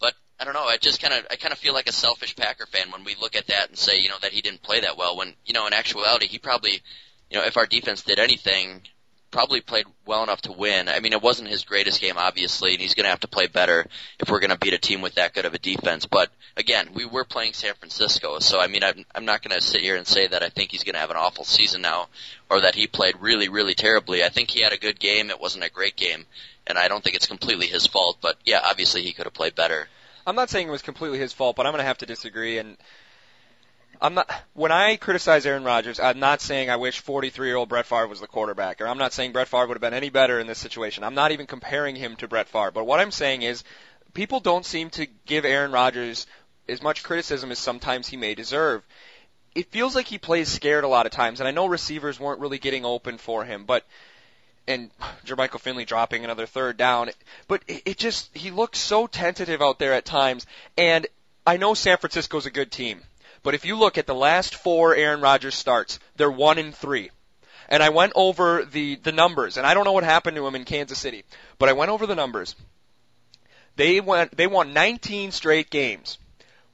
But 0.00 0.14
I 0.40 0.44
don't 0.44 0.54
know. 0.54 0.64
I 0.64 0.76
just 0.78 1.00
kind 1.00 1.14
of, 1.14 1.26
I 1.30 1.36
kind 1.36 1.52
of 1.52 1.58
feel 1.58 1.74
like 1.74 1.88
a 1.88 1.92
selfish 1.92 2.34
Packer 2.36 2.66
fan 2.66 2.90
when 2.90 3.04
we 3.04 3.14
look 3.20 3.36
at 3.36 3.46
that 3.48 3.68
and 3.68 3.78
say, 3.78 3.98
you 4.00 4.08
know, 4.08 4.16
that 4.22 4.32
he 4.32 4.40
didn't 4.42 4.62
play 4.62 4.80
that 4.80 4.96
well. 4.96 5.16
When 5.16 5.34
you 5.44 5.54
know, 5.54 5.66
in 5.66 5.72
actuality, 5.72 6.26
he 6.26 6.38
probably, 6.38 6.82
you 7.30 7.38
know, 7.38 7.44
if 7.44 7.56
our 7.56 7.66
defense 7.66 8.02
did 8.02 8.18
anything, 8.18 8.82
probably 9.30 9.60
played 9.60 9.86
well 10.06 10.22
enough 10.22 10.42
to 10.42 10.52
win. 10.52 10.88
I 10.88 11.00
mean, 11.00 11.12
it 11.12 11.22
wasn't 11.22 11.48
his 11.48 11.64
greatest 11.64 12.00
game, 12.00 12.14
obviously, 12.16 12.72
and 12.72 12.80
he's 12.80 12.94
going 12.94 13.04
to 13.04 13.10
have 13.10 13.20
to 13.20 13.28
play 13.28 13.46
better 13.46 13.86
if 14.18 14.30
we're 14.30 14.40
going 14.40 14.50
to 14.50 14.58
beat 14.58 14.74
a 14.74 14.78
team 14.78 15.02
with 15.02 15.16
that 15.16 15.34
good 15.34 15.44
of 15.44 15.54
a 15.54 15.58
defense. 15.58 16.06
But 16.06 16.30
again, 16.56 16.90
we 16.94 17.04
were 17.04 17.24
playing 17.24 17.52
San 17.52 17.74
Francisco, 17.74 18.38
so 18.38 18.60
I 18.60 18.66
mean, 18.68 18.84
I'm, 18.84 19.04
I'm 19.14 19.24
not 19.24 19.42
going 19.42 19.58
to 19.58 19.64
sit 19.64 19.82
here 19.82 19.96
and 19.96 20.06
say 20.06 20.26
that 20.26 20.42
I 20.42 20.48
think 20.48 20.70
he's 20.70 20.84
going 20.84 20.94
to 20.94 21.00
have 21.00 21.10
an 21.10 21.16
awful 21.16 21.44
season 21.44 21.82
now, 21.82 22.08
or 22.48 22.60
that 22.62 22.74
he 22.74 22.86
played 22.86 23.16
really, 23.20 23.48
really 23.48 23.74
terribly. 23.74 24.22
I 24.22 24.28
think 24.28 24.50
he 24.50 24.62
had 24.62 24.72
a 24.72 24.78
good 24.78 25.00
game. 25.00 25.30
It 25.30 25.40
wasn't 25.40 25.64
a 25.64 25.70
great 25.70 25.96
game, 25.96 26.24
and 26.66 26.78
I 26.78 26.88
don't 26.88 27.02
think 27.02 27.16
it's 27.16 27.26
completely 27.26 27.66
his 27.66 27.86
fault. 27.86 28.18
But 28.20 28.36
yeah, 28.44 28.60
obviously 28.64 29.02
he 29.02 29.12
could 29.12 29.26
have 29.26 29.34
played 29.34 29.54
better. 29.54 29.88
I'm 30.26 30.36
not 30.36 30.50
saying 30.50 30.66
it 30.66 30.72
was 30.72 30.82
completely 30.82 31.18
his 31.18 31.32
fault, 31.32 31.56
but 31.56 31.66
I'm 31.66 31.72
going 31.72 31.82
to 31.82 31.86
have 31.86 31.98
to 31.98 32.06
disagree. 32.06 32.58
And 32.58 32.76
I'm 34.00 34.14
not. 34.14 34.30
When 34.54 34.72
I 34.72 34.96
criticize 34.96 35.46
Aaron 35.46 35.64
Rodgers, 35.64 36.00
I'm 36.00 36.18
not 36.18 36.40
saying 36.40 36.70
I 36.70 36.76
wish 36.76 37.02
43-year-old 37.02 37.68
Brett 37.68 37.86
Favre 37.86 38.06
was 38.06 38.20
the 38.20 38.26
quarterback, 38.26 38.80
or 38.80 38.88
I'm 38.88 38.98
not 38.98 39.12
saying 39.12 39.32
Brett 39.32 39.48
Favre 39.48 39.66
would 39.66 39.76
have 39.76 39.80
been 39.80 39.94
any 39.94 40.10
better 40.10 40.38
in 40.40 40.46
this 40.46 40.58
situation. 40.58 41.04
I'm 41.04 41.14
not 41.14 41.32
even 41.32 41.46
comparing 41.46 41.96
him 41.96 42.16
to 42.16 42.28
Brett 42.28 42.48
Favre. 42.48 42.70
But 42.70 42.86
what 42.86 43.00
I'm 43.00 43.10
saying 43.10 43.42
is, 43.42 43.64
people 44.14 44.40
don't 44.40 44.64
seem 44.64 44.90
to 44.90 45.06
give 45.26 45.44
Aaron 45.44 45.72
Rodgers 45.72 46.26
as 46.68 46.82
much 46.82 47.02
criticism 47.02 47.50
as 47.50 47.58
sometimes 47.58 48.08
he 48.08 48.16
may 48.16 48.34
deserve. 48.34 48.82
It 49.54 49.70
feels 49.70 49.94
like 49.94 50.06
he 50.06 50.18
plays 50.18 50.48
scared 50.48 50.84
a 50.84 50.88
lot 50.88 51.06
of 51.06 51.12
times, 51.12 51.40
and 51.40 51.48
I 51.48 51.52
know 51.52 51.66
receivers 51.66 52.20
weren't 52.20 52.40
really 52.40 52.58
getting 52.58 52.84
open 52.84 53.18
for 53.18 53.44
him, 53.44 53.64
but 53.64 53.84
and 54.68 54.90
Jermichael 55.24 55.60
Finley 55.60 55.84
dropping 55.84 56.24
another 56.24 56.46
third 56.46 56.76
down. 56.76 57.10
But 57.48 57.62
it, 57.68 57.82
it 57.86 57.98
just 57.98 58.36
he 58.36 58.50
looks 58.50 58.78
so 58.78 59.06
tentative 59.06 59.62
out 59.62 59.78
there 59.78 59.94
at 59.94 60.04
times, 60.04 60.46
and 60.76 61.06
I 61.46 61.56
know 61.56 61.74
San 61.74 61.98
Francisco's 61.98 62.46
a 62.46 62.50
good 62.50 62.72
team. 62.72 63.02
But 63.46 63.54
if 63.54 63.64
you 63.64 63.76
look 63.76 63.96
at 63.96 64.08
the 64.08 64.14
last 64.14 64.56
four 64.56 64.92
Aaron 64.96 65.20
Rodgers 65.20 65.54
starts, 65.54 66.00
they're 66.16 66.28
one 66.28 66.58
in 66.58 66.72
three. 66.72 67.12
And 67.68 67.80
I 67.80 67.90
went 67.90 68.12
over 68.16 68.64
the, 68.64 68.96
the 68.96 69.12
numbers, 69.12 69.56
and 69.56 69.64
I 69.64 69.72
don't 69.72 69.84
know 69.84 69.92
what 69.92 70.02
happened 70.02 70.36
to 70.36 70.44
him 70.48 70.56
in 70.56 70.64
Kansas 70.64 70.98
City, 70.98 71.22
but 71.56 71.68
I 71.68 71.74
went 71.74 71.92
over 71.92 72.08
the 72.08 72.16
numbers. 72.16 72.56
They 73.76 74.00
went, 74.00 74.36
they 74.36 74.48
won 74.48 74.72
19 74.72 75.30
straight 75.30 75.70
games 75.70 76.18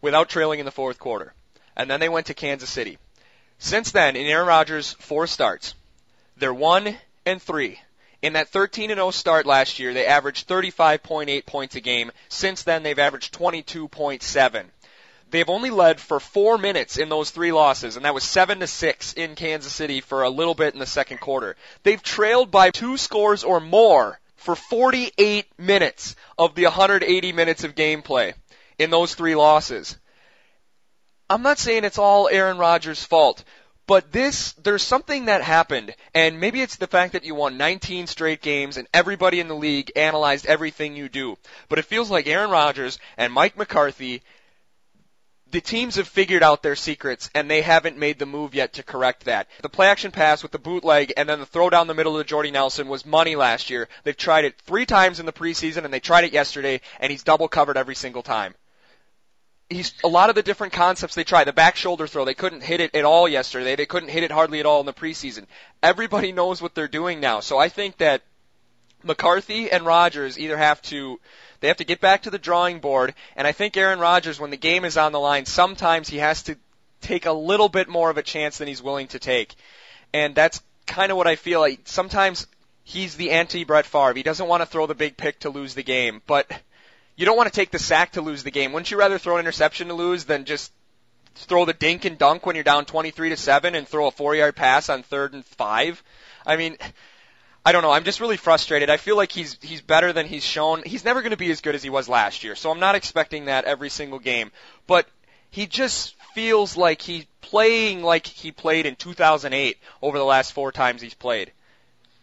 without 0.00 0.30
trailing 0.30 0.60
in 0.60 0.64
the 0.64 0.72
fourth 0.72 0.98
quarter. 0.98 1.34
And 1.76 1.90
then 1.90 2.00
they 2.00 2.08
went 2.08 2.28
to 2.28 2.34
Kansas 2.34 2.70
City. 2.70 2.96
Since 3.58 3.90
then, 3.90 4.16
in 4.16 4.26
Aaron 4.26 4.48
Rodgers' 4.48 4.92
four 4.92 5.26
starts, 5.26 5.74
they're 6.38 6.54
one 6.54 6.96
and 7.26 7.42
three. 7.42 7.82
In 8.22 8.32
that 8.32 8.48
13 8.48 8.90
and 8.90 8.96
0 8.96 9.10
start 9.10 9.44
last 9.44 9.78
year, 9.78 9.92
they 9.92 10.06
averaged 10.06 10.48
35.8 10.48 11.44
points 11.44 11.76
a 11.76 11.80
game. 11.80 12.12
Since 12.30 12.62
then, 12.62 12.82
they've 12.82 12.98
averaged 12.98 13.34
22.7. 13.34 14.64
They've 15.32 15.48
only 15.48 15.70
led 15.70 15.98
for 15.98 16.20
four 16.20 16.58
minutes 16.58 16.98
in 16.98 17.08
those 17.08 17.30
three 17.30 17.52
losses, 17.52 17.96
and 17.96 18.04
that 18.04 18.12
was 18.12 18.22
seven 18.22 18.60
to 18.60 18.66
six 18.66 19.14
in 19.14 19.34
Kansas 19.34 19.72
City 19.72 20.02
for 20.02 20.22
a 20.22 20.28
little 20.28 20.54
bit 20.54 20.74
in 20.74 20.78
the 20.78 20.84
second 20.84 21.20
quarter. 21.20 21.56
They've 21.84 22.02
trailed 22.02 22.50
by 22.50 22.70
two 22.70 22.98
scores 22.98 23.42
or 23.42 23.58
more 23.58 24.20
for 24.36 24.54
48 24.54 25.46
minutes 25.58 26.16
of 26.36 26.54
the 26.54 26.64
180 26.64 27.32
minutes 27.32 27.64
of 27.64 27.74
gameplay 27.74 28.34
in 28.78 28.90
those 28.90 29.14
three 29.14 29.34
losses. 29.34 29.96
I'm 31.30 31.42
not 31.42 31.58
saying 31.58 31.84
it's 31.84 31.98
all 31.98 32.28
Aaron 32.28 32.58
Rodgers' 32.58 33.02
fault, 33.02 33.42
but 33.86 34.12
this, 34.12 34.52
there's 34.62 34.82
something 34.82 35.24
that 35.24 35.40
happened, 35.40 35.94
and 36.14 36.40
maybe 36.40 36.60
it's 36.60 36.76
the 36.76 36.86
fact 36.86 37.14
that 37.14 37.24
you 37.24 37.34
won 37.34 37.56
19 37.56 38.06
straight 38.06 38.42
games 38.42 38.76
and 38.76 38.86
everybody 38.92 39.40
in 39.40 39.48
the 39.48 39.56
league 39.56 39.92
analyzed 39.96 40.44
everything 40.44 40.94
you 40.94 41.08
do. 41.08 41.38
But 41.70 41.78
it 41.78 41.86
feels 41.86 42.10
like 42.10 42.26
Aaron 42.26 42.50
Rodgers 42.50 42.98
and 43.16 43.32
Mike 43.32 43.56
McCarthy 43.56 44.20
the 45.52 45.60
teams 45.60 45.96
have 45.96 46.08
figured 46.08 46.42
out 46.42 46.62
their 46.62 46.74
secrets 46.74 47.30
and 47.34 47.48
they 47.48 47.60
haven't 47.60 47.98
made 47.98 48.18
the 48.18 48.26
move 48.26 48.54
yet 48.54 48.72
to 48.74 48.82
correct 48.82 49.24
that. 49.24 49.48
The 49.60 49.68
play 49.68 49.86
action 49.86 50.10
pass 50.10 50.42
with 50.42 50.50
the 50.50 50.58
bootleg 50.58 51.12
and 51.16 51.28
then 51.28 51.40
the 51.40 51.46
throw 51.46 51.68
down 51.68 51.86
the 51.86 51.94
middle 51.94 52.18
of 52.18 52.26
Jordy 52.26 52.50
Nelson 52.50 52.88
was 52.88 53.04
money 53.04 53.36
last 53.36 53.68
year. 53.68 53.88
They've 54.02 54.16
tried 54.16 54.46
it 54.46 54.58
three 54.62 54.86
times 54.86 55.20
in 55.20 55.26
the 55.26 55.32
preseason 55.32 55.84
and 55.84 55.92
they 55.92 56.00
tried 56.00 56.24
it 56.24 56.32
yesterday 56.32 56.80
and 56.98 57.12
he's 57.12 57.22
double 57.22 57.48
covered 57.48 57.76
every 57.76 57.94
single 57.94 58.22
time. 58.22 58.54
He's 59.68 59.92
a 60.02 60.08
lot 60.08 60.30
of 60.30 60.34
the 60.34 60.42
different 60.42 60.72
concepts 60.72 61.14
they 61.14 61.24
try. 61.24 61.44
The 61.44 61.52
back 61.52 61.76
shoulder 61.76 62.06
throw, 62.06 62.24
they 62.24 62.34
couldn't 62.34 62.62
hit 62.62 62.80
it 62.80 62.94
at 62.94 63.04
all 63.04 63.28
yesterday. 63.28 63.76
They 63.76 63.86
couldn't 63.86 64.08
hit 64.08 64.22
it 64.22 64.30
hardly 64.30 64.58
at 64.58 64.66
all 64.66 64.80
in 64.80 64.86
the 64.86 64.92
preseason. 64.92 65.46
Everybody 65.82 66.32
knows 66.32 66.62
what 66.62 66.74
they're 66.74 66.88
doing 66.88 67.20
now. 67.20 67.40
So 67.40 67.58
I 67.58 67.68
think 67.68 67.98
that 67.98 68.22
McCarthy 69.04 69.70
and 69.70 69.84
Rodgers 69.84 70.38
either 70.38 70.56
have 70.56 70.80
to 70.82 71.20
they 71.60 71.68
have 71.68 71.76
to 71.76 71.84
get 71.84 72.00
back 72.00 72.22
to 72.22 72.30
the 72.30 72.38
drawing 72.38 72.80
board, 72.80 73.14
and 73.36 73.46
I 73.46 73.52
think 73.52 73.76
Aaron 73.76 74.00
Rodgers, 74.00 74.40
when 74.40 74.50
the 74.50 74.56
game 74.56 74.84
is 74.84 74.96
on 74.96 75.12
the 75.12 75.20
line, 75.20 75.46
sometimes 75.46 76.08
he 76.08 76.18
has 76.18 76.42
to 76.44 76.56
take 77.00 77.24
a 77.24 77.32
little 77.32 77.68
bit 77.68 77.88
more 77.88 78.10
of 78.10 78.18
a 78.18 78.22
chance 78.22 78.58
than 78.58 78.66
he's 78.66 78.82
willing 78.82 79.06
to 79.08 79.20
take. 79.20 79.54
And 80.12 80.34
that's 80.34 80.60
kind 80.86 81.12
of 81.12 81.16
what 81.16 81.28
I 81.28 81.36
feel 81.36 81.60
like. 81.60 81.82
Sometimes 81.84 82.48
he's 82.82 83.16
the 83.16 83.30
anti 83.30 83.62
Brett 83.64 83.86
Favre. 83.86 84.14
He 84.14 84.24
doesn't 84.24 84.48
want 84.48 84.62
to 84.62 84.66
throw 84.66 84.86
the 84.86 84.94
big 84.94 85.16
pick 85.16 85.40
to 85.40 85.50
lose 85.50 85.74
the 85.74 85.84
game, 85.84 86.20
but 86.26 86.50
you 87.16 87.26
don't 87.26 87.36
want 87.36 87.48
to 87.48 87.54
take 87.54 87.70
the 87.70 87.78
sack 87.78 88.12
to 88.12 88.22
lose 88.22 88.42
the 88.42 88.50
game. 88.50 88.72
Wouldn't 88.72 88.90
you 88.90 88.98
rather 88.98 89.18
throw 89.18 89.36
an 89.36 89.40
interception 89.40 89.88
to 89.88 89.94
lose 89.94 90.24
than 90.24 90.44
just 90.44 90.72
throw 91.34 91.64
the 91.64 91.72
dink 91.72 92.04
and 92.04 92.18
dunk 92.18 92.44
when 92.44 92.56
you're 92.56 92.64
down 92.64 92.84
23 92.84 93.30
to 93.30 93.36
7 93.36 93.74
and 93.74 93.86
throw 93.86 94.08
a 94.08 94.12
4-yard 94.12 94.56
pass 94.56 94.88
on 94.88 95.02
third 95.02 95.32
and 95.32 95.44
5? 95.44 96.02
I 96.44 96.56
mean, 96.56 96.76
I 97.64 97.72
don't 97.72 97.82
know. 97.82 97.92
I'm 97.92 98.04
just 98.04 98.20
really 98.20 98.36
frustrated. 98.36 98.90
I 98.90 98.96
feel 98.96 99.16
like 99.16 99.30
he's 99.30 99.56
he's 99.62 99.80
better 99.80 100.12
than 100.12 100.26
he's 100.26 100.44
shown. 100.44 100.82
He's 100.84 101.04
never 101.04 101.20
going 101.20 101.30
to 101.30 101.36
be 101.36 101.50
as 101.50 101.60
good 101.60 101.74
as 101.74 101.82
he 101.82 101.90
was 101.90 102.08
last 102.08 102.42
year, 102.42 102.56
so 102.56 102.70
I'm 102.70 102.80
not 102.80 102.96
expecting 102.96 103.44
that 103.44 103.64
every 103.64 103.88
single 103.88 104.18
game. 104.18 104.50
But 104.86 105.06
he 105.50 105.66
just 105.66 106.16
feels 106.34 106.76
like 106.76 107.02
he's 107.02 107.26
playing 107.40 108.02
like 108.02 108.26
he 108.26 108.50
played 108.50 108.86
in 108.86 108.96
2008 108.96 109.78
over 110.00 110.18
the 110.18 110.24
last 110.24 110.52
four 110.52 110.72
times 110.72 111.02
he's 111.02 111.14
played. 111.14 111.52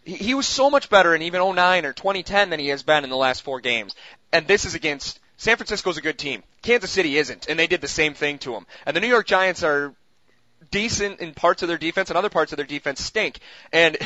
He, 0.04 0.16
he 0.16 0.34
was 0.34 0.48
so 0.48 0.70
much 0.70 0.90
better 0.90 1.16
in 1.16 1.22
even 1.22 1.42
09 1.42 1.86
or 1.86 1.94
2010 1.94 2.50
than 2.50 2.60
he 2.60 2.70
has 2.70 2.84
been 2.84 3.04
in 3.04 3.10
the 3.10 3.16
last 3.16 3.44
four 3.44 3.62
games. 3.62 3.96
And 4.34 4.48
this 4.48 4.66
is 4.66 4.76
against 4.76 5.20
San 5.38 5.56
Francisco's 5.56 5.98
a 5.98 6.02
good 6.02 6.18
team. 6.18 6.44
Kansas 6.64 6.92
City 6.92 7.18
isn't, 7.18 7.48
and 7.48 7.58
they 7.58 7.68
did 7.68 7.82
the 7.82 7.88
same 7.88 8.14
thing 8.14 8.40
to 8.40 8.54
him. 8.54 8.66
And 8.86 8.96
the 8.96 9.00
New 9.00 9.08
York 9.08 9.26
Giants 9.26 9.64
are 9.64 9.94
decent 10.72 11.22
in 11.22 11.34
parts 11.34 11.62
of 11.62 11.70
their 11.70 11.78
defense, 11.78 12.10
and 12.10 12.18
other 12.18 12.30
parts 12.30 12.52
of 12.52 12.58
their 12.58 12.66
defense 12.66 13.02
stink. 13.02 13.40
And 13.72 13.98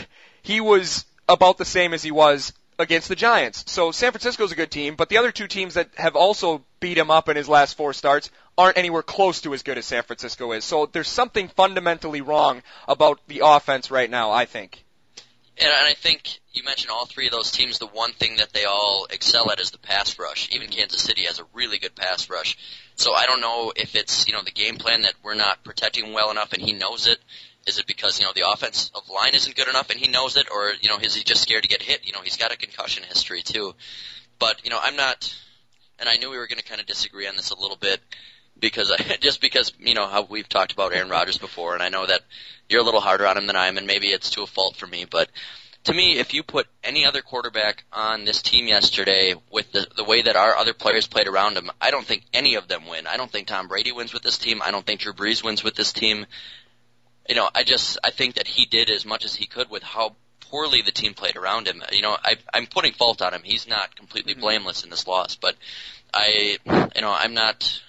he 0.43 0.61
was 0.61 1.05
about 1.33 1.57
the 1.57 1.65
same 1.65 1.93
as 1.93 2.03
he 2.03 2.11
was 2.11 2.53
against 2.77 3.09
the 3.09 3.15
Giants. 3.15 3.63
So 3.67 3.91
San 3.91 4.11
Francisco's 4.11 4.51
a 4.51 4.55
good 4.55 4.71
team, 4.71 4.95
but 4.95 5.09
the 5.09 5.17
other 5.17 5.31
two 5.31 5.47
teams 5.47 5.73
that 5.73 5.89
have 5.95 6.15
also 6.15 6.63
beat 6.79 6.97
him 6.97 7.09
up 7.09 7.27
in 7.27 7.35
his 7.35 7.49
last 7.49 7.75
four 7.75 7.93
starts 7.93 8.29
aren't 8.57 8.77
anywhere 8.77 9.01
close 9.01 9.41
to 9.41 9.53
as 9.53 9.63
good 9.63 9.77
as 9.77 9.85
San 9.85 10.03
Francisco 10.03 10.51
is. 10.51 10.63
So 10.63 10.85
there's 10.85 11.07
something 11.07 11.47
fundamentally 11.47 12.21
wrong 12.21 12.61
about 12.87 13.19
the 13.27 13.41
offense 13.43 13.89
right 13.89 14.09
now, 14.09 14.31
I 14.31 14.45
think. 14.45 14.83
And 15.57 15.69
I 15.69 15.93
think 15.93 16.39
you 16.51 16.63
mentioned 16.63 16.89
all 16.91 17.05
three 17.05 17.27
of 17.27 17.31
those 17.31 17.51
teams. 17.51 17.77
The 17.77 17.85
one 17.85 18.13
thing 18.13 18.37
that 18.37 18.53
they 18.53 18.65
all 18.65 19.05
excel 19.11 19.51
at 19.51 19.59
is 19.59 19.69
the 19.69 19.77
pass 19.77 20.17
rush. 20.17 20.49
Even 20.51 20.67
Kansas 20.67 21.01
City 21.01 21.25
has 21.25 21.39
a 21.39 21.45
really 21.53 21.77
good 21.77 21.95
pass 21.95 22.27
rush. 22.27 22.57
So 22.95 23.13
I 23.13 23.27
don't 23.27 23.41
know 23.41 23.71
if 23.75 23.95
it's 23.95 24.27
you 24.27 24.33
know 24.33 24.41
the 24.43 24.51
game 24.51 24.77
plan 24.77 25.03
that 25.03 25.13
we're 25.21 25.35
not 25.35 25.63
protecting 25.63 26.11
well 26.11 26.31
enough, 26.31 26.53
and 26.53 26.61
he 26.61 26.73
knows 26.73 27.07
it. 27.07 27.19
Is 27.65 27.79
it 27.79 27.87
because 27.87 28.19
you 28.19 28.25
know 28.25 28.33
the 28.35 28.49
offensive 28.49 28.91
line 29.13 29.35
isn't 29.35 29.55
good 29.55 29.69
enough 29.69 29.89
and 29.89 29.99
he 29.99 30.09
knows 30.09 30.35
it, 30.37 30.47
or 30.51 30.73
you 30.81 30.89
know 30.89 30.97
is 30.97 31.15
he 31.15 31.23
just 31.23 31.41
scared 31.41 31.63
to 31.63 31.69
get 31.69 31.81
hit? 31.81 32.05
You 32.05 32.13
know 32.13 32.21
he's 32.21 32.37
got 32.37 32.51
a 32.51 32.57
concussion 32.57 33.03
history 33.03 33.41
too. 33.41 33.73
But 34.39 34.63
you 34.63 34.69
know 34.69 34.79
I'm 34.81 34.95
not, 34.95 35.33
and 35.99 36.09
I 36.09 36.15
knew 36.17 36.29
we 36.29 36.37
were 36.37 36.47
going 36.47 36.59
to 36.59 36.65
kind 36.65 36.81
of 36.81 36.87
disagree 36.87 37.27
on 37.27 37.35
this 37.35 37.51
a 37.51 37.59
little 37.59 37.77
bit 37.77 38.01
because 38.59 38.91
I, 38.91 39.17
just 39.21 39.41
because 39.41 39.71
you 39.79 39.93
know 39.93 40.07
how 40.07 40.23
we've 40.23 40.49
talked 40.49 40.73
about 40.73 40.93
Aaron 40.93 41.09
Rodgers 41.09 41.37
before, 41.37 41.73
and 41.73 41.83
I 41.83 41.89
know 41.89 42.05
that 42.05 42.21
you're 42.67 42.81
a 42.81 42.85
little 42.85 43.01
harder 43.01 43.27
on 43.27 43.37
him 43.37 43.47
than 43.47 43.55
I 43.55 43.67
am, 43.67 43.77
and 43.77 43.87
maybe 43.87 44.07
it's 44.07 44.31
to 44.31 44.43
a 44.43 44.47
fault 44.47 44.75
for 44.75 44.87
me, 44.87 45.05
but 45.09 45.29
to 45.85 45.93
me, 45.93 46.17
if 46.17 46.33
you 46.33 46.43
put 46.43 46.67
any 46.83 47.05
other 47.05 47.21
quarterback 47.21 47.83
on 47.91 48.23
this 48.23 48.41
team 48.41 48.67
yesterday 48.67 49.35
with 49.51 49.71
the 49.73 49.85
the 49.95 50.03
way 50.03 50.21
that 50.21 50.35
our 50.35 50.55
other 50.55 50.73
players 50.73 51.07
played 51.07 51.27
around 51.27 51.57
him, 51.57 51.69
I 51.81 51.91
don't 51.91 52.05
think 52.05 52.23
any 52.33 52.55
of 52.55 52.67
them 52.67 52.87
win. 52.87 53.05
I 53.05 53.17
don't 53.17 53.31
think 53.31 53.47
Tom 53.47 53.67
Brady 53.67 53.91
wins 53.91 54.13
with 54.13 54.23
this 54.23 54.37
team. 54.37 54.61
I 54.63 54.71
don't 54.71 54.85
think 54.85 55.01
Drew 55.01 55.13
Brees 55.13 55.43
wins 55.43 55.63
with 55.63 55.75
this 55.75 55.91
team 55.91 56.25
you 57.27 57.35
know, 57.35 57.49
I 57.53 57.63
just 57.63 57.97
I 58.03 58.11
think 58.11 58.35
that 58.35 58.47
he 58.47 58.65
did 58.65 58.89
as 58.89 59.05
much 59.05 59.25
as 59.25 59.35
he 59.35 59.45
could 59.45 59.69
with 59.69 59.83
how 59.83 60.15
poorly 60.53 60.81
the 60.81 60.91
team 60.91 61.13
played 61.13 61.35
around 61.35 61.67
him. 61.67 61.81
You 61.91 62.01
know, 62.01 62.15
I, 62.23 62.35
I'm 62.53 62.67
putting 62.67 62.93
fault 62.93 63.21
on 63.21 63.33
him. 63.33 63.41
He's 63.43 63.67
not 63.67 63.95
completely 63.95 64.33
mm-hmm. 64.33 64.41
blameless 64.41 64.83
in 64.83 64.89
this 64.89 65.07
loss, 65.07 65.35
but 65.35 65.55
I, 66.13 66.57
you 66.95 67.01
know, 67.01 67.11
I'm 67.11 67.33
not. 67.33 67.81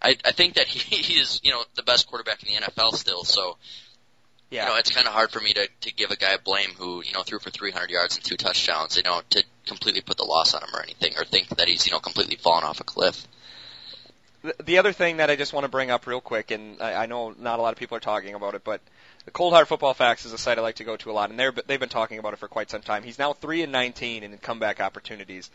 I, 0.00 0.16
I 0.24 0.32
think 0.32 0.54
that 0.54 0.66
he, 0.66 0.78
he 0.96 1.20
is, 1.20 1.40
you 1.42 1.50
know, 1.50 1.62
the 1.74 1.82
best 1.82 2.08
quarterback 2.08 2.42
in 2.42 2.54
the 2.54 2.66
NFL 2.66 2.94
still. 2.94 3.24
So, 3.24 3.58
yeah. 4.50 4.64
you 4.64 4.70
know, 4.70 4.78
it's 4.78 4.90
kind 4.90 5.06
of 5.06 5.12
hard 5.12 5.30
for 5.30 5.40
me 5.40 5.52
to 5.52 5.68
to 5.82 5.92
give 5.92 6.10
a 6.10 6.16
guy 6.16 6.36
blame 6.42 6.70
who, 6.70 7.02
you 7.04 7.12
know, 7.12 7.22
threw 7.22 7.38
for 7.38 7.50
300 7.50 7.90
yards 7.90 8.16
and 8.16 8.24
two 8.24 8.36
touchdowns. 8.36 8.96
You 8.96 9.02
know, 9.02 9.20
to 9.30 9.44
completely 9.66 10.00
put 10.00 10.16
the 10.16 10.24
loss 10.24 10.54
on 10.54 10.62
him 10.62 10.74
or 10.74 10.82
anything, 10.82 11.14
or 11.18 11.24
think 11.24 11.48
that 11.48 11.68
he's, 11.68 11.86
you 11.86 11.92
know, 11.92 11.98
completely 11.98 12.36
fallen 12.36 12.64
off 12.64 12.80
a 12.80 12.84
cliff 12.84 13.26
the 14.64 14.78
other 14.78 14.92
thing 14.92 15.18
that 15.18 15.30
I 15.30 15.36
just 15.36 15.52
want 15.52 15.64
to 15.64 15.68
bring 15.68 15.90
up 15.90 16.06
real 16.06 16.20
quick, 16.20 16.50
and 16.50 16.80
I, 16.80 17.02
I 17.02 17.06
know 17.06 17.34
not 17.38 17.58
a 17.58 17.62
lot 17.62 17.72
of 17.72 17.78
people 17.78 17.96
are 17.96 18.00
talking 18.00 18.34
about 18.34 18.54
it, 18.54 18.64
but 18.64 18.80
the 19.24 19.30
Cold 19.30 19.52
Hard 19.52 19.68
Football 19.68 19.94
Facts 19.94 20.24
is 20.24 20.32
a 20.32 20.38
site 20.38 20.58
I 20.58 20.62
like 20.62 20.76
to 20.76 20.84
go 20.84 20.96
to 20.96 21.10
a 21.10 21.12
lot, 21.12 21.30
and 21.30 21.38
they're, 21.38 21.52
they've 21.52 21.80
been 21.80 21.88
talking 21.88 22.18
about 22.18 22.32
it 22.32 22.38
for 22.38 22.48
quite 22.48 22.70
some 22.70 22.82
time. 22.82 23.02
He's 23.02 23.18
now 23.18 23.32
three 23.32 23.62
and 23.62 23.72
nineteen 23.72 24.22
in 24.22 24.36
comeback 24.38 24.80
opportunities, 24.80 25.50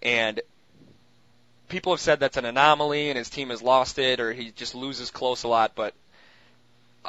and 0.00 0.40
people 1.68 1.92
have 1.92 2.00
said 2.00 2.20
that's 2.20 2.36
an 2.36 2.44
anomaly, 2.44 3.10
and 3.10 3.18
his 3.18 3.30
team 3.30 3.50
has 3.50 3.62
lost 3.62 3.98
it, 3.98 4.20
or 4.20 4.32
he 4.32 4.50
just 4.50 4.74
loses 4.74 5.10
close 5.10 5.42
a 5.42 5.48
lot. 5.48 5.72
But 5.74 5.94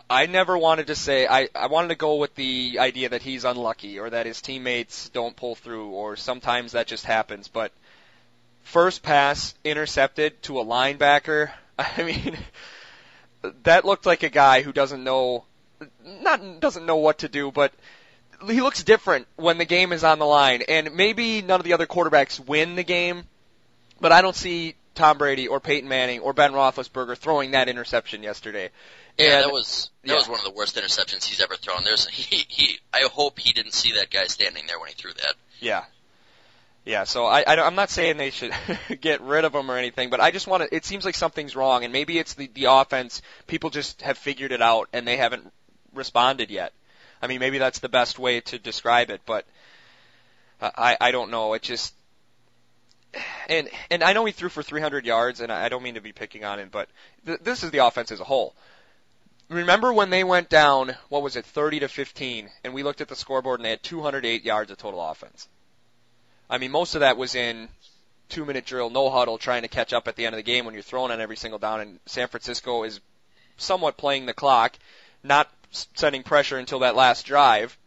I 0.10 0.26
never 0.26 0.58
wanted 0.58 0.88
to 0.88 0.96
say 0.96 1.28
I, 1.28 1.50
I 1.54 1.68
wanted 1.68 1.90
to 1.90 1.96
go 1.96 2.16
with 2.16 2.34
the 2.36 2.80
idea 2.80 3.10
that 3.10 3.22
he's 3.22 3.46
unlucky 3.46 4.00
or 4.00 4.10
that 4.10 4.26
his 4.26 4.42
teammates 4.42 5.10
don't 5.10 5.36
pull 5.36 5.56
through 5.56 5.90
or 5.90 6.16
sometimes 6.16 6.72
that 6.72 6.88
just 6.88 7.06
happens. 7.06 7.48
But 7.48 7.72
first 8.64 9.04
pass 9.04 9.54
intercepted 9.64 10.42
to 10.44 10.60
a 10.60 10.66
linebacker. 10.66 11.52
I 11.80 12.04
mean, 12.04 12.38
that 13.64 13.86
looked 13.86 14.06
like 14.06 14.24
a 14.24 14.30
guy 14.30 14.62
who 14.62 14.72
doesn't 14.74 15.04
know, 15.04 15.46
not 16.22 16.60
doesn't 16.60 16.86
know 16.86 16.98
what 16.98 17.20
to 17.20 17.30
do, 17.30 17.52
but 17.52 17.74
he 18.48 18.62
looks 18.62 18.84
different 18.84 19.28
when 19.36 19.58
the 19.58 19.66
game 19.66 19.94
is 19.94 20.04
on 20.04 20.20
the 20.20 20.26
line. 20.26 20.64
And 20.68 20.96
maybe 20.96 21.42
none 21.42 21.60
of 21.60 21.66
the 21.66 21.74
other 21.74 21.86
quarterbacks 21.88 22.40
win 22.40 22.76
the 22.76 22.84
game, 22.84 23.24
but 24.02 24.12
I 24.12 24.22
don't 24.22 24.36
see 24.36 24.76
Tom 24.96 25.18
Brady 25.18 25.48
or 25.48 25.60
Peyton 25.60 25.90
Manning 25.90 26.20
or 26.20 26.34
Ben 26.34 26.52
Roethlisberger 26.52 27.18
throwing 27.18 27.52
that 27.52 27.70
interception 27.70 28.24
yesterday. 28.24 28.70
Yeah, 29.18 29.36
And- 29.38 29.44
that 29.46 29.52
was 29.54 29.90
that 30.04 30.10
yeah. 30.10 30.16
was 30.16 30.28
one 30.28 30.40
of 30.40 30.46
the 30.46 30.52
worst 30.52 30.76
interceptions 30.76 31.26
he's 31.26 31.42
ever 31.42 31.56
thrown. 31.56 31.84
There's 31.84 32.08
he 32.10 32.46
he. 32.48 32.80
I 32.94 33.08
hope 33.12 33.40
he 33.40 33.54
didn't 33.54 33.74
see 33.74 33.94
that 33.94 34.10
guy 34.10 34.26
standing 34.26 34.66
there 34.68 34.80
when 34.80 34.90
he 34.90 34.96
threw 34.96 35.14
that. 35.14 35.36
Yeah. 35.60 35.84
Yeah, 36.86 37.06
so 37.06 37.26
I, 37.26 37.44
I 37.48 37.56
I'm 37.62 37.76
not 37.76 37.90
saying 37.90 38.18
they 38.18 38.30
should 38.30 38.54
get 39.02 39.22
rid 39.22 39.46
of 39.46 39.56
him 39.56 39.72
or 39.72 39.78
anything, 39.78 40.10
but 40.10 40.20
I 40.20 40.32
just 40.32 40.48
want 40.48 40.64
to. 40.64 40.76
It 40.76 40.84
seems 40.84 41.06
like 41.06 41.16
something's 41.16 41.56
wrong, 41.56 41.84
and 41.84 41.94
maybe 41.94 42.20
it's 42.20 42.34
the 42.34 42.48
the 42.54 42.66
offense. 42.66 43.22
People 43.48 43.70
just 43.70 44.02
have 44.02 44.18
figured 44.18 44.52
it 44.52 44.62
out, 44.62 44.90
and 44.92 45.08
they 45.08 45.16
haven't 45.16 45.52
responded 45.94 46.52
yet. 46.52 46.74
I 47.22 47.28
mean, 47.28 47.40
maybe 47.40 47.58
that's 47.58 47.80
the 47.80 47.88
best 47.88 48.20
way 48.20 48.42
to 48.42 48.60
describe 48.60 49.12
it, 49.12 49.22
but 49.26 49.46
I 50.62 50.98
I 51.00 51.12
don't 51.12 51.32
know. 51.32 51.54
It 51.54 51.62
just 51.62 51.94
and 53.48 53.70
and 53.90 54.04
I 54.04 54.12
know 54.12 54.26
he 54.26 54.34
threw 54.34 54.50
for 54.50 54.62
300 54.62 55.06
yards, 55.06 55.40
and 55.40 55.54
I 55.54 55.66
I 55.66 55.70
don't 55.70 55.84
mean 55.84 55.96
to 55.96 56.02
be 56.02 56.12
picking 56.12 56.44
on 56.44 56.60
him, 56.60 56.68
but 56.70 56.90
th- 57.26 57.40
this 57.40 57.64
is 57.64 57.72
the 57.72 57.86
offense 57.86 58.12
as 58.12 58.20
a 58.20 58.26
whole. 58.26 58.56
Remember 59.50 59.94
when 59.94 60.10
they 60.10 60.24
went 60.24 60.50
down? 60.50 60.96
What 61.10 61.22
was 61.22 61.36
it, 61.36 61.46
30 61.46 61.82
to 61.82 61.88
15? 61.88 62.50
And 62.64 62.74
we 62.74 62.82
looked 62.82 63.02
at 63.02 63.08
the 63.08 63.16
scoreboard, 63.16 63.60
and 63.60 63.66
they 63.66 63.72
had 63.72 63.84
208 63.84 64.44
yards 64.44 64.72
of 64.72 64.78
total 64.78 65.02
offense. 65.02 65.48
I 66.50 66.58
mean, 66.58 66.72
most 66.72 66.96
of 66.96 67.02
that 67.02 67.18
was 67.18 67.36
in 67.36 67.70
two 68.30 68.46
minute 68.46 68.66
drill, 68.66 68.90
no 68.90 69.10
huddle, 69.10 69.38
trying 69.38 69.62
to 69.62 69.68
catch 69.68 69.94
up 69.94 70.08
at 70.08 70.16
the 70.16 70.26
end 70.26 70.36
of 70.36 70.38
the 70.38 70.44
game 70.44 70.66
when 70.66 70.74
you're 70.74 70.84
throwing 70.84 71.12
on 71.12 71.22
every 71.22 71.38
single 71.38 71.60
down. 71.60 71.82
And 71.82 72.00
San 72.06 72.28
Francisco 72.28 72.84
is 72.84 73.00
somewhat 73.58 73.98
playing 73.98 74.26
the 74.26 74.34
clock, 74.34 74.78
not 75.24 75.50
s- 75.72 75.88
setting 75.96 76.24
pressure 76.24 76.58
until 76.58 76.80
that 76.80 76.96
last 76.96 77.26
drive. 77.26 77.78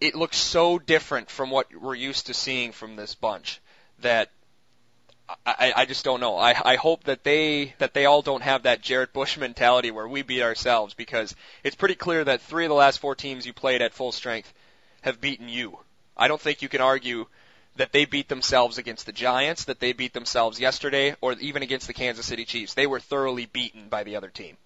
It 0.00 0.14
looks 0.14 0.36
so 0.36 0.78
different 0.78 1.30
from 1.30 1.50
what 1.50 1.74
we're 1.74 1.94
used 1.94 2.26
to 2.26 2.34
seeing 2.34 2.72
from 2.72 2.96
this 2.96 3.14
bunch 3.14 3.60
that 4.00 4.30
I, 5.46 5.72
I 5.76 5.84
just 5.84 6.04
don't 6.04 6.20
know. 6.20 6.36
I, 6.36 6.54
I 6.64 6.76
hope 6.76 7.04
that 7.04 7.22
they 7.22 7.74
that 7.78 7.94
they 7.94 8.06
all 8.06 8.22
don't 8.22 8.42
have 8.42 8.64
that 8.64 8.82
Jarrett 8.82 9.12
Bush 9.12 9.36
mentality 9.38 9.90
where 9.90 10.08
we 10.08 10.22
beat 10.22 10.42
ourselves 10.42 10.94
because 10.94 11.34
it's 11.62 11.76
pretty 11.76 11.94
clear 11.94 12.24
that 12.24 12.40
three 12.40 12.64
of 12.64 12.70
the 12.70 12.74
last 12.74 12.98
four 12.98 13.14
teams 13.14 13.46
you 13.46 13.52
played 13.52 13.82
at 13.82 13.94
full 13.94 14.12
strength 14.12 14.52
have 15.02 15.20
beaten 15.20 15.48
you. 15.48 15.78
I 16.16 16.28
don't 16.28 16.40
think 16.40 16.62
you 16.62 16.68
can 16.68 16.80
argue 16.80 17.26
that 17.80 17.92
they 17.92 18.04
beat 18.04 18.28
themselves 18.28 18.76
against 18.76 19.06
the 19.06 19.12
Giants, 19.12 19.64
that 19.64 19.80
they 19.80 19.94
beat 19.94 20.12
themselves 20.12 20.60
yesterday, 20.60 21.16
or 21.22 21.32
even 21.32 21.62
against 21.62 21.86
the 21.86 21.94
Kansas 21.94 22.26
City 22.26 22.44
Chiefs. 22.44 22.74
They 22.74 22.86
were 22.86 23.00
thoroughly 23.00 23.46
beaten 23.46 23.88
by 23.88 24.04
the 24.04 24.16
other 24.16 24.28
team. 24.28 24.58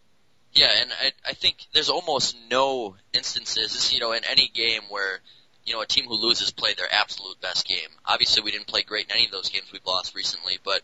Yeah, 0.52 0.70
and 0.80 0.90
I 0.92 1.12
I 1.30 1.32
think 1.34 1.58
there's 1.72 1.90
almost 1.90 2.36
no 2.50 2.96
instances, 3.12 3.92
you 3.94 4.00
know, 4.00 4.10
in 4.12 4.24
any 4.24 4.50
game 4.52 4.82
where 4.88 5.20
you 5.64 5.74
know 5.74 5.80
a 5.80 5.86
team 5.86 6.06
who 6.06 6.14
loses 6.14 6.50
play 6.50 6.74
their 6.74 6.92
absolute 6.92 7.40
best 7.40 7.68
game. 7.68 7.88
Obviously, 8.04 8.42
we 8.42 8.50
didn't 8.50 8.66
play 8.66 8.82
great 8.82 9.06
in 9.06 9.12
any 9.12 9.26
of 9.26 9.30
those 9.30 9.48
games 9.48 9.66
we've 9.72 9.86
lost 9.86 10.16
recently, 10.16 10.58
but 10.64 10.82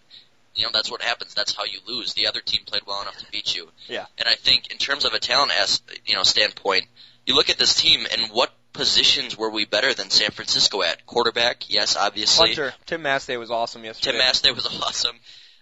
you 0.54 0.62
know 0.64 0.70
that's 0.72 0.90
what 0.90 1.02
happens. 1.02 1.34
That's 1.34 1.56
how 1.56 1.64
you 1.64 1.80
lose. 1.84 2.14
The 2.14 2.28
other 2.28 2.40
team 2.40 2.60
played 2.64 2.82
well 2.86 3.02
enough 3.02 3.18
to 3.18 3.26
beat 3.32 3.56
you. 3.56 3.70
Yeah. 3.88 4.06
And 4.18 4.28
I 4.28 4.36
think 4.36 4.70
in 4.70 4.78
terms 4.78 5.04
of 5.04 5.14
a 5.14 5.18
talent 5.18 5.50
as 5.60 5.82
you 6.06 6.14
know 6.14 6.22
standpoint, 6.22 6.86
you 7.26 7.34
look 7.34 7.50
at 7.50 7.58
this 7.58 7.74
team 7.74 8.06
and 8.12 8.30
what 8.30 8.52
positions 8.72 9.36
were 9.36 9.50
we 9.50 9.64
better 9.64 9.94
than 9.94 10.10
San 10.10 10.30
Francisco 10.30 10.82
at? 10.82 11.04
Quarterback, 11.06 11.68
yes, 11.68 11.96
obviously. 11.96 12.48
Hunter, 12.48 12.74
Tim 12.86 13.02
Masthay 13.02 13.38
was 13.38 13.50
awesome 13.50 13.84
yesterday. 13.84 14.18
Tim 14.18 14.20
Masthay 14.26 14.54
was 14.54 14.66
awesome. 14.82 15.16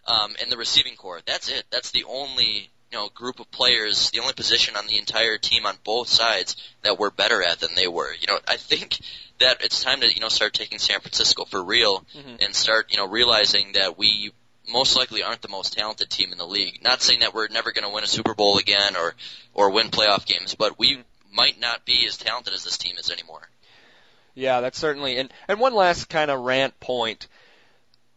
Um, 0.06 0.34
and 0.40 0.50
the 0.50 0.56
receiving 0.56 0.96
corps. 0.96 1.20
That's 1.26 1.48
it. 1.50 1.64
That's 1.70 1.90
the 1.90 2.04
only 2.08 2.70
you 2.90 2.98
know 2.98 3.08
group 3.10 3.40
of 3.40 3.50
players, 3.50 4.10
the 4.10 4.20
only 4.20 4.32
position 4.32 4.76
on 4.76 4.86
the 4.86 4.98
entire 4.98 5.36
team 5.36 5.66
on 5.66 5.76
both 5.84 6.08
sides 6.08 6.56
that 6.82 6.98
we're 6.98 7.10
better 7.10 7.42
at 7.42 7.60
than 7.60 7.74
they 7.76 7.86
were. 7.88 8.12
You 8.14 8.26
know, 8.28 8.38
I 8.48 8.56
think 8.56 8.98
that 9.40 9.62
it's 9.62 9.82
time 9.84 10.00
to 10.00 10.06
you 10.12 10.20
know 10.20 10.28
start 10.30 10.54
taking 10.54 10.78
San 10.78 11.00
Francisco 11.00 11.44
for 11.44 11.62
real 11.62 12.06
Mhm. 12.16 12.42
and 12.44 12.54
start 12.54 12.90
you 12.90 12.96
know 12.96 13.06
realizing 13.06 13.72
that 13.72 13.98
we 13.98 14.32
most 14.70 14.96
likely 14.96 15.22
aren't 15.22 15.42
the 15.42 15.48
most 15.48 15.74
talented 15.74 16.08
team 16.10 16.32
in 16.32 16.38
the 16.38 16.46
league. 16.46 16.82
Not 16.82 17.02
saying 17.02 17.20
that 17.20 17.34
we're 17.34 17.48
never 17.48 17.72
going 17.72 17.84
to 17.84 17.90
win 17.94 18.04
a 18.04 18.06
Super 18.06 18.34
Bowl 18.34 18.56
again 18.58 18.96
or 18.96 19.14
or 19.52 19.70
win 19.70 19.90
playoff 19.90 20.24
games, 20.24 20.54
but 20.54 20.78
we 20.78 21.02
might 21.32 21.60
not 21.60 21.84
be 21.84 22.06
as 22.06 22.16
talented 22.16 22.54
as 22.54 22.64
this 22.64 22.78
team 22.78 22.96
is 22.98 23.10
anymore. 23.10 23.48
Yeah, 24.34 24.60
that's 24.60 24.78
certainly. 24.78 25.18
And 25.18 25.32
and 25.48 25.58
one 25.58 25.74
last 25.74 26.08
kind 26.08 26.30
of 26.30 26.40
rant 26.40 26.78
point. 26.80 27.26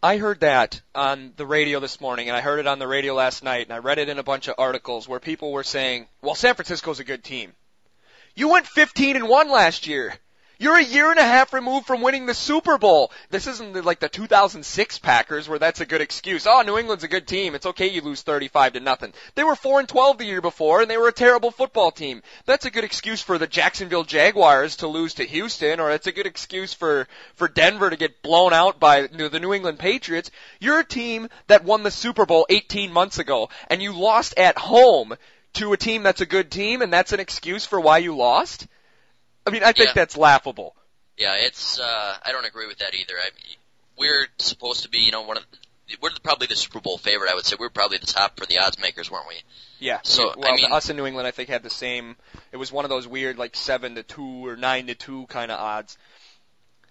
I 0.03 0.17
heard 0.17 0.39
that 0.39 0.81
on 0.95 1.33
the 1.35 1.45
radio 1.45 1.79
this 1.79 2.01
morning, 2.01 2.27
and 2.27 2.35
I 2.35 2.41
heard 2.41 2.59
it 2.59 2.67
on 2.67 2.79
the 2.79 2.87
radio 2.87 3.13
last 3.13 3.43
night, 3.43 3.67
and 3.67 3.73
I 3.73 3.77
read 3.77 3.99
it 3.99 4.09
in 4.09 4.17
a 4.17 4.23
bunch 4.23 4.47
of 4.47 4.55
articles 4.57 5.07
where 5.07 5.19
people 5.19 5.51
were 5.51 5.63
saying, 5.63 6.07
"Well, 6.21 6.35
San 6.35 6.55
Francisco's 6.55 6.99
a 6.99 7.03
good 7.03 7.23
team. 7.23 7.53
You 8.35 8.47
went 8.49 8.67
15 8.67 9.15
and 9.15 9.27
one 9.27 9.49
last 9.49 9.87
year. 9.87 10.15
You're 10.61 10.77
a 10.77 10.83
year 10.83 11.09
and 11.09 11.19
a 11.19 11.23
half 11.23 11.53
removed 11.53 11.87
from 11.87 12.03
winning 12.03 12.27
the 12.27 12.35
Super 12.35 12.77
Bowl. 12.77 13.11
This 13.31 13.47
isn't 13.47 13.83
like 13.83 13.99
the 13.99 14.07
2006 14.07 14.99
Packers 14.99 15.49
where 15.49 15.57
that's 15.57 15.81
a 15.81 15.87
good 15.87 16.01
excuse. 16.01 16.45
Oh, 16.45 16.61
New 16.61 16.77
England's 16.77 17.03
a 17.03 17.07
good 17.07 17.25
team. 17.25 17.55
It's 17.55 17.65
okay 17.65 17.87
you 17.87 18.01
lose 18.01 18.21
35 18.21 18.73
to 18.73 18.79
nothing. 18.79 19.11
They 19.33 19.43
were 19.43 19.55
4 19.55 19.79
and 19.79 19.89
12 19.89 20.19
the 20.19 20.25
year 20.25 20.39
before 20.39 20.81
and 20.81 20.91
they 20.91 20.97
were 20.97 21.07
a 21.07 21.13
terrible 21.13 21.49
football 21.49 21.89
team. 21.89 22.21
That's 22.45 22.65
a 22.65 22.69
good 22.69 22.83
excuse 22.83 23.23
for 23.23 23.39
the 23.39 23.47
Jacksonville 23.47 24.03
Jaguars 24.03 24.75
to 24.75 24.87
lose 24.87 25.15
to 25.15 25.23
Houston 25.23 25.79
or 25.79 25.89
it's 25.89 26.05
a 26.05 26.11
good 26.11 26.27
excuse 26.27 26.75
for 26.75 27.07
for 27.33 27.47
Denver 27.47 27.89
to 27.89 27.97
get 27.97 28.21
blown 28.21 28.53
out 28.53 28.79
by 28.79 29.07
the 29.07 29.39
New 29.39 29.53
England 29.55 29.79
Patriots. 29.79 30.29
You're 30.59 30.81
a 30.81 30.85
team 30.85 31.27
that 31.47 31.63
won 31.63 31.81
the 31.81 31.89
Super 31.89 32.27
Bowl 32.27 32.45
18 32.51 32.93
months 32.93 33.17
ago 33.17 33.49
and 33.67 33.81
you 33.81 33.93
lost 33.93 34.37
at 34.37 34.59
home 34.59 35.15
to 35.53 35.73
a 35.73 35.77
team 35.77 36.03
that's 36.03 36.21
a 36.21 36.27
good 36.27 36.51
team 36.51 36.83
and 36.83 36.93
that's 36.93 37.13
an 37.13 37.19
excuse 37.19 37.65
for 37.65 37.79
why 37.79 37.97
you 37.97 38.15
lost? 38.15 38.67
I 39.45 39.49
mean, 39.49 39.63
I 39.63 39.71
think 39.71 39.87
Yeah. 39.89 39.93
that's 39.95 40.17
laughable. 40.17 40.75
Yeah, 41.17 41.35
it's. 41.35 41.79
uh 41.79 42.17
I 42.23 42.31
don't 42.31 42.45
agree 42.45 42.67
with 42.67 42.79
that 42.79 42.93
either. 42.95 43.13
I 43.17 43.25
mean, 43.35 43.57
we're 43.97 44.27
supposed 44.39 44.83
to 44.83 44.89
be, 44.89 44.99
you 44.99 45.11
know, 45.11 45.21
one 45.23 45.37
of. 45.37 45.43
The, 45.51 45.57
we're 46.01 46.09
probably 46.23 46.47
the 46.47 46.55
Super 46.55 46.79
Bowl 46.79 46.97
favorite. 46.97 47.29
I 47.29 47.35
would 47.35 47.45
say 47.45 47.57
we're 47.59 47.69
probably 47.69 47.97
the 47.97 48.05
top 48.07 48.39
for 48.39 48.45
the 48.45 48.59
odds 48.59 48.79
makers, 48.79 49.11
weren't 49.11 49.27
we? 49.27 49.35
Yeah. 49.79 49.99
So, 50.03 50.33
well, 50.37 50.53
I 50.53 50.55
mean- 50.55 50.71
us 50.71 50.89
in 50.89 50.95
New 50.95 51.05
England, 51.05 51.27
I 51.27 51.31
think 51.31 51.49
had 51.49 51.63
the 51.63 51.69
same. 51.69 52.15
It 52.51 52.57
was 52.57 52.71
one 52.71 52.85
of 52.85 52.89
those 52.89 53.07
weird 53.07 53.37
like 53.37 53.55
seven 53.55 53.95
to 53.95 54.03
two 54.03 54.47
or 54.47 54.55
nine 54.55 54.87
to 54.87 54.95
two 54.95 55.25
kind 55.27 55.51
of 55.51 55.59
odds. 55.59 55.97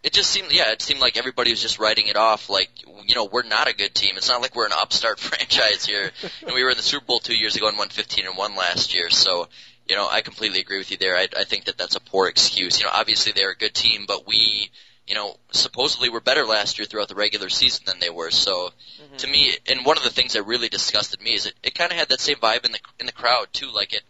It 0.03 0.13
just 0.15 0.31
seemed, 0.31 0.51
yeah, 0.51 0.73
it 0.73 0.81
seemed 0.81 1.01
like 1.01 1.19
everybody 1.19 1.51
was 1.51 1.61
just 1.61 1.79
writing 1.79 2.07
it 2.09 2.17
off. 2.17 2.49
Like, 2.49 2.71
you 3.07 3.15
know, 3.15 3.27
we're 3.27 3.43
not 3.43 3.69
a 3.69 3.75
good 3.75 3.95
team. 3.95 4.17
It's 4.17 4.29
not 4.31 4.41
like 4.41 4.55
we're 4.57 4.65
an 4.67 4.73
upstart 4.73 5.19
franchise 5.21 5.85
here. 5.85 6.11
and 6.47 6.55
we 6.55 6.63
were 6.65 6.71
in 6.71 6.77
the 6.79 6.83
Super 6.83 7.05
Bowl 7.05 7.21
two 7.21 7.37
years 7.37 7.57
ago 7.57 7.69
and 7.69 7.77
won 7.77 7.91
15 7.91 8.27
and 8.27 8.37
one 8.37 8.55
last 8.57 8.95
year. 8.95 9.11
So, 9.11 9.49
you 9.91 9.97
know, 9.97 10.09
I 10.09 10.21
completely 10.21 10.61
agree 10.61 10.79
with 10.79 10.93
you 10.93 10.97
there. 10.97 11.17
I, 11.17 11.27
I 11.37 11.45
think 11.45 11.65
that 11.65 11.77
that's 11.77 11.97
a 11.97 12.01
poor 12.01 12.29
excuse. 12.29 12.79
You 12.79 12.87
know, 12.87 12.93
obviously 12.95 13.33
they're 13.33 13.51
a 13.51 13.57
good 13.57 13.75
team, 13.75 14.05
but 14.07 14.27
we, 14.27 14.71
you 15.07 15.17
know, 15.17 15.37
supposedly 15.51 16.09
were 16.09 16.21
better 16.21 16.47
last 16.47 16.79
year 16.79 16.87
throughout 16.87 17.09
the 17.09 17.17
regular 17.17 17.49
season 17.49 17.83
than 17.87 17.99
they 17.99 18.09
were. 18.09 18.31
So, 18.31 18.71
to 19.19 19.27
me, 19.27 19.57
and 19.69 19.85
one 19.85 19.99
of 19.99 20.05
the 20.05 20.11
things 20.11 20.35
that 20.35 20.45
really 20.45 20.69
disgusted 20.69 21.21
me 21.21 21.35
is 21.35 21.47
it, 21.47 21.55
it 21.65 21.75
kind 21.75 21.91
of 21.91 21.99
had 21.99 22.09
that 22.11 22.21
same 22.21 22.37
vibe 22.37 22.65
in 22.65 22.73
the 22.73 22.79
in 23.01 23.07
the 23.07 23.13
crowd 23.13 23.49
too. 23.53 23.71
Like 23.73 23.93
it, 23.93 24.03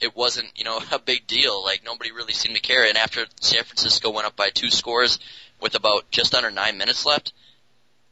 it 0.00 0.16
wasn't 0.16 0.48
you 0.56 0.64
know 0.64 0.80
a 0.92 0.98
big 0.98 1.28
deal. 1.28 1.62
Like 1.62 1.82
nobody 1.84 2.10
really 2.10 2.32
seemed 2.32 2.56
to 2.56 2.60
care. 2.60 2.84
And 2.84 2.98
after 2.98 3.26
San 3.40 3.62
Francisco 3.62 4.10
went 4.10 4.26
up 4.26 4.34
by 4.34 4.50
two 4.50 4.70
scores 4.70 5.20
with 5.60 5.76
about 5.76 6.10
just 6.10 6.34
under 6.34 6.50
nine 6.50 6.78
minutes 6.78 7.06
left, 7.06 7.32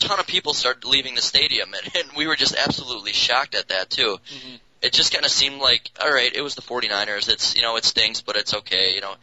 a 0.00 0.04
ton 0.06 0.20
of 0.20 0.28
people 0.28 0.54
started 0.54 0.84
leaving 0.84 1.16
the 1.16 1.22
stadium, 1.22 1.74
and, 1.74 1.96
and 2.04 2.16
we 2.16 2.28
were 2.28 2.36
just 2.36 2.54
absolutely 2.54 3.12
shocked 3.12 3.56
at 3.56 3.68
that 3.68 3.90
too. 3.90 4.18
Mm-hmm. 4.32 4.56
It 4.82 4.92
just 4.92 5.12
kind 5.12 5.24
of 5.24 5.30
seemed 5.30 5.60
like, 5.60 5.90
all 6.00 6.12
right, 6.12 6.34
it 6.34 6.40
was 6.40 6.54
the 6.54 6.62
49ers. 6.62 7.28
It's 7.28 7.54
you 7.54 7.62
know 7.62 7.76
it 7.76 7.84
stinks, 7.84 8.20
but 8.20 8.36
it's 8.36 8.54
okay. 8.54 8.94
You 8.94 9.00
know, 9.00 9.14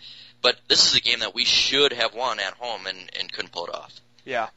but 0.41 0.57
this 0.67 0.89
is 0.89 0.95
a 0.95 1.01
game 1.01 1.19
that 1.19 1.33
we 1.33 1.45
should 1.45 1.93
have 1.93 2.13
won 2.13 2.39
at 2.39 2.53
home 2.53 2.85
and 2.87 3.09
and 3.19 3.31
couldn't 3.31 3.51
pull 3.51 3.65
it 3.65 3.73
off. 3.73 3.93
Yeah. 4.25 4.49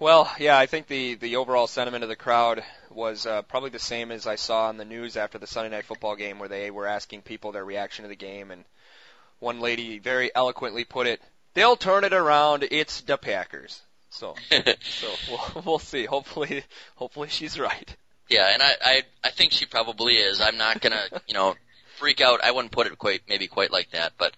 Well, 0.00 0.32
yeah, 0.38 0.58
I 0.58 0.64
think 0.64 0.86
the 0.86 1.14
the 1.14 1.36
overall 1.36 1.66
sentiment 1.66 2.02
of 2.02 2.08
the 2.08 2.16
crowd 2.16 2.64
was 2.90 3.26
uh, 3.26 3.42
probably 3.42 3.68
the 3.68 3.78
same 3.78 4.10
as 4.10 4.26
I 4.26 4.36
saw 4.36 4.68
on 4.68 4.78
the 4.78 4.84
news 4.84 5.16
after 5.16 5.38
the 5.38 5.46
Sunday 5.46 5.68
night 5.68 5.84
football 5.84 6.16
game, 6.16 6.38
where 6.38 6.48
they 6.48 6.70
were 6.70 6.86
asking 6.86 7.22
people 7.22 7.52
their 7.52 7.64
reaction 7.64 8.04
to 8.04 8.08
the 8.08 8.16
game, 8.16 8.50
and 8.50 8.64
one 9.40 9.60
lady 9.60 9.98
very 9.98 10.34
eloquently 10.34 10.84
put 10.84 11.06
it, 11.06 11.20
"They'll 11.52 11.76
turn 11.76 12.04
it 12.04 12.14
around. 12.14 12.66
It's 12.70 13.02
the 13.02 13.18
Packers." 13.18 13.82
So, 14.08 14.34
so 14.50 15.08
we'll, 15.28 15.62
we'll 15.64 15.78
see. 15.78 16.06
Hopefully, 16.06 16.64
hopefully 16.96 17.28
she's 17.28 17.58
right. 17.58 17.94
Yeah, 18.30 18.48
and 18.52 18.62
I, 18.62 18.72
I 18.82 19.02
I 19.24 19.30
think 19.30 19.52
she 19.52 19.66
probably 19.66 20.14
is. 20.14 20.40
I'm 20.40 20.56
not 20.56 20.80
gonna 20.80 21.02
you 21.26 21.34
know 21.34 21.56
freak 21.98 22.20
out. 22.20 22.42
I 22.42 22.52
wouldn't 22.52 22.72
put 22.72 22.86
it 22.86 22.96
quite 22.96 23.22
maybe 23.28 23.48
quite 23.48 23.72
like 23.72 23.90
that, 23.90 24.12
but 24.16 24.34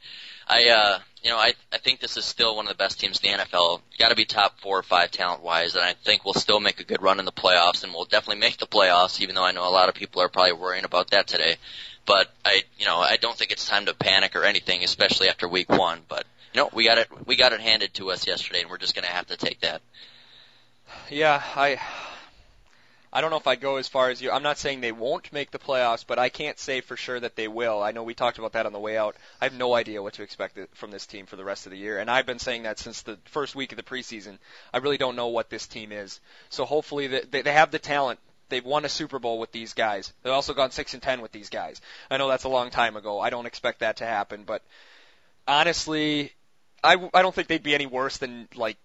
I 0.48 0.68
uh 0.70 0.98
you 1.22 1.30
know, 1.30 1.36
I 1.36 1.52
I 1.72 1.78
think 1.78 2.00
this 2.00 2.16
is 2.16 2.24
still 2.24 2.56
one 2.56 2.66
of 2.66 2.70
the 2.70 2.82
best 2.82 2.98
teams 2.98 3.20
in 3.22 3.30
the 3.30 3.44
NFL. 3.44 3.80
Got 3.98 4.08
to 4.08 4.16
be 4.16 4.24
top 4.24 4.58
four 4.60 4.78
or 4.78 4.82
five 4.82 5.10
talent 5.10 5.42
wise, 5.42 5.74
and 5.74 5.84
I 5.84 5.92
think 5.92 6.24
we'll 6.24 6.34
still 6.34 6.58
make 6.58 6.80
a 6.80 6.84
good 6.84 7.02
run 7.02 7.20
in 7.20 7.24
the 7.24 7.32
playoffs, 7.32 7.84
and 7.84 7.92
we'll 7.92 8.06
definitely 8.06 8.40
make 8.40 8.58
the 8.58 8.66
playoffs. 8.66 9.20
Even 9.20 9.34
though 9.34 9.44
I 9.44 9.52
know 9.52 9.68
a 9.68 9.70
lot 9.70 9.88
of 9.88 9.94
people 9.94 10.20
are 10.22 10.28
probably 10.28 10.54
worrying 10.54 10.84
about 10.84 11.10
that 11.10 11.28
today, 11.28 11.56
but 12.06 12.32
I 12.44 12.62
you 12.78 12.86
know 12.86 12.98
I 12.98 13.18
don't 13.18 13.36
think 13.36 13.52
it's 13.52 13.66
time 13.66 13.86
to 13.86 13.94
panic 13.94 14.34
or 14.34 14.44
anything, 14.44 14.82
especially 14.82 15.28
after 15.28 15.46
week 15.46 15.68
one. 15.68 16.00
But 16.08 16.24
you 16.54 16.60
know, 16.60 16.70
we 16.72 16.84
got 16.84 16.98
it 16.98 17.08
we 17.26 17.36
got 17.36 17.52
it 17.52 17.60
handed 17.60 17.94
to 17.94 18.10
us 18.10 18.26
yesterday, 18.26 18.62
and 18.62 18.70
we're 18.70 18.78
just 18.78 18.94
gonna 18.94 19.06
have 19.06 19.26
to 19.26 19.36
take 19.36 19.60
that. 19.60 19.82
Yeah, 21.08 21.42
I 21.54 21.78
I 23.14 23.20
don't 23.20 23.30
know 23.30 23.36
if 23.36 23.46
I'd 23.46 23.60
go 23.60 23.76
as 23.76 23.88
far 23.88 24.08
as 24.08 24.22
you. 24.22 24.30
I'm 24.30 24.42
not 24.42 24.56
saying 24.56 24.80
they 24.80 24.90
won't 24.90 25.32
make 25.34 25.50
the 25.50 25.58
playoffs, 25.58 26.04
but 26.06 26.18
I 26.18 26.30
can't 26.30 26.58
say 26.58 26.80
for 26.80 26.96
sure 26.96 27.20
that 27.20 27.36
they 27.36 27.46
will. 27.46 27.82
I 27.82 27.92
know 27.92 28.02
we 28.02 28.14
talked 28.14 28.38
about 28.38 28.52
that 28.52 28.64
on 28.64 28.72
the 28.72 28.78
way 28.78 28.96
out. 28.96 29.16
I 29.38 29.44
have 29.44 29.52
no 29.52 29.74
idea 29.74 30.02
what 30.02 30.14
to 30.14 30.22
expect 30.22 30.58
from 30.74 30.90
this 30.90 31.04
team 31.04 31.26
for 31.26 31.36
the 31.36 31.44
rest 31.44 31.66
of 31.66 31.72
the 31.72 31.78
year, 31.78 31.98
and 31.98 32.10
I've 32.10 32.24
been 32.24 32.38
saying 32.38 32.62
that 32.62 32.78
since 32.78 33.02
the 33.02 33.18
first 33.26 33.54
week 33.54 33.72
of 33.72 33.76
the 33.76 33.82
preseason. 33.82 34.38
I 34.72 34.78
really 34.78 34.96
don't 34.96 35.16
know 35.16 35.28
what 35.28 35.50
this 35.50 35.66
team 35.66 35.92
is. 35.92 36.20
So 36.48 36.64
hopefully 36.64 37.06
they, 37.06 37.42
they 37.42 37.52
have 37.52 37.70
the 37.70 37.78
talent. 37.78 38.18
They've 38.48 38.64
won 38.64 38.86
a 38.86 38.88
Super 38.88 39.18
Bowl 39.18 39.38
with 39.38 39.52
these 39.52 39.74
guys. 39.74 40.12
They've 40.22 40.32
also 40.32 40.54
gone 40.54 40.70
six 40.70 40.94
and 40.94 41.02
ten 41.02 41.20
with 41.20 41.32
these 41.32 41.50
guys. 41.50 41.82
I 42.10 42.16
know 42.16 42.28
that's 42.28 42.44
a 42.44 42.48
long 42.48 42.70
time 42.70 42.96
ago. 42.96 43.20
I 43.20 43.28
don't 43.28 43.46
expect 43.46 43.80
that 43.80 43.98
to 43.98 44.06
happen, 44.06 44.44
but 44.44 44.62
honestly, 45.46 46.32
I, 46.82 46.96
I 47.12 47.20
don't 47.20 47.34
think 47.34 47.48
they'd 47.48 47.62
be 47.62 47.74
any 47.74 47.86
worse 47.86 48.16
than 48.16 48.48
like 48.54 48.78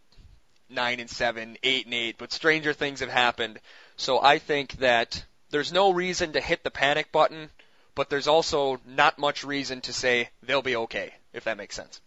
nine 0.70 1.00
and 1.00 1.10
seven, 1.10 1.58
eight 1.64 1.86
and 1.86 1.94
eight. 1.94 2.18
But 2.18 2.34
stranger 2.34 2.74
things 2.74 3.00
have 3.00 3.10
happened 3.10 3.60
so 3.98 4.22
I 4.22 4.40
think 4.40 4.74
that 4.74 5.26
there's 5.50 5.74
no 5.74 5.92
reason 5.92 6.34
to 6.34 6.42
hit 6.42 6.64
the 6.64 6.72
panic 6.72 7.12
button, 7.12 7.50
but 7.96 8.10
there's 8.10 8.28
also 8.28 8.80
not 8.86 9.18
much 9.18 9.44
reason 9.44 9.82
to 9.82 9.94
say 9.94 10.30
they'll 10.44 10.62
be 10.62 10.76
okay, 10.76 11.14
if 11.34 11.46
that 11.46 11.58
makes 11.58 11.76
sense. 11.76 12.00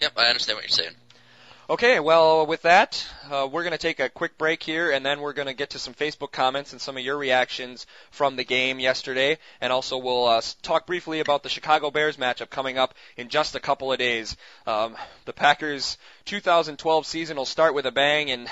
Yep, 0.00 0.12
I 0.16 0.26
understand 0.26 0.56
what 0.56 0.64
you're 0.64 0.68
saying. 0.68 0.94
Okay, 1.68 1.98
well, 1.98 2.46
with 2.46 2.60
that, 2.62 3.06
uh, 3.30 3.48
we're 3.50 3.62
going 3.62 3.72
to 3.72 3.78
take 3.78 3.98
a 3.98 4.10
quick 4.10 4.36
break 4.36 4.62
here, 4.62 4.90
and 4.90 5.04
then 5.04 5.20
we're 5.20 5.32
going 5.32 5.48
to 5.48 5.54
get 5.54 5.70
to 5.70 5.78
some 5.78 5.94
Facebook 5.94 6.30
comments 6.30 6.72
and 6.72 6.80
some 6.80 6.98
of 6.98 7.02
your 7.02 7.16
reactions 7.16 7.86
from 8.10 8.36
the 8.36 8.44
game 8.44 8.78
yesterday, 8.78 9.38
and 9.62 9.72
also 9.72 9.96
we'll 9.96 10.26
uh, 10.26 10.42
talk 10.60 10.86
briefly 10.86 11.20
about 11.20 11.42
the 11.42 11.48
Chicago 11.48 11.90
Bears 11.90 12.18
matchup 12.18 12.50
coming 12.50 12.76
up 12.76 12.92
in 13.16 13.30
just 13.30 13.54
a 13.54 13.60
couple 13.60 13.90
of 13.90 13.98
days. 13.98 14.36
Um, 14.66 14.94
the 15.24 15.32
Packers' 15.32 15.96
2012 16.26 17.06
season 17.06 17.38
will 17.38 17.46
start 17.46 17.74
with 17.74 17.86
a 17.86 17.92
bang, 17.92 18.30
and 18.30 18.46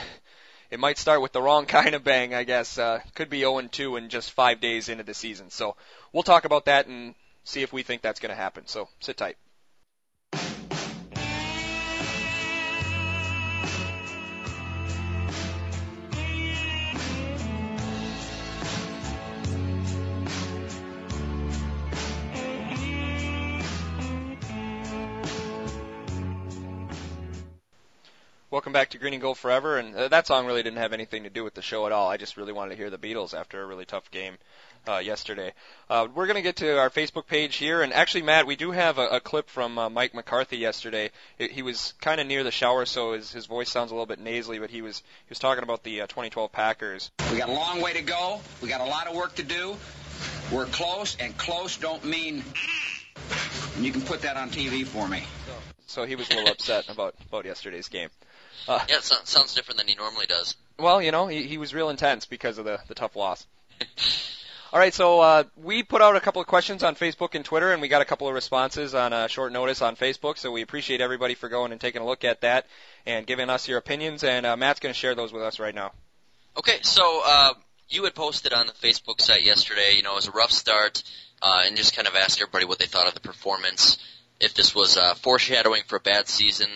it 0.73 0.81
might 0.81 0.97
start 0.97 1.21
with 1.21 1.33
the 1.33 1.43
wrong 1.43 1.67
kind 1.79 1.95
of 1.95 2.03
bang, 2.03 2.35
I 2.35 2.45
guess. 2.45 2.79
Uh, 2.79 3.01
could 3.15 3.29
be 3.29 3.43
0-2 3.43 3.99
in 3.99 4.09
just 4.09 4.33
five 4.33 4.59
days 4.61 4.89
into 4.89 5.05
the 5.05 5.15
season. 5.15 5.51
So 5.51 5.77
we'll 6.13 6.23
talk 6.23 6.47
about 6.47 6.65
that 6.65 6.87
and 6.87 7.15
see 7.45 7.63
if 7.63 7.73
we 7.73 7.83
think 7.83 8.01
that's 8.01 8.21
going 8.21 8.31
to 8.31 8.37
happen. 8.37 8.67
So 8.67 8.89
sit 8.99 9.19
tight. 9.19 9.37
Welcome 28.53 28.75
back 28.75 28.91
to 28.91 28.99
Green 28.99 29.15
and 29.15 29.23
Gold 29.23 29.39
Forever, 29.39 29.79
and 29.79 29.97
uh, 29.97 30.09
that 30.09 30.27
song 30.27 30.45
really 30.45 30.63
didn't 30.63 30.77
have 30.77 30.93
anything 30.93 31.23
to 31.23 31.31
do 31.31 31.43
with 31.43 31.55
the 31.55 31.63
show 31.63 31.87
at 31.87 31.93
all. 31.93 32.11
I 32.11 32.19
just 32.19 32.37
really 32.37 32.53
wanted 32.53 32.73
to 32.73 32.77
hear 32.77 32.91
the 32.91 32.99
Beatles 32.99 33.33
after 33.33 33.63
a 33.63 33.65
really 33.65 33.87
tough 33.87 34.11
game 34.11 34.37
uh, 34.87 34.99
yesterday. 34.99 35.55
Uh, 35.89 36.07
we're 36.15 36.27
going 36.27 36.37
to 36.37 36.43
get 36.43 36.57
to 36.57 36.79
our 36.79 36.91
Facebook 36.91 37.27
page 37.27 37.57
here, 37.57 37.81
and 37.81 37.95
actually, 37.95 38.21
Matt, 38.21 38.47
we 38.47 38.57
do 38.57 38.71
have 38.71 38.99
a, 38.99 39.07
a 39.07 39.21
clip 39.21 39.49
from 39.49 39.79
uh, 39.79 39.89
Mike 39.89 40.13
McCarthy 40.13 40.59
yesterday. 40.59 41.11
It, 41.39 41.51
he 41.53 41.63
was 41.63 41.95
kind 42.03 42.21
of 42.21 42.27
near 42.27 42.45
the 42.45 42.51
shower, 42.51 42.85
so 42.85 43.15
his, 43.15 43.33
his 43.33 43.47
voice 43.47 43.71
sounds 43.71 43.91
a 43.91 43.95
little 43.95 44.05
bit 44.05 44.19
nasally, 44.19 44.59
but 44.59 44.69
he 44.69 44.83
was 44.83 44.99
he 44.99 45.31
was 45.31 45.39
talking 45.39 45.63
about 45.65 45.83
the 45.83 46.03
uh, 46.03 46.07
2012 46.09 46.53
Packers. 46.53 47.11
We 47.31 47.39
got 47.39 47.49
a 47.49 47.53
long 47.53 47.81
way 47.81 47.95
to 47.95 48.03
go. 48.03 48.39
We 48.61 48.69
got 48.69 48.83
a 48.83 48.91
lot 48.91 49.07
of 49.07 49.17
work 49.17 49.35
to 49.37 49.45
do. 49.45 49.79
We're 50.53 50.67
close, 50.67 51.17
and 51.17 51.35
close 51.39 51.79
don't 51.79 52.05
mean. 52.05 52.45
And 53.77 53.85
you 53.87 53.93
can 53.93 54.03
put 54.03 54.21
that 54.21 54.37
on 54.37 54.51
TV 54.51 54.85
for 54.85 55.09
me. 55.09 55.23
So 55.87 56.05
he 56.05 56.17
was 56.17 56.31
a 56.31 56.35
little 56.35 56.51
upset 56.51 56.89
about 56.91 57.15
about 57.29 57.47
yesterday's 57.47 57.89
game. 57.89 58.09
Uh, 58.69 58.85
yeah, 58.89 58.97
it 58.97 59.05
sounds, 59.05 59.29
sounds 59.29 59.55
different 59.55 59.79
than 59.79 59.89
he 59.89 59.95
normally 59.95 60.27
does. 60.27 60.57
Well, 60.79 61.03
you 61.03 61.13
know, 61.13 61.27
he, 61.27 61.45
he 61.45 61.59
was 61.59 61.75
real 61.75 61.91
intense 61.91 62.27
because 62.27 62.59
of 62.59 62.65
the, 62.65 62.81
the 62.89 62.95
tough 62.95 63.17
loss. 63.17 63.47
All 64.73 64.79
right, 64.79 64.95
so 64.95 65.21
uh, 65.21 65.45
we 65.63 65.83
put 65.83 66.01
out 66.01 66.17
a 66.17 66.21
couple 66.21 66.41
of 66.41 66.49
questions 66.49 66.83
on 66.83 66.95
Facebook 66.95 67.35
and 67.35 67.45
Twitter, 67.45 67.75
and 67.75 67.83
we 67.83 67.89
got 67.89 68.01
a 68.01 68.07
couple 68.07 68.27
of 68.27 68.33
responses 68.33 68.95
on 68.95 69.13
a 69.13 69.29
short 69.29 69.53
notice 69.53 69.83
on 69.83 69.97
Facebook. 69.97 70.39
So 70.39 70.51
we 70.51 70.63
appreciate 70.63 71.03
everybody 71.03 71.35
for 71.35 71.51
going 71.51 71.73
and 71.73 71.81
taking 71.81 72.01
a 72.01 72.07
look 72.07 72.25
at 72.25 72.41
that 72.41 72.67
and 73.05 73.27
giving 73.27 73.51
us 73.51 73.69
your 73.69 73.77
opinions. 73.77 74.25
And 74.25 74.47
uh, 74.47 74.57
Matt's 74.57 74.81
going 74.81 74.95
to 74.95 74.99
share 74.99 75.15
those 75.15 75.31
with 75.31 75.43
us 75.43 75.61
right 75.61 75.75
now. 75.75 75.93
Okay, 76.57 76.79
so 76.81 77.23
uh, 77.23 77.53
you 77.91 78.05
had 78.05 78.15
posted 78.15 78.55
on 78.55 78.67
the 78.67 78.73
Facebook 78.73 79.21
site 79.21 79.43
yesterday. 79.43 79.93
You 79.97 80.03
know, 80.03 80.13
it 80.13 80.17
was 80.17 80.29
a 80.29 80.33
rough 80.33 80.53
start, 80.53 81.03
uh, 81.43 81.65
and 81.67 81.77
just 81.77 81.95
kind 81.95 82.09
of 82.09 82.15
asked 82.15 82.41
everybody 82.41 82.65
what 82.65 82.79
they 82.79 82.87
thought 82.87 83.07
of 83.07 83.13
the 83.13 83.21
performance. 83.21 83.99
If 84.41 84.55
this 84.55 84.75
was 84.75 84.97
uh, 84.97 85.13
foreshadowing 85.17 85.83
for 85.87 85.97
a 85.97 86.01
bad 86.01 86.29
season, 86.29 86.69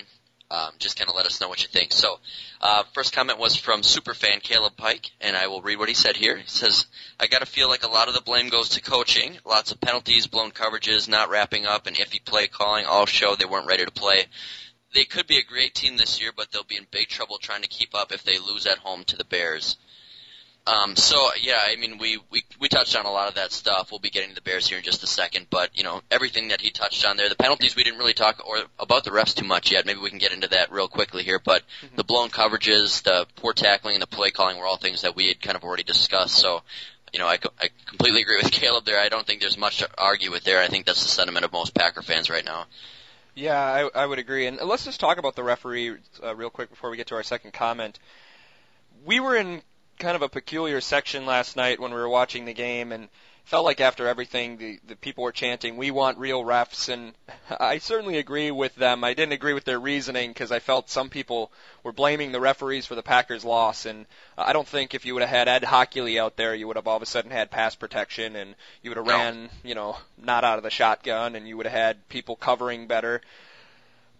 um, 0.50 0.70
just 0.78 0.98
kind 0.98 1.10
of 1.10 1.16
let 1.16 1.26
us 1.26 1.40
know 1.40 1.48
what 1.48 1.62
you 1.62 1.68
think. 1.68 1.92
So, 1.92 2.18
uh, 2.60 2.84
first 2.92 3.12
comment 3.12 3.38
was 3.38 3.56
from 3.56 3.82
superfan 3.82 4.42
Caleb 4.42 4.76
Pike, 4.76 5.10
and 5.20 5.36
I 5.36 5.48
will 5.48 5.62
read 5.62 5.78
what 5.78 5.88
he 5.88 5.94
said 5.94 6.16
here. 6.16 6.36
He 6.36 6.46
says, 6.46 6.86
I 7.18 7.26
gotta 7.26 7.46
feel 7.46 7.68
like 7.68 7.84
a 7.84 7.90
lot 7.90 8.08
of 8.08 8.14
the 8.14 8.20
blame 8.20 8.48
goes 8.48 8.70
to 8.70 8.80
coaching. 8.80 9.38
Lots 9.44 9.72
of 9.72 9.80
penalties, 9.80 10.26
blown 10.26 10.52
coverages, 10.52 11.08
not 11.08 11.30
wrapping 11.30 11.66
up, 11.66 11.86
and 11.86 11.96
iffy 11.96 12.24
play 12.24 12.46
calling 12.46 12.86
all 12.86 13.06
show 13.06 13.34
they 13.34 13.44
weren't 13.44 13.66
ready 13.66 13.84
to 13.84 13.90
play. 13.90 14.26
They 14.94 15.04
could 15.04 15.26
be 15.26 15.38
a 15.38 15.42
great 15.42 15.74
team 15.74 15.96
this 15.96 16.20
year, 16.20 16.30
but 16.34 16.50
they'll 16.50 16.64
be 16.64 16.76
in 16.76 16.86
big 16.90 17.08
trouble 17.08 17.38
trying 17.38 17.62
to 17.62 17.68
keep 17.68 17.94
up 17.94 18.12
if 18.12 18.22
they 18.22 18.38
lose 18.38 18.66
at 18.66 18.78
home 18.78 19.04
to 19.04 19.16
the 19.16 19.24
Bears. 19.24 19.76
Um, 20.66 20.96
so 20.96 21.30
yeah, 21.40 21.60
I 21.64 21.76
mean, 21.76 21.98
we, 21.98 22.18
we 22.30 22.44
we 22.60 22.68
touched 22.68 22.96
on 22.96 23.06
a 23.06 23.10
lot 23.10 23.28
of 23.28 23.36
that 23.36 23.52
stuff. 23.52 23.92
We'll 23.92 24.00
be 24.00 24.10
getting 24.10 24.30
to 24.30 24.34
the 24.34 24.40
Bears 24.40 24.66
here 24.66 24.78
in 24.78 24.84
just 24.84 25.04
a 25.04 25.06
second, 25.06 25.46
but 25.48 25.70
you 25.74 25.84
know, 25.84 26.02
everything 26.10 26.48
that 26.48 26.60
he 26.60 26.70
touched 26.70 27.06
on 27.06 27.16
there, 27.16 27.28
the 27.28 27.36
penalties 27.36 27.76
we 27.76 27.84
didn't 27.84 28.00
really 28.00 28.14
talk 28.14 28.42
or 28.44 28.58
about 28.78 29.04
the 29.04 29.10
refs 29.10 29.34
too 29.34 29.46
much 29.46 29.70
yet. 29.70 29.86
Maybe 29.86 30.00
we 30.00 30.10
can 30.10 30.18
get 30.18 30.32
into 30.32 30.48
that 30.48 30.72
real 30.72 30.88
quickly 30.88 31.22
here. 31.22 31.38
But 31.38 31.62
mm-hmm. 31.84 31.96
the 31.96 32.02
blown 32.02 32.30
coverages, 32.30 33.02
the 33.04 33.26
poor 33.36 33.52
tackling, 33.52 33.94
and 33.94 34.02
the 34.02 34.08
play 34.08 34.30
calling 34.32 34.58
were 34.58 34.66
all 34.66 34.76
things 34.76 35.02
that 35.02 35.14
we 35.14 35.28
had 35.28 35.40
kind 35.40 35.56
of 35.56 35.64
already 35.64 35.84
discussed. 35.84 36.36
So. 36.36 36.62
You 37.12 37.20
know, 37.20 37.28
I, 37.28 37.38
I 37.58 37.70
completely 37.86 38.20
agree 38.20 38.36
with 38.42 38.50
Caleb 38.52 38.84
there. 38.84 39.00
I 39.00 39.08
don't 39.08 39.24
think 39.24 39.40
there's 39.40 39.56
much 39.56 39.78
to 39.78 39.88
argue 39.96 40.32
with 40.32 40.42
there. 40.42 40.60
I 40.60 40.66
think 40.66 40.84
that's 40.84 41.02
the 41.02 41.08
sentiment 41.08 41.46
of 41.46 41.52
most 41.52 41.72
Packer 41.72 42.02
fans 42.02 42.28
right 42.28 42.44
now. 42.44 42.66
Yeah, 43.36 43.58
I, 43.58 44.02
I 44.02 44.04
would 44.04 44.18
agree. 44.18 44.46
And 44.46 44.58
let's 44.60 44.84
just 44.84 44.98
talk 44.98 45.16
about 45.16 45.36
the 45.36 45.44
referee 45.44 45.96
uh, 46.22 46.34
real 46.34 46.50
quick 46.50 46.68
before 46.68 46.90
we 46.90 46.96
get 46.96 47.06
to 47.06 47.14
our 47.14 47.22
second 47.22 47.52
comment. 47.52 47.98
We 49.04 49.20
were 49.20 49.36
in 49.36 49.62
kind 49.98 50.16
of 50.16 50.22
a 50.22 50.28
peculiar 50.28 50.80
section 50.80 51.26
last 51.26 51.56
night 51.56 51.80
when 51.80 51.92
we 51.92 51.98
were 51.98 52.08
watching 52.08 52.44
the 52.44 52.52
game 52.52 52.92
and 52.92 53.08
felt 53.44 53.64
like 53.64 53.80
after 53.80 54.08
everything 54.08 54.56
the 54.56 54.80
the 54.88 54.96
people 54.96 55.22
were 55.22 55.30
chanting 55.30 55.76
we 55.76 55.92
want 55.92 56.18
real 56.18 56.42
refs 56.42 56.88
and 56.88 57.14
I 57.60 57.78
certainly 57.78 58.18
agree 58.18 58.50
with 58.50 58.74
them. 58.74 59.04
I 59.04 59.14
didn't 59.14 59.32
agree 59.32 59.52
with 59.52 59.64
their 59.64 59.78
reasoning 59.78 60.30
because 60.30 60.50
I 60.50 60.58
felt 60.58 60.90
some 60.90 61.08
people 61.08 61.52
were 61.84 61.92
blaming 61.92 62.32
the 62.32 62.40
referees 62.40 62.86
for 62.86 62.96
the 62.96 63.02
Packers 63.02 63.44
loss 63.44 63.86
and 63.86 64.06
I 64.36 64.52
don't 64.52 64.66
think 64.66 64.94
if 64.94 65.06
you 65.06 65.14
would 65.14 65.22
have 65.22 65.30
had 65.30 65.48
Ed 65.48 65.62
Hochuli 65.62 66.20
out 66.20 66.36
there 66.36 66.54
you 66.54 66.66
would 66.66 66.76
have 66.76 66.88
all 66.88 66.96
of 66.96 67.02
a 67.02 67.06
sudden 67.06 67.30
had 67.30 67.50
pass 67.50 67.76
protection 67.76 68.34
and 68.34 68.54
you 68.82 68.90
would 68.90 68.96
have 68.96 69.06
ran, 69.06 69.48
you 69.62 69.76
know, 69.76 69.96
not 70.18 70.44
out 70.44 70.58
of 70.58 70.64
the 70.64 70.70
shotgun 70.70 71.36
and 71.36 71.46
you 71.46 71.56
would 71.56 71.66
have 71.66 71.78
had 71.78 72.08
people 72.08 72.34
covering 72.34 72.88
better 72.88 73.20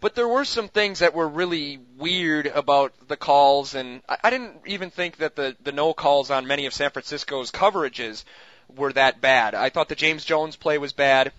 but 0.06 0.14
there 0.14 0.28
were 0.28 0.44
some 0.44 0.68
things 0.68 1.00
that 1.00 1.14
were 1.14 1.26
really 1.26 1.80
weird 1.98 2.46
about 2.46 2.92
the 3.08 3.16
calls, 3.16 3.74
and 3.74 4.02
I, 4.08 4.16
I 4.22 4.30
didn't 4.30 4.60
even 4.64 4.90
think 4.90 5.16
that 5.16 5.34
the 5.34 5.56
the 5.64 5.72
no 5.72 5.94
calls 5.94 6.30
on 6.30 6.46
many 6.46 6.66
of 6.66 6.72
San 6.72 6.92
Francisco's 6.92 7.50
coverages 7.50 8.22
were 8.76 8.92
that 8.92 9.20
bad. 9.20 9.56
I 9.56 9.68
thought 9.68 9.88
the 9.88 9.96
James 9.96 10.24
Jones 10.24 10.54
play 10.54 10.78
was 10.78 10.92
bad. 10.92 11.32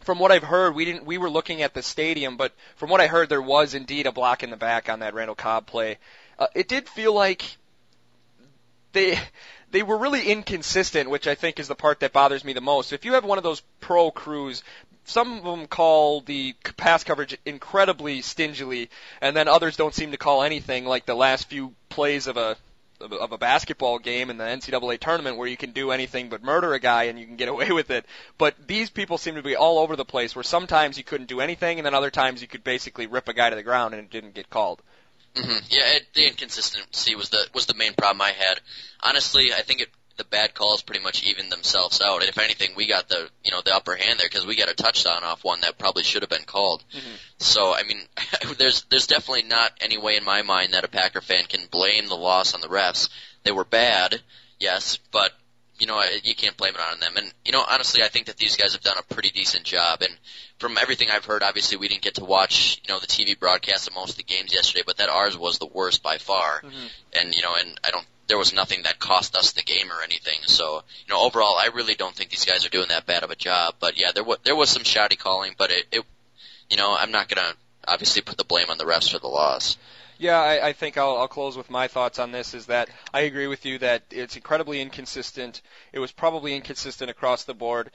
From 0.00 0.18
what 0.18 0.32
I've 0.32 0.42
heard, 0.42 0.74
we 0.74 0.86
didn't 0.86 1.04
we 1.04 1.18
were 1.18 1.28
looking 1.28 1.60
at 1.60 1.74
the 1.74 1.82
stadium, 1.82 2.38
but 2.38 2.54
from 2.76 2.88
what 2.88 3.02
I 3.02 3.06
heard, 3.06 3.28
there 3.28 3.42
was 3.42 3.74
indeed 3.74 4.06
a 4.06 4.12
block 4.12 4.42
in 4.42 4.48
the 4.48 4.56
back 4.56 4.88
on 4.88 5.00
that 5.00 5.12
Randall 5.12 5.34
Cobb 5.34 5.66
play. 5.66 5.98
Uh, 6.38 6.46
it 6.54 6.68
did 6.68 6.88
feel 6.88 7.12
like 7.12 7.58
they 8.92 9.20
they 9.72 9.82
were 9.82 9.98
really 9.98 10.26
inconsistent, 10.26 11.10
which 11.10 11.26
I 11.26 11.34
think 11.34 11.60
is 11.60 11.68
the 11.68 11.74
part 11.74 12.00
that 12.00 12.14
bothers 12.14 12.46
me 12.46 12.54
the 12.54 12.62
most. 12.62 12.94
If 12.94 13.04
you 13.04 13.12
have 13.12 13.26
one 13.26 13.36
of 13.36 13.44
those 13.44 13.60
pro 13.80 14.10
crews 14.10 14.64
some 15.10 15.38
of 15.38 15.44
them 15.44 15.66
call 15.66 16.20
the 16.20 16.54
pass 16.76 17.04
coverage 17.04 17.36
incredibly 17.44 18.22
stingily, 18.22 18.90
and 19.20 19.36
then 19.36 19.48
others 19.48 19.76
don't 19.76 19.94
seem 19.94 20.12
to 20.12 20.16
call 20.16 20.42
anything 20.42 20.86
like 20.86 21.04
the 21.04 21.14
last 21.14 21.48
few 21.48 21.74
plays 21.88 22.26
of 22.26 22.36
a 22.36 22.56
of 23.00 23.32
a 23.32 23.38
basketball 23.38 23.98
game 23.98 24.28
in 24.28 24.36
the 24.36 24.44
NCAA 24.44 25.00
tournament 25.00 25.38
where 25.38 25.48
you 25.48 25.56
can 25.56 25.70
do 25.70 25.90
anything 25.90 26.28
but 26.28 26.42
murder 26.42 26.74
a 26.74 26.78
guy 26.78 27.04
and 27.04 27.18
you 27.18 27.26
can 27.26 27.36
get 27.36 27.48
away 27.54 27.70
with 27.70 27.90
it. 27.90 28.04
But 28.36 28.54
these 28.66 28.90
people 28.90 29.16
seem 29.16 29.36
to 29.36 29.42
be 29.42 29.56
all 29.56 29.78
over 29.78 29.96
the 29.96 30.04
place 30.04 30.36
where 30.36 30.42
sometimes 30.42 30.98
you 30.98 31.04
couldn't 31.04 31.28
do 31.28 31.40
anything 31.40 31.78
and 31.78 31.86
then 31.86 31.94
other 31.94 32.10
times 32.10 32.42
you 32.42 32.48
could 32.48 32.62
basically 32.62 33.06
rip 33.06 33.28
a 33.28 33.32
guy 33.32 33.48
to 33.48 33.56
the 33.56 33.62
ground 33.62 33.94
and 33.94 34.02
it 34.02 34.10
didn't 34.10 34.34
get 34.34 34.50
called. 34.50 34.82
Mm-hmm. 35.34 35.64
Yeah, 35.70 35.96
it, 35.96 36.06
the 36.14 36.26
inconsistency 36.26 37.14
was 37.14 37.30
the 37.30 37.48
was 37.54 37.66
the 37.66 37.74
main 37.74 37.94
problem 37.94 38.20
I 38.20 38.32
had. 38.32 38.60
Honestly, 39.00 39.52
I 39.54 39.62
think 39.62 39.80
it 39.80 39.88
the 40.16 40.24
bad 40.24 40.54
calls 40.54 40.82
pretty 40.82 41.02
much 41.02 41.22
evened 41.22 41.50
themselves 41.50 42.00
out. 42.04 42.20
And 42.20 42.28
if 42.28 42.38
anything, 42.38 42.70
we 42.76 42.86
got 42.86 43.08
the 43.08 43.28
you 43.44 43.52
know 43.52 43.62
the 43.64 43.74
upper 43.74 43.96
hand 43.96 44.18
there 44.18 44.28
because 44.28 44.46
we 44.46 44.56
got 44.56 44.70
a 44.70 44.74
touchdown 44.74 45.24
off 45.24 45.44
one 45.44 45.60
that 45.62 45.78
probably 45.78 46.02
should 46.02 46.22
have 46.22 46.30
been 46.30 46.44
called. 46.44 46.84
Mm-hmm. 46.94 47.14
So 47.38 47.74
I 47.74 47.82
mean, 47.84 48.02
there's 48.58 48.84
there's 48.90 49.06
definitely 49.06 49.44
not 49.44 49.72
any 49.80 49.98
way 49.98 50.16
in 50.16 50.24
my 50.24 50.42
mind 50.42 50.74
that 50.74 50.84
a 50.84 50.88
Packer 50.88 51.20
fan 51.20 51.44
can 51.44 51.66
blame 51.70 52.08
the 52.08 52.16
loss 52.16 52.54
on 52.54 52.60
the 52.60 52.68
refs. 52.68 53.08
They 53.44 53.52
were 53.52 53.64
bad, 53.64 54.20
yes, 54.58 54.98
but 55.10 55.32
you 55.78 55.86
know 55.86 56.02
you 56.22 56.34
can't 56.34 56.56
blame 56.56 56.74
it 56.74 56.80
on 56.80 57.00
them. 57.00 57.16
And 57.16 57.32
you 57.44 57.52
know 57.52 57.64
honestly, 57.66 58.02
I 58.02 58.08
think 58.08 58.26
that 58.26 58.36
these 58.36 58.56
guys 58.56 58.74
have 58.74 58.82
done 58.82 58.98
a 58.98 59.14
pretty 59.14 59.30
decent 59.30 59.64
job. 59.64 60.02
And 60.02 60.14
from 60.58 60.76
everything 60.76 61.08
I've 61.10 61.24
heard, 61.24 61.42
obviously 61.42 61.78
we 61.78 61.88
didn't 61.88 62.02
get 62.02 62.16
to 62.16 62.24
watch 62.24 62.80
you 62.84 62.92
know 62.92 63.00
the 63.00 63.06
TV 63.06 63.38
broadcast 63.38 63.88
of 63.88 63.94
most 63.94 64.10
of 64.10 64.16
the 64.16 64.22
games 64.22 64.52
yesterday, 64.52 64.82
but 64.86 64.98
that 64.98 65.08
ours 65.08 65.36
was 65.38 65.58
the 65.58 65.66
worst 65.66 66.02
by 66.02 66.18
far. 66.18 66.60
Mm-hmm. 66.60 66.86
And 67.14 67.34
you 67.34 67.42
know, 67.42 67.54
and 67.58 67.80
I 67.82 67.90
don't 67.90 68.06
there 68.30 68.38
was 68.38 68.54
nothing 68.54 68.84
that 68.84 69.00
cost 69.00 69.34
us 69.36 69.52
the 69.52 69.62
game 69.62 69.90
or 69.90 70.02
anything. 70.02 70.38
So, 70.46 70.82
you 71.06 71.12
know, 71.12 71.20
overall, 71.20 71.58
I 71.58 71.70
really 71.74 71.96
don't 71.96 72.14
think 72.14 72.30
these 72.30 72.44
guys 72.44 72.64
are 72.64 72.70
doing 72.70 72.88
that 72.88 73.04
bad 73.04 73.24
of 73.24 73.30
a 73.30 73.36
job. 73.36 73.74
But 73.80 74.00
yeah, 74.00 74.12
there 74.14 74.24
was 74.24 74.38
there 74.44 74.56
was 74.56 74.70
some 74.70 74.84
shoddy 74.84 75.16
calling, 75.16 75.54
but 75.58 75.70
it, 75.70 75.84
it 75.90 76.04
you 76.70 76.76
know, 76.76 76.96
I'm 76.96 77.10
not 77.10 77.28
gonna 77.28 77.52
obviously 77.86 78.22
put 78.22 78.38
the 78.38 78.44
blame 78.44 78.70
on 78.70 78.78
the 78.78 78.84
refs 78.84 79.10
for 79.10 79.18
the 79.18 79.26
loss. 79.26 79.76
Yeah, 80.16 80.38
I, 80.38 80.68
I 80.68 80.72
think 80.74 80.96
I'll, 80.96 81.16
I'll 81.16 81.28
close 81.28 81.56
with 81.56 81.70
my 81.70 81.88
thoughts 81.88 82.18
on 82.18 82.30
this. 82.30 82.54
Is 82.54 82.66
that 82.66 82.88
I 83.12 83.22
agree 83.22 83.48
with 83.48 83.66
you 83.66 83.78
that 83.78 84.04
it's 84.10 84.36
incredibly 84.36 84.80
inconsistent. 84.80 85.60
It 85.92 85.98
was 85.98 86.12
probably 86.12 86.54
inconsistent 86.54 87.10
across 87.10 87.44
the 87.44 87.54
board. 87.54 87.90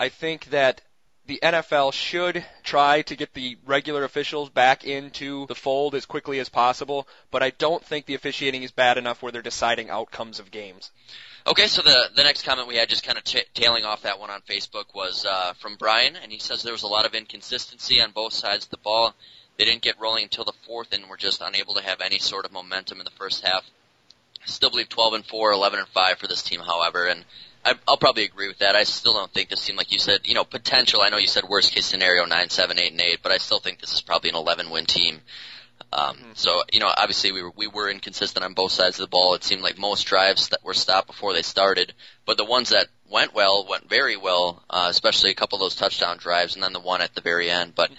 I 0.00 0.08
think 0.08 0.46
that 0.46 0.80
the 1.26 1.40
NFL 1.42 1.92
should 1.92 2.44
try 2.62 3.02
to 3.02 3.16
get 3.16 3.34
the 3.34 3.56
regular 3.66 4.04
officials 4.04 4.48
back 4.50 4.84
into 4.84 5.46
the 5.46 5.54
fold 5.54 5.94
as 5.94 6.06
quickly 6.06 6.38
as 6.38 6.48
possible, 6.48 7.08
but 7.30 7.42
I 7.42 7.50
don't 7.50 7.84
think 7.84 8.06
the 8.06 8.14
officiating 8.14 8.62
is 8.62 8.70
bad 8.70 8.98
enough 8.98 9.22
where 9.22 9.32
they're 9.32 9.42
deciding 9.42 9.90
outcomes 9.90 10.38
of 10.38 10.50
games. 10.50 10.90
Okay, 11.46 11.68
so 11.68 11.80
the 11.82 12.08
the 12.14 12.24
next 12.24 12.42
comment 12.42 12.66
we 12.66 12.76
had, 12.76 12.88
just 12.88 13.04
kind 13.04 13.18
of 13.18 13.22
t- 13.22 13.44
tailing 13.54 13.84
off 13.84 14.02
that 14.02 14.18
one 14.18 14.30
on 14.30 14.40
Facebook, 14.42 14.86
was 14.94 15.24
uh, 15.24 15.52
from 15.54 15.76
Brian, 15.76 16.16
and 16.16 16.32
he 16.32 16.38
says 16.38 16.62
there 16.62 16.72
was 16.72 16.82
a 16.82 16.88
lot 16.88 17.06
of 17.06 17.14
inconsistency 17.14 18.00
on 18.00 18.10
both 18.10 18.32
sides 18.32 18.64
of 18.64 18.70
the 18.70 18.78
ball. 18.78 19.14
They 19.56 19.64
didn't 19.64 19.82
get 19.82 20.00
rolling 20.00 20.24
until 20.24 20.44
the 20.44 20.52
fourth, 20.66 20.92
and 20.92 21.08
were 21.08 21.16
just 21.16 21.40
unable 21.40 21.74
to 21.74 21.82
have 21.82 22.00
any 22.00 22.18
sort 22.18 22.46
of 22.46 22.52
momentum 22.52 22.98
in 22.98 23.04
the 23.04 23.12
first 23.12 23.44
half. 23.44 23.64
I 24.42 24.46
still 24.46 24.70
believe 24.70 24.88
12 24.88 25.14
and 25.14 25.26
4, 25.26 25.52
11 25.52 25.78
and 25.78 25.88
5 25.88 26.18
for 26.18 26.26
this 26.26 26.42
team, 26.42 26.60
however, 26.60 27.06
and 27.06 27.24
I, 27.66 27.74
I'll 27.88 27.96
probably 27.96 28.24
agree 28.24 28.46
with 28.46 28.58
that. 28.58 28.76
I 28.76 28.84
still 28.84 29.12
don't 29.12 29.32
think 29.32 29.48
this 29.48 29.64
team, 29.66 29.74
like 29.74 29.90
you 29.90 29.98
said, 29.98 30.20
you 30.24 30.34
know, 30.34 30.44
potential. 30.44 31.02
I 31.02 31.08
know 31.08 31.16
you 31.16 31.26
said 31.26 31.44
worst 31.48 31.72
case 31.72 31.84
scenario 31.84 32.24
nine, 32.24 32.48
seven, 32.48 32.78
eight, 32.78 32.92
and 32.92 33.00
eight, 33.00 33.18
but 33.24 33.32
I 33.32 33.38
still 33.38 33.58
think 33.58 33.80
this 33.80 33.92
is 33.92 34.00
probably 34.00 34.30
an 34.30 34.36
11 34.36 34.70
win 34.70 34.86
team. 34.86 35.20
Um, 35.92 36.16
so 36.34 36.62
you 36.72 36.80
know, 36.80 36.92
obviously 36.94 37.32
we 37.32 37.42
were 37.42 37.52
we 37.56 37.66
were 37.66 37.90
inconsistent 37.90 38.44
on 38.44 38.54
both 38.54 38.72
sides 38.72 38.98
of 38.98 39.04
the 39.04 39.10
ball. 39.10 39.34
It 39.34 39.44
seemed 39.44 39.62
like 39.62 39.78
most 39.78 40.04
drives 40.04 40.48
that 40.48 40.64
were 40.64 40.74
stopped 40.74 41.06
before 41.06 41.32
they 41.32 41.42
started, 41.42 41.92
but 42.24 42.36
the 42.36 42.44
ones 42.44 42.70
that 42.70 42.88
went 43.10 43.34
well 43.34 43.66
went 43.68 43.88
very 43.88 44.16
well, 44.16 44.62
uh, 44.70 44.86
especially 44.90 45.30
a 45.30 45.34
couple 45.34 45.56
of 45.56 45.60
those 45.60 45.74
touchdown 45.76 46.18
drives, 46.18 46.54
and 46.54 46.62
then 46.62 46.72
the 46.72 46.80
one 46.80 47.02
at 47.02 47.14
the 47.14 47.20
very 47.20 47.50
end. 47.50 47.74
But 47.74 47.90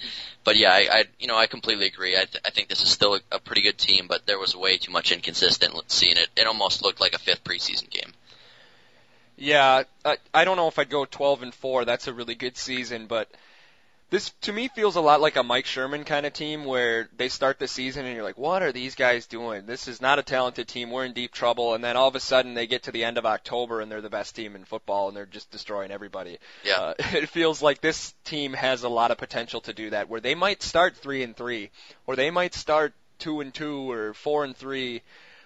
but 0.43 0.57
yeah, 0.57 0.72
I, 0.72 0.88
I 0.91 1.03
you 1.20 1.28
know 1.28 1.38
I 1.38 1.47
completely 1.47 1.86
agree. 1.88 2.15
I 2.15 2.26
th- 2.26 2.43
I 2.45 2.49
think 2.49 2.68
this 2.68 2.84
is 2.84 2.89
still 2.89 3.15
a, 3.15 3.20
a 3.34 3.39
pretty 3.39 3.61
good 3.61 3.78
team, 3.78 4.07
but 4.07 4.26
there 4.26 4.39
was 4.39 4.55
way 4.55 4.78
too 4.78 4.91
much 4.91 5.11
inconsistent 5.11 5.74
seeing 5.88 6.18
it. 6.18 6.30
It 6.36 6.47
almost 6.47 6.84
looked 6.84 6.99
like 6.99 7.13
a 7.13 7.20
fifth 7.20 7.43
preseason 7.43 7.89
game. 7.89 8.13
Yeah, 9.38 9.83
I, 10.03 10.17
I 10.33 10.45
don't 10.45 10.57
know 10.57 10.67
if 10.67 10.79
I'd 10.79 10.89
go 10.89 11.05
12 11.05 11.43
and 11.43 11.53
4. 11.53 11.85
That's 11.85 12.07
a 12.07 12.13
really 12.13 12.35
good 12.35 12.57
season, 12.57 13.05
but 13.05 13.29
this 14.09 14.31
to 14.41 14.53
me 14.53 14.69
feels 14.69 14.95
a 14.95 15.01
lot 15.01 15.19
like 15.19 15.35
a 15.35 15.43
Mike 15.43 15.65
Sherman 15.65 16.05
kind 16.05 16.25
of 16.25 16.31
team 16.31 16.63
where 16.63 17.09
they 17.17 17.27
start 17.27 17.59
the 17.59 17.67
season 17.67 18.05
and 18.05 18.15
you're 18.15 18.23
like, 18.23 18.38
what 18.38 18.63
are 18.63 18.71
these 18.71 18.95
guys 18.95 19.27
doing? 19.27 19.65
This 19.65 19.88
is 19.88 20.01
not 20.01 20.17
a 20.17 20.23
talented 20.23 20.67
team. 20.67 20.91
We're 20.91 21.03
in 21.03 21.13
deep 21.13 21.33
trouble. 21.33 21.73
And 21.75 21.83
then 21.83 21.97
all 21.97 22.07
of 22.07 22.15
a 22.15 22.19
sudden 22.21 22.53
they 22.53 22.67
get 22.67 22.83
to 22.83 22.91
the 22.91 23.03
end 23.03 23.17
of 23.17 23.25
October 23.25 23.81
and 23.81 23.91
they're 23.91 24.01
the 24.01 24.09
best 24.09 24.35
team 24.35 24.55
in 24.55 24.63
football 24.63 25.09
and 25.09 25.17
they're 25.17 25.25
just 25.25 25.51
destroying 25.51 25.91
everybody. 25.91 26.38
Yeah. 26.63 26.79
Uh, 26.79 26.93
it 27.13 27.29
feels 27.29 27.61
like 27.61 27.81
this 27.81 28.13
team 28.23 28.53
has 28.53 28.83
a 28.83 28.89
lot 28.89 29.11
of 29.11 29.17
potential 29.17 29.59
to 29.61 29.73
do 29.73 29.89
that 29.89 30.09
where 30.09 30.21
they 30.21 30.35
might 30.35 30.63
start 30.63 30.95
3 30.95 31.23
and 31.23 31.35
3 31.35 31.69
or 32.05 32.15
they 32.15 32.31
might 32.31 32.53
start 32.53 32.93
2 33.19 33.41
and 33.41 33.53
2 33.53 33.91
or 33.91 34.13
4 34.13 34.45
and 34.45 34.55
3. 34.55 35.01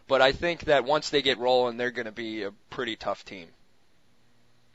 But 0.07 0.21
I 0.21 0.33
think 0.33 0.65
that 0.65 0.85
once 0.85 1.09
they 1.09 1.23
get 1.23 1.39
rolling, 1.39 1.77
they're 1.77 1.89
going 1.89 2.05
to 2.05 2.11
be 2.11 2.43
a 2.43 2.51
pretty 2.69 2.95
tough 2.95 3.25
team. 3.25 3.47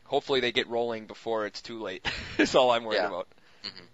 Hopefully 0.08 0.40
they 0.40 0.52
get 0.52 0.68
rolling 0.68 1.06
before 1.06 1.46
it's 1.46 1.60
too 1.62 1.80
late. 1.82 2.06
That's 2.36 2.54
all 2.54 2.70
I'm 2.70 2.84
worried 2.84 2.96
Yeah. 2.96 3.08
about. 3.08 3.28
Mhm. 3.64 3.86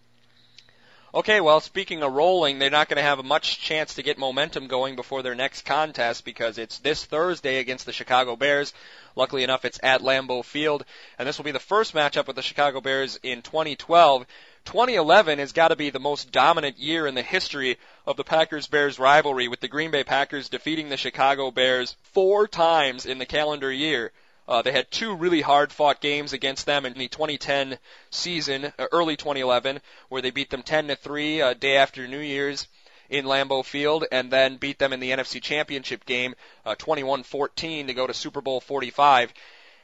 Okay, 1.14 1.42
well, 1.42 1.60
speaking 1.60 2.02
of 2.02 2.10
rolling, 2.14 2.58
they're 2.58 2.70
not 2.70 2.88
going 2.88 2.96
to 2.96 3.02
have 3.02 3.18
a 3.18 3.22
much 3.22 3.60
chance 3.60 3.94
to 3.94 4.02
get 4.02 4.16
momentum 4.16 4.66
going 4.66 4.96
before 4.96 5.22
their 5.22 5.34
next 5.34 5.66
contest 5.66 6.24
because 6.24 6.56
it's 6.56 6.78
this 6.78 7.04
Thursday 7.04 7.58
against 7.58 7.84
the 7.84 7.92
Chicago 7.92 8.34
Bears. 8.34 8.72
Luckily 9.14 9.42
enough, 9.44 9.66
it's 9.66 9.78
at 9.82 10.00
Lambeau 10.00 10.42
Field, 10.42 10.86
and 11.18 11.28
this 11.28 11.36
will 11.36 11.44
be 11.44 11.50
the 11.50 11.58
first 11.58 11.92
matchup 11.94 12.26
with 12.26 12.36
the 12.36 12.40
Chicago 12.42 12.80
Bears 12.80 13.18
in 13.22 13.42
2012. 13.42 14.24
2011 14.64 15.38
has 15.38 15.52
got 15.52 15.68
to 15.68 15.76
be 15.76 15.90
the 15.90 15.98
most 16.00 16.32
dominant 16.32 16.78
year 16.78 17.06
in 17.06 17.14
the 17.14 17.20
history 17.22 17.76
of 18.06 18.16
the 18.16 18.24
Packers-Bears 18.24 18.98
rivalry, 18.98 19.48
with 19.48 19.60
the 19.60 19.68
Green 19.68 19.90
Bay 19.90 20.04
Packers 20.04 20.48
defeating 20.48 20.88
the 20.88 20.96
Chicago 20.96 21.50
Bears 21.50 21.94
four 22.14 22.48
times 22.48 23.04
in 23.04 23.18
the 23.18 23.26
calendar 23.26 23.70
year. 23.70 24.12
Uh, 24.48 24.62
they 24.62 24.72
had 24.72 24.90
two 24.90 25.14
really 25.14 25.40
hard-fought 25.40 26.00
games 26.00 26.32
against 26.32 26.66
them 26.66 26.84
in 26.84 26.94
the 26.94 27.08
2010 27.08 27.78
season, 28.10 28.72
uh, 28.78 28.86
early 28.90 29.16
2011, 29.16 29.80
where 30.08 30.20
they 30.20 30.30
beat 30.30 30.50
them 30.50 30.62
10 30.62 30.88
to 30.88 30.96
three 30.96 31.40
uh, 31.40 31.54
day 31.54 31.76
after 31.76 32.08
New 32.08 32.18
Year's 32.18 32.66
in 33.08 33.24
Lambeau 33.24 33.64
Field, 33.64 34.04
and 34.10 34.32
then 34.32 34.56
beat 34.56 34.78
them 34.78 34.92
in 34.92 35.00
the 35.00 35.10
NFC 35.10 35.40
Championship 35.40 36.04
game, 36.04 36.34
uh, 36.64 36.74
21-14 36.74 37.86
to 37.86 37.94
go 37.94 38.06
to 38.06 38.14
Super 38.14 38.40
Bowl 38.40 38.60
45. 38.60 39.32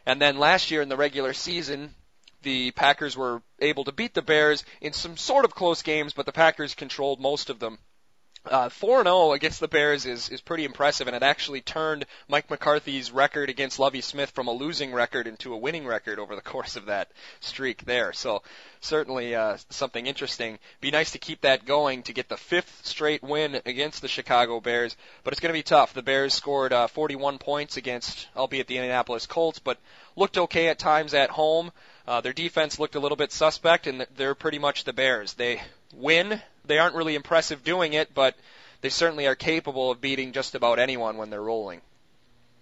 And 0.07 0.21
then 0.21 0.39
last 0.39 0.71
year 0.71 0.83
in 0.83 0.89
the 0.89 0.97
regular 0.97 1.35
season, 1.35 1.95
the 2.43 2.71
Packers 2.73 3.17
were 3.17 3.43
able 3.61 3.85
to 3.85 3.93
beat 3.93 4.15
the 4.15 4.23
Bears 4.23 4.65
in 4.81 4.93
some 4.93 5.17
sort 5.17 5.45
of 5.45 5.55
close 5.55 5.83
games, 5.83 6.15
but 6.15 6.27
the 6.27 6.33
Packers 6.33 6.75
controlled 6.75 7.21
most 7.21 7.51
of 7.51 7.59
them. 7.59 7.79
Uh, 8.47 8.69
4-0 8.69 9.35
against 9.35 9.61
the 9.61 9.69
Bears 9.69 10.07
is, 10.07 10.31
is 10.31 10.41
pretty 10.41 10.65
impressive, 10.65 11.07
and 11.07 11.17
it 11.17 11.23
actually 11.23 11.61
turned 11.61 12.07
Mike 12.29 12.49
McCarthy's 12.49 13.11
record 13.11 13.51
against 13.51 13.79
Lovie 13.79 14.01
Smith 14.01 14.31
from 14.31 14.47
a 14.47 14.53
losing 14.53 14.93
record 14.93 15.27
into 15.27 15.53
a 15.53 15.57
winning 15.57 15.87
record 15.87 16.19
over 16.19 16.35
the 16.35 16.41
course 16.53 16.77
of 16.77 16.87
that 16.87 17.09
streak 17.41 17.85
there. 17.85 18.13
So 18.13 18.43
certainly 18.81 19.35
uh, 19.35 19.59
something 19.71 20.07
interesting. 20.07 20.59
Be 20.81 20.91
nice 20.91 21.11
to 21.13 21.19
keep 21.19 21.43
that 21.43 21.67
going 21.67 22.05
to 22.05 22.13
get 22.13 22.29
the 22.29 22.37
fifth 22.37 22.87
straight 22.87 23.23
win 23.23 23.61
against 23.67 24.03
the 24.03 24.09
Chicago 24.09 24.61
Bears, 24.61 24.97
but 25.25 25.33
it's 25.33 25.41
going 25.41 25.53
to 25.53 25.59
be 25.59 25.63
tough. 25.63 25.93
The 25.93 26.03
Bears 26.03 26.35
scored 26.35 26.73
uh, 26.73 26.87
41 26.87 27.39
points 27.39 27.77
against, 27.77 28.29
albeit 28.37 28.67
the 28.67 28.77
Indianapolis 28.77 29.27
Colts, 29.27 29.59
but 29.59 29.79
looked 30.17 30.39
okay 30.39 30.69
at 30.69 30.79
times 30.79 31.13
at 31.15 31.31
home. 31.31 31.73
Uh, 32.07 32.21
their 32.21 32.33
defense 32.33 32.79
looked 32.79 32.95
a 32.95 33.01
little 33.01 33.17
bit 33.17 33.33
suspect, 33.33 33.87
and 33.87 34.07
they're 34.17 34.35
pretty 34.35 34.59
much 34.59 34.85
the 34.85 34.93
Bears. 34.93 35.35
They 35.35 35.61
win. 35.93 36.41
They 36.69 36.79
aren't 36.79 36.95
really 36.95 37.15
impressive 37.15 37.65
doing 37.65 37.95
it, 37.95 38.15
but 38.15 38.37
they 38.81 38.89
certainly 38.91 39.27
are 39.27 39.35
capable 39.35 39.91
of 39.91 40.01
beating 40.01 40.33
just 40.33 40.55
about 40.55 40.79
anyone 40.79 41.17
when 41.17 41.31
they're 41.31 41.43
rolling. 41.43 41.81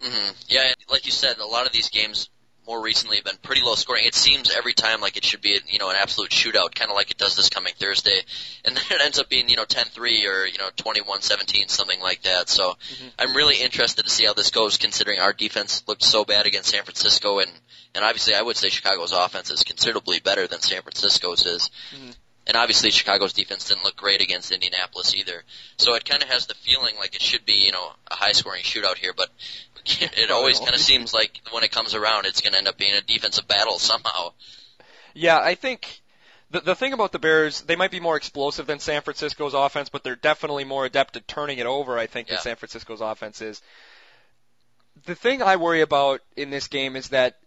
hmm 0.01 0.31
Yeah, 0.49 0.73
like 0.89 1.05
you 1.07 1.13
said, 1.13 1.39
a 1.39 1.47
lot 1.47 1.67
of 1.67 1.73
these 1.73 1.91
games 1.91 2.31
more 2.67 2.81
recently 2.83 3.17
have 3.17 3.25
been 3.25 3.37
pretty 3.43 3.63
low 3.63 3.75
scoring. 3.75 4.05
It 4.07 4.15
seems 4.15 4.51
every 4.51 4.73
time 4.73 5.01
like 5.01 5.17
it 5.17 5.25
should 5.25 5.41
be, 5.41 5.59
you 5.69 5.79
know, 5.79 5.91
an 5.91 5.97
absolute 5.97 6.31
shootout, 6.31 6.75
kind 6.75 6.91
of 6.91 6.97
like 6.97 7.11
it 7.11 7.17
does 7.17 7.37
this 7.37 7.49
coming 7.49 7.73
Thursday, 7.79 8.23
and 8.65 8.77
then 8.77 8.85
it 8.91 9.01
ends 9.01 9.19
up 9.19 9.29
being, 9.29 9.49
you 9.49 9.57
know, 9.57 9.65
10-3 9.65 9.99
or 10.27 10.47
you 10.47 10.59
know 10.59 10.71
21-17, 10.77 11.71
something 11.71 12.01
like 12.01 12.23
that. 12.23 12.49
So 12.49 12.77
I'm 13.19 13.37
really 13.37 13.57
interested 13.63 14.05
to 14.05 14.11
see 14.11 14.27
how 14.27 14.35
this 14.35 14.51
goes, 14.51 14.79
considering 14.79 15.21
our 15.21 15.33
defense 15.33 15.85
looked 15.87 16.03
so 16.03 16.25
bad 16.25 16.47
against 16.47 16.71
San 16.71 16.83
Francisco, 16.83 17.39
and 17.39 17.51
and 17.95 18.05
obviously 18.05 18.35
I 18.35 18.43
would 18.43 18.57
say 18.57 18.69
Chicago's 18.69 19.13
offense 19.13 19.51
is 19.51 19.63
considerably 19.63 20.19
better 20.21 20.47
than 20.47 20.61
San 20.61 20.83
Francisco's 20.83 21.47
is. 21.47 21.71
And 22.47 22.57
obviously 22.57 22.91
Chicago's 22.91 23.33
defense 23.33 23.69
didn't 23.69 23.83
look 23.85 23.97
great 23.97 24.21
against 24.21 24.53
Indianapolis 24.53 25.15
either. 25.15 25.43
So 25.79 25.95
it 25.95 26.05
kind 26.05 26.23
of 26.23 26.29
has 26.29 26.47
the 26.47 26.55
feeling 26.55 26.95
like 26.97 27.15
it 27.17 27.23
should 27.23 27.45
be, 27.45 27.55
you 27.55 27.73
know, 27.73 27.91
a 28.09 28.15
high 28.15 28.33
scoring 28.33 28.63
shootout 28.63 28.97
here, 28.99 29.13
but 29.17 29.29
it 29.87 30.31
always 30.31 30.61
kind 30.61 30.75
of 30.75 30.81
seems 30.93 31.13
like 31.13 31.41
when 31.51 31.65
it 31.65 31.73
comes 31.73 31.95
around 31.95 32.27
it's 32.27 32.41
going 32.41 32.53
to 32.53 32.59
end 32.59 32.69
up 32.69 32.79
being 32.79 32.95
a 32.95 33.01
defensive 33.03 33.49
battle 33.49 33.79
somehow. 33.79 34.33
Yeah, 35.15 35.39
I 35.41 35.55
think 35.55 36.01
the 36.51 36.61
the 36.61 36.75
thing 36.77 36.93
about 36.93 37.11
the 37.13 37.19
Bears, 37.19 37.63
they 37.63 37.75
might 37.75 37.91
be 37.91 38.01
more 38.01 38.17
explosive 38.17 38.67
than 38.67 38.79
San 38.79 39.03
Francisco's 39.03 39.55
offense, 39.55 39.89
but 39.89 40.05
they're 40.05 40.15
definitely 40.15 40.65
more 40.65 40.85
adept 40.85 41.17
at 41.17 41.27
turning 41.27 41.59
it 41.59 41.67
over. 41.67 41.99
I 41.99 42.07
think 42.07 42.29
Yeah. 42.29 42.35
than 42.35 42.43
San 42.43 42.57
Francisco's 42.57 43.01
offense 43.01 43.41
is. 43.41 43.61
The 45.05 45.15
thing 45.15 45.43
I 45.43 45.57
worry 45.57 45.83
about 45.83 46.23
in 46.37 46.51
this 46.51 46.69
game 46.69 46.97
is 46.97 47.09
that 47.11 47.39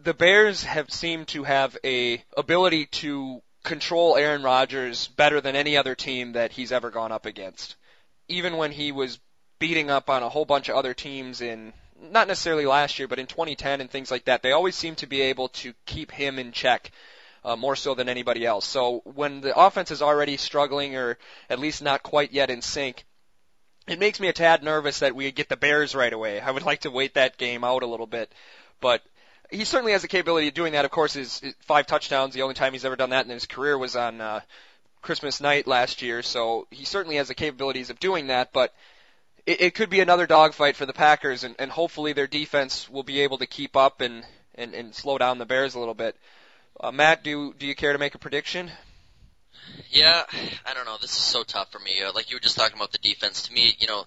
the 0.00 0.14
Bears 0.14 0.64
have 0.64 0.90
seemed 0.90 1.28
to 1.28 1.44
have 1.44 1.76
a 1.84 2.24
ability 2.36 2.86
to 2.86 3.40
control 3.62 4.16
Aaron 4.16 4.42
Rodgers 4.42 5.08
better 5.08 5.40
than 5.40 5.56
any 5.56 5.76
other 5.76 5.94
team 5.94 6.32
that 6.32 6.52
he's 6.52 6.72
ever 6.72 6.90
gone 6.90 7.12
up 7.12 7.26
against. 7.26 7.76
Even 8.28 8.56
when 8.56 8.72
he 8.72 8.92
was 8.92 9.18
beating 9.58 9.90
up 9.90 10.10
on 10.10 10.22
a 10.22 10.28
whole 10.28 10.44
bunch 10.44 10.68
of 10.68 10.76
other 10.76 10.94
teams 10.94 11.40
in 11.40 11.72
not 12.10 12.26
necessarily 12.26 12.66
last 12.66 12.98
year, 12.98 13.06
but 13.06 13.18
in 13.18 13.26
2010 13.26 13.80
and 13.80 13.90
things 13.90 14.10
like 14.10 14.24
that, 14.24 14.42
they 14.42 14.52
always 14.52 14.74
seem 14.74 14.96
to 14.96 15.06
be 15.06 15.20
able 15.20 15.48
to 15.48 15.72
keep 15.86 16.10
him 16.10 16.38
in 16.38 16.50
check 16.50 16.90
uh, 17.44 17.56
more 17.56 17.76
so 17.76 17.94
than 17.94 18.08
anybody 18.08 18.44
else. 18.44 18.66
So 18.66 19.02
when 19.04 19.40
the 19.40 19.56
offense 19.56 19.90
is 19.90 20.02
already 20.02 20.36
struggling 20.36 20.96
or 20.96 21.18
at 21.48 21.58
least 21.58 21.82
not 21.82 22.02
quite 22.02 22.32
yet 22.32 22.50
in 22.50 22.62
sync, 22.62 23.04
it 23.86 23.98
makes 23.98 24.20
me 24.20 24.28
a 24.28 24.32
tad 24.32 24.62
nervous 24.62 25.00
that 25.00 25.14
we 25.14 25.30
get 25.32 25.48
the 25.48 25.56
Bears 25.56 25.94
right 25.94 26.12
away. 26.12 26.40
I 26.40 26.50
would 26.50 26.64
like 26.64 26.80
to 26.80 26.90
wait 26.90 27.14
that 27.14 27.36
game 27.36 27.64
out 27.64 27.82
a 27.82 27.86
little 27.86 28.06
bit. 28.06 28.32
but 28.80 29.02
he 29.52 29.64
certainly 29.64 29.92
has 29.92 30.02
the 30.02 30.08
capability 30.08 30.48
of 30.48 30.54
doing 30.54 30.72
that. 30.72 30.84
Of 30.84 30.90
course, 30.90 31.12
his, 31.12 31.40
his 31.40 31.54
five 31.60 31.86
touchdowns, 31.86 32.34
the 32.34 32.42
only 32.42 32.54
time 32.54 32.72
he's 32.72 32.84
ever 32.84 32.96
done 32.96 33.10
that 33.10 33.26
in 33.26 33.30
his 33.30 33.46
career 33.46 33.76
was 33.76 33.96
on 33.96 34.20
uh, 34.20 34.40
Christmas 35.02 35.40
night 35.40 35.66
last 35.66 36.02
year. 36.02 36.22
So 36.22 36.66
he 36.70 36.84
certainly 36.84 37.16
has 37.16 37.28
the 37.28 37.34
capabilities 37.34 37.90
of 37.90 38.00
doing 38.00 38.28
that, 38.28 38.52
but 38.52 38.74
it, 39.46 39.60
it 39.60 39.74
could 39.74 39.90
be 39.90 40.00
another 40.00 40.26
dogfight 40.26 40.76
for 40.76 40.86
the 40.86 40.92
Packers, 40.92 41.44
and, 41.44 41.54
and 41.58 41.70
hopefully 41.70 42.12
their 42.12 42.26
defense 42.26 42.88
will 42.88 43.02
be 43.02 43.20
able 43.20 43.38
to 43.38 43.46
keep 43.46 43.76
up 43.76 44.00
and, 44.00 44.24
and, 44.54 44.74
and 44.74 44.94
slow 44.94 45.18
down 45.18 45.38
the 45.38 45.46
Bears 45.46 45.74
a 45.74 45.78
little 45.78 45.94
bit. 45.94 46.16
Uh, 46.80 46.90
Matt, 46.90 47.22
do 47.22 47.54
do 47.58 47.66
you 47.66 47.74
care 47.74 47.92
to 47.92 47.98
make 47.98 48.14
a 48.14 48.18
prediction? 48.18 48.70
Yeah, 49.90 50.24
I 50.64 50.74
don't 50.74 50.86
know. 50.86 50.96
This 51.00 51.12
is 51.12 51.22
so 51.22 51.42
tough 51.42 51.70
for 51.70 51.78
me. 51.78 52.02
Uh, 52.02 52.12
like 52.12 52.30
you 52.30 52.36
were 52.36 52.40
just 52.40 52.56
talking 52.56 52.76
about 52.76 52.92
the 52.92 52.98
defense. 52.98 53.42
To 53.42 53.52
me, 53.52 53.76
you 53.78 53.86
know, 53.86 54.04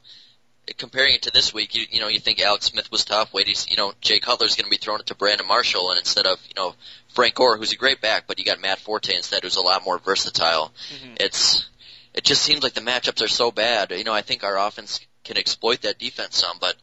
comparing 0.78 1.16
it 1.16 1.24
to 1.24 1.32
this 1.32 1.54
week, 1.54 1.76
you, 1.76 1.86
you 1.90 2.00
know, 2.00 2.08
you 2.08 2.20
think 2.20 2.42
Alex 2.42 2.66
Smith 2.68 2.92
was 2.92 3.06
tough. 3.06 3.34
Wait, 3.34 3.48
he's, 3.48 3.70
you 3.70 3.78
know, 3.78 3.94
Jay 4.02 4.20
Cutler's 4.20 4.56
going 4.56 4.66
to 4.66 4.72
be 4.72 4.78
throwing 4.78 5.00
it 5.00 5.08
to 5.08 5.16
Brandon 5.16 5.48
Marshall, 5.48 5.90
and 5.92 6.00
instead 6.00 6.26
of, 6.26 6.40
you 6.48 6.54
know, 6.56 6.74
Frank 7.14 7.36
Gore, 7.36 7.58
who's 7.58 7.72
a 7.72 7.78
great 7.78 8.02
back, 8.02 8.26
but 8.28 8.40
you 8.40 8.46
got 8.46 8.60
Matt 8.62 8.80
Forte 8.80 9.16
instead, 9.16 9.44
who's 9.44 9.56
a 9.56 9.62
lot 9.62 9.86
more 9.86 10.00
versatile. 10.00 10.72
Mhm. 10.94 11.18
It's, 11.22 11.70
it 12.14 12.24
just 12.24 12.42
seems 12.42 12.64
like 12.64 12.74
the 12.74 12.82
matchups 12.82 13.24
are 13.24 13.28
so 13.28 13.52
bad. 13.52 13.92
You 13.92 14.04
know, 14.04 14.14
I 14.14 14.22
think 14.22 14.44
our 14.44 14.58
offense 14.58 15.00
can 15.24 15.38
exploit 15.38 15.82
that 15.82 16.00
defense 16.00 16.38
some, 16.38 16.58
but 16.60 16.76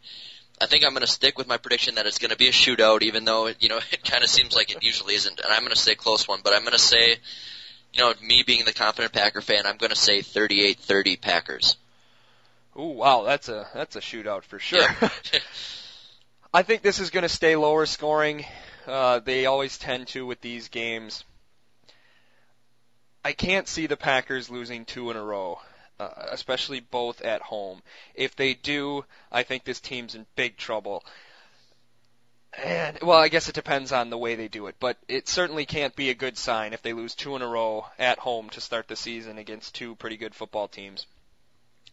I 0.61 0.67
think 0.67 0.85
I'm 0.85 0.91
going 0.93 1.01
to 1.03 1.07
stick 1.07 1.37
with 1.39 1.49
my 1.49 1.57
prediction 1.57 1.97
that 1.97 2.07
it's 2.07 2.19
going 2.19 2.31
to 2.31 2.37
be 2.37 2.49
a 2.49 2.53
shootout, 2.53 3.03
even 3.03 3.25
though 3.25 3.49
you 3.59 3.69
know 3.69 3.79
it 3.93 4.05
kind 4.05 4.23
of 4.23 4.31
seems 4.31 4.55
like 4.55 4.71
it 4.71 4.83
usually 4.83 5.15
isn't. 5.15 5.41
And 5.41 5.53
I'm 5.53 5.61
going 5.63 5.75
to 5.75 5.79
say 5.81 5.95
close 5.95 6.29
one, 6.29 6.41
but 6.45 6.53
I'm 6.55 6.63
going 6.63 6.73
to 6.73 6.79
say, 6.79 7.17
you 7.93 8.01
know, 8.01 8.13
me 8.23 8.43
being 8.47 8.65
the 8.65 8.73
confident 8.73 9.13
Packer 9.13 9.41
fan, 9.41 9.67
I'm 9.67 9.77
going 9.77 9.91
to 9.91 9.97
say 9.97 10.21
38-30 10.21 11.21
Packers. 11.21 11.77
Ooh, 12.79 12.95
wow, 12.95 13.23
that's 13.23 13.49
a 13.49 13.67
that's 13.75 13.97
a 13.97 14.01
shootout 14.01 14.45
for 14.45 14.59
sure. 14.59 14.81
Yeah. 14.81 15.09
I 16.55 16.63
think 16.63 16.83
this 16.83 17.01
is 17.01 17.11
going 17.11 17.23
to 17.23 17.29
stay 17.29 17.57
lower 17.57 17.87
scoring. 17.87 18.45
Uh, 18.87 19.21
they 19.21 19.47
always 19.47 19.79
tend 19.79 20.09
to 20.09 20.27
with 20.27 20.41
these 20.41 20.69
games. 20.69 21.25
I 23.25 23.33
can't 23.33 23.69
see 23.69 23.87
the 23.87 23.97
Packers 23.97 24.51
losing 24.51 24.85
two 24.85 25.11
in 25.11 25.17
a 25.17 25.23
row, 25.23 25.61
uh, 26.01 26.09
especially 26.31 26.81
both 26.81 27.23
at 27.23 27.41
home. 27.41 27.83
If 28.15 28.37
they 28.37 28.55
do, 28.55 29.05
I 29.31 29.45
think 29.45 29.65
this 29.65 29.81
team's 29.81 30.15
in 30.15 30.27
big 30.35 30.57
trouble. 30.57 31.05
And 32.63 32.99
well, 33.01 33.19
I 33.19 33.29
guess 33.29 33.49
it 33.49 33.55
depends 33.55 33.93
on 33.93 34.11
the 34.11 34.19
way 34.19 34.35
they 34.35 34.49
do 34.49 34.67
it, 34.67 34.75
but 34.79 34.99
it 35.09 35.29
certainly 35.29 35.65
can't 35.65 35.97
be 35.97 36.11
a 36.11 36.15
good 36.15 36.37
sign 36.37 36.73
if 36.73 36.83
they 36.83 36.93
lose 36.93 37.15
two 37.15 37.35
in 37.37 37.43
a 37.43 37.47
row 37.47 37.87
at 37.99 38.19
home 38.19 38.51
to 38.51 38.61
start 38.61 38.89
the 38.89 38.97
season 38.97 39.39
against 39.39 39.75
two 39.75 39.95
pretty 39.97 40.17
good 40.17 40.35
football 40.35 40.69
teams. 40.69 41.07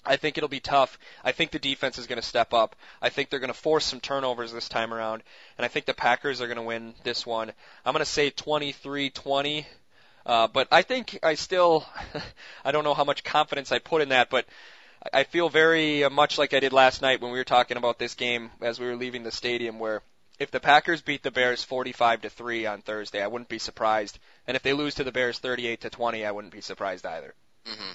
I 0.05 0.15
think 0.15 0.37
it'll 0.37 0.49
be 0.49 0.59
tough. 0.59 0.97
I 1.23 1.31
think 1.31 1.51
the 1.51 1.59
defense 1.59 1.97
is 1.97 2.07
going 2.07 2.21
to 2.21 2.27
step 2.27 2.53
up. 2.53 2.75
I 3.01 3.09
think 3.09 3.29
they're 3.29 3.39
going 3.39 3.53
to 3.53 3.59
force 3.59 3.85
some 3.85 3.99
turnovers 3.99 4.51
this 4.51 4.69
time 4.69 4.93
around, 4.93 5.23
and 5.57 5.65
I 5.65 5.67
think 5.67 5.85
the 5.85 5.93
Packers 5.93 6.41
are 6.41 6.47
going 6.47 6.57
to 6.57 6.63
win 6.63 6.93
this 7.03 7.25
one. 7.25 7.51
I'm 7.85 7.93
going 7.93 8.05
to 8.05 8.09
say 8.09 8.31
23-20. 8.31 9.65
Uh, 10.25 10.47
but 10.47 10.67
I 10.71 10.81
think 10.83 11.17
I 11.23 11.35
still, 11.35 11.85
I 12.65 12.71
don't 12.71 12.83
know 12.83 12.93
how 12.93 13.03
much 13.03 13.23
confidence 13.23 13.71
I 13.71 13.79
put 13.79 14.01
in 14.01 14.09
that, 14.09 14.29
but 14.29 14.45
I 15.13 15.23
feel 15.23 15.49
very 15.49 16.03
uh, 16.03 16.09
much 16.09 16.37
like 16.37 16.53
I 16.53 16.59
did 16.59 16.73
last 16.73 17.01
night 17.01 17.21
when 17.21 17.31
we 17.31 17.37
were 17.37 17.45
talking 17.45 17.77
about 17.77 17.99
this 17.99 18.15
game 18.15 18.51
as 18.61 18.79
we 18.79 18.85
were 18.85 18.95
leaving 18.95 19.23
the 19.23 19.31
stadium 19.31 19.79
where 19.79 20.01
if 20.37 20.51
the 20.51 20.59
Packers 20.59 21.01
beat 21.01 21.23
the 21.23 21.31
Bears 21.31 21.63
45 21.63 22.21
to 22.21 22.29
3 22.29 22.65
on 22.65 22.81
Thursday, 22.81 23.21
I 23.21 23.27
wouldn't 23.27 23.49
be 23.49 23.59
surprised. 23.59 24.19
And 24.47 24.55
if 24.55 24.63
they 24.63 24.73
lose 24.73 24.95
to 24.95 25.03
the 25.03 25.11
Bears 25.11 25.39
38 25.39 25.81
to 25.81 25.89
20, 25.89 26.25
I 26.25 26.31
wouldn't 26.31 26.53
be 26.53 26.61
surprised 26.61 27.05
either. 27.05 27.33
hmm 27.65 27.91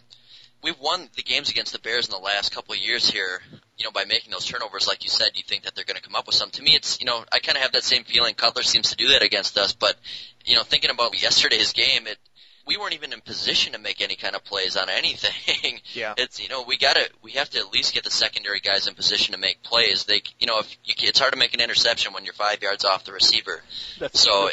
We've 0.65 0.81
won 0.81 1.11
the 1.15 1.23
games 1.23 1.51
against 1.51 1.75
the 1.75 1.79
Bears 1.79 2.07
in 2.07 2.12
the 2.12 2.19
last 2.19 2.53
couple 2.53 2.73
of 2.73 2.81
years 2.81 3.09
here. 3.09 3.43
You 3.77 3.85
know, 3.85 3.91
by 3.91 4.07
making 4.07 4.33
those 4.33 4.47
turnovers, 4.47 4.89
like 4.89 5.05
you 5.05 5.11
said, 5.11 5.33
you 5.35 5.43
think 5.47 5.65
that 5.65 5.75
they're 5.75 5.85
going 5.85 5.97
to 5.97 6.03
come 6.03 6.15
up 6.15 6.27
with 6.27 6.37
some. 6.37 6.49
To 6.51 6.62
me, 6.62 6.75
it's 6.75 6.99
you 7.01 7.07
know, 7.07 7.23
I 7.31 7.39
kind 7.41 7.57
of 7.57 7.62
have 7.62 7.73
that 7.73 7.85
same 7.85 8.05
feeling. 8.05 8.35
Cutler 8.35 8.62
seems 8.62 8.91
to 8.91 8.97
do 8.97 9.09
that 9.09 9.23
against 9.23 9.59
us, 9.59 9.75
but 9.75 9.95
you 10.47 10.57
know, 10.57 10.62
thinking 10.62 10.91
about 10.91 11.21
yesterday's 11.21 11.75
game, 11.75 12.07
it 12.07 12.19
we 12.67 12.79
weren't 12.79 12.95
even 12.95 13.12
in 13.12 13.21
position 13.21 13.75
to 13.75 13.79
make 13.79 14.01
any 14.01 14.17
kind 14.17 14.35
of 14.35 14.43
plays 14.45 14.77
on 14.77 14.89
anything. 14.89 15.81
Yeah. 15.93 16.15
It's 16.17 16.43
you 16.43 16.49
know 16.49 16.65
we 16.67 16.79
got 16.79 16.97
to 16.97 17.11
we 17.23 17.33
have 17.33 17.51
to 17.51 17.59
at 17.59 17.73
least 17.73 17.93
get 17.93 18.05
the 18.05 18.11
secondary 18.11 18.61
guys 18.61 18.87
in 18.87 18.95
position 18.95 19.35
to 19.35 19.41
make 19.41 19.62
plays. 19.62 20.05
They 20.05 20.23
you 20.39 20.47
know 20.47 20.61
if 20.61 20.77
you, 20.85 20.95
it's 20.99 21.19
hard 21.19 21.33
to 21.33 21.39
make 21.39 21.55
an 21.55 21.61
interception 21.61 22.15
when 22.15 22.25
you're 22.25 22.33
five 22.35 22.62
yards 22.62 22.85
off 22.85 23.05
the 23.05 23.12
receiver. 23.12 23.62
That's 23.99 24.21
So 24.21 24.49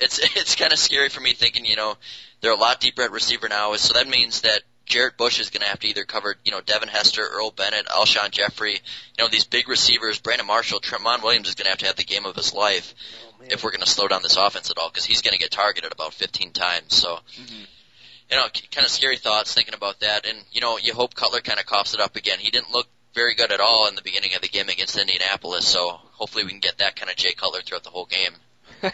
it's 0.00 0.18
it's 0.36 0.54
kind 0.54 0.72
of 0.72 0.78
scary 0.78 1.08
for 1.08 1.20
me 1.20 1.32
thinking, 1.32 1.64
you 1.64 1.76
know, 1.76 1.96
they're 2.40 2.52
a 2.52 2.56
lot 2.56 2.80
deeper 2.80 3.02
at 3.02 3.10
receiver 3.10 3.48
now. 3.48 3.74
So 3.76 3.94
that 3.94 4.08
means 4.08 4.42
that 4.42 4.62
Jarrett 4.86 5.16
Bush 5.16 5.40
is 5.40 5.50
going 5.50 5.62
to 5.62 5.68
have 5.68 5.80
to 5.80 5.88
either 5.88 6.04
cover, 6.04 6.36
you 6.44 6.52
know, 6.52 6.60
Devin 6.60 6.88
Hester, 6.88 7.26
Earl 7.26 7.50
Bennett, 7.50 7.86
Alshon 7.86 8.30
Jeffery, 8.30 8.74
you 8.74 8.78
know, 9.18 9.28
these 9.28 9.44
big 9.44 9.68
receivers, 9.68 10.20
Brandon 10.20 10.46
Marshall, 10.46 10.80
Tramon 10.80 11.22
Williams 11.22 11.48
is 11.48 11.56
going 11.56 11.64
to 11.64 11.70
have 11.70 11.80
to 11.80 11.86
have 11.86 11.96
the 11.96 12.04
game 12.04 12.24
of 12.24 12.36
his 12.36 12.54
life 12.54 12.94
oh, 13.32 13.44
if 13.50 13.64
we're 13.64 13.72
going 13.72 13.80
to 13.82 13.90
slow 13.90 14.06
down 14.06 14.22
this 14.22 14.36
offense 14.36 14.70
at 14.70 14.78
all 14.78 14.88
because 14.88 15.04
he's 15.04 15.22
going 15.22 15.32
to 15.32 15.38
get 15.38 15.50
targeted 15.50 15.92
about 15.92 16.14
15 16.14 16.52
times. 16.52 16.94
So, 16.94 17.16
mm-hmm. 17.16 17.64
you 18.30 18.36
know, 18.36 18.46
kind 18.70 18.84
of 18.84 18.90
scary 18.90 19.16
thoughts 19.16 19.54
thinking 19.54 19.74
about 19.74 20.00
that. 20.00 20.24
And, 20.24 20.38
you 20.52 20.60
know, 20.60 20.78
you 20.78 20.94
hope 20.94 21.14
Cutler 21.14 21.40
kind 21.40 21.58
of 21.58 21.66
coughs 21.66 21.92
it 21.92 22.00
up 22.00 22.14
again. 22.14 22.38
He 22.38 22.52
didn't 22.52 22.70
look 22.70 22.86
very 23.12 23.34
good 23.34 23.50
at 23.50 23.60
all 23.60 23.88
in 23.88 23.96
the 23.96 24.02
beginning 24.02 24.34
of 24.36 24.42
the 24.42 24.48
game 24.48 24.68
against 24.68 24.96
Indianapolis. 24.96 25.66
So 25.66 25.98
hopefully 26.12 26.44
we 26.44 26.50
can 26.50 26.60
get 26.60 26.78
that 26.78 26.94
kind 26.94 27.10
of 27.10 27.16
Jay 27.16 27.32
Cutler 27.32 27.62
throughout 27.62 27.82
the 27.82 27.90
whole 27.90 28.06
game. 28.06 28.36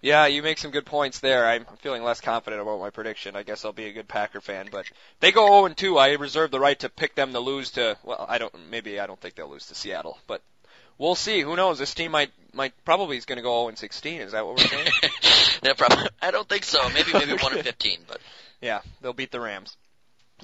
Yeah, 0.00 0.26
you 0.26 0.42
make 0.42 0.58
some 0.58 0.70
good 0.70 0.86
points 0.86 1.20
there. 1.20 1.46
I'm 1.46 1.64
feeling 1.78 2.02
less 2.02 2.20
confident 2.20 2.62
about 2.62 2.80
my 2.80 2.90
prediction. 2.90 3.36
I 3.36 3.42
guess 3.42 3.64
I'll 3.64 3.72
be 3.72 3.86
a 3.86 3.92
good 3.92 4.08
Packer 4.08 4.40
fan, 4.40 4.68
but 4.70 4.86
they 5.20 5.32
go 5.32 5.46
0 5.46 5.66
and 5.66 5.76
2. 5.76 5.98
I 5.98 6.12
reserve 6.12 6.50
the 6.50 6.60
right 6.60 6.78
to 6.80 6.88
pick 6.88 7.14
them 7.14 7.32
to 7.32 7.40
lose 7.40 7.72
to. 7.72 7.96
Well, 8.04 8.24
I 8.28 8.38
don't. 8.38 8.54
Maybe 8.70 9.00
I 9.00 9.06
don't 9.06 9.20
think 9.20 9.34
they'll 9.34 9.50
lose 9.50 9.66
to 9.66 9.74
Seattle, 9.74 10.18
but 10.26 10.42
we'll 10.98 11.14
see. 11.14 11.40
Who 11.40 11.56
knows? 11.56 11.78
This 11.78 11.94
team 11.94 12.12
might 12.12 12.30
might 12.52 12.72
probably 12.84 13.16
is 13.16 13.24
going 13.24 13.36
to 13.36 13.42
go 13.42 13.62
0 13.62 13.68
and 13.68 13.78
16. 13.78 14.20
Is 14.20 14.32
that 14.32 14.46
what 14.46 14.58
we're 14.58 14.66
saying? 14.66 14.88
no 15.62 15.74
problem. 15.74 16.08
I 16.20 16.30
don't 16.30 16.48
think 16.48 16.64
so. 16.64 16.88
Maybe 16.90 17.12
maybe 17.12 17.32
one 17.42 17.54
and 17.54 17.64
fifteen, 17.64 18.00
but 18.06 18.20
yeah, 18.60 18.80
they'll 19.00 19.12
beat 19.12 19.30
the 19.30 19.40
Rams. 19.40 19.76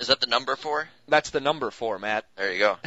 is 0.00 0.08
that 0.08 0.20
the 0.20 0.26
number 0.26 0.56
four? 0.56 0.88
That's 1.06 1.30
the 1.30 1.40
number 1.40 1.70
four, 1.70 1.98
Matt. 1.98 2.24
There 2.36 2.52
you 2.52 2.58
go. 2.58 2.78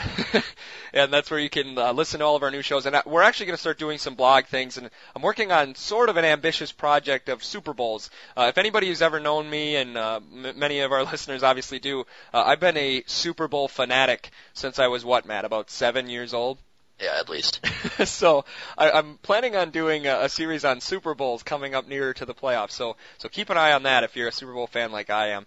and 0.93 1.13
that's 1.13 1.29
where 1.29 1.39
you 1.39 1.49
can 1.49 1.77
uh, 1.77 1.93
listen 1.93 2.19
to 2.19 2.25
all 2.25 2.35
of 2.35 2.43
our 2.43 2.49
new 2.49 2.63
shows. 2.63 2.85
And 2.85 2.95
uh, 2.95 3.03
we're 3.05 3.21
actually 3.21 3.47
going 3.47 3.55
to 3.55 3.61
start 3.61 3.77
doing 3.77 3.99
some 3.99 4.15
blog 4.15 4.45
things. 4.45 4.77
And 4.77 4.89
I'm 5.15 5.21
working 5.21 5.51
on 5.51 5.75
sort 5.75 6.09
of 6.09 6.17
an 6.17 6.25
ambitious 6.25 6.71
project 6.71 7.29
of 7.29 7.43
Super 7.43 7.73
Bowls. 7.73 8.09
Uh, 8.35 8.47
if 8.49 8.57
anybody 8.57 8.87
who's 8.87 9.03
ever 9.03 9.19
known 9.19 9.49
me, 9.49 9.75
and 9.75 9.97
uh, 9.97 10.19
m- 10.33 10.57
many 10.57 10.79
of 10.79 10.91
our 10.91 11.03
listeners 11.11 11.43
obviously 11.43 11.79
do, 11.79 12.01
uh, 12.33 12.43
I've 12.45 12.59
been 12.59 12.77
a 12.77 13.03
Super 13.05 13.47
Bowl 13.47 13.67
fanatic 13.67 14.31
since 14.53 14.79
I 14.79 14.87
was 14.87 15.05
what, 15.05 15.25
Matt, 15.25 15.45
about 15.45 15.69
seven 15.69 16.09
years 16.09 16.33
old. 16.33 16.57
Yeah, 16.99 17.17
at 17.19 17.29
least. 17.29 17.63
so 18.05 18.45
I, 18.75 18.89
I'm 18.89 19.19
planning 19.19 19.55
on 19.55 19.69
doing 19.69 20.07
a, 20.07 20.21
a 20.21 20.29
series 20.29 20.65
on 20.65 20.81
Super 20.81 21.13
Bowls 21.13 21.43
coming 21.43 21.75
up 21.75 21.87
nearer 21.87 22.13
to 22.15 22.25
the 22.25 22.33
playoffs. 22.33 22.71
So 22.71 22.95
so 23.19 23.29
keep 23.29 23.51
an 23.51 23.57
eye 23.57 23.73
on 23.73 23.83
that 23.83 24.03
if 24.03 24.15
you're 24.15 24.27
a 24.27 24.31
Super 24.31 24.53
Bowl 24.53 24.65
fan 24.65 24.91
like 24.91 25.11
I 25.11 25.29
am. 25.29 25.45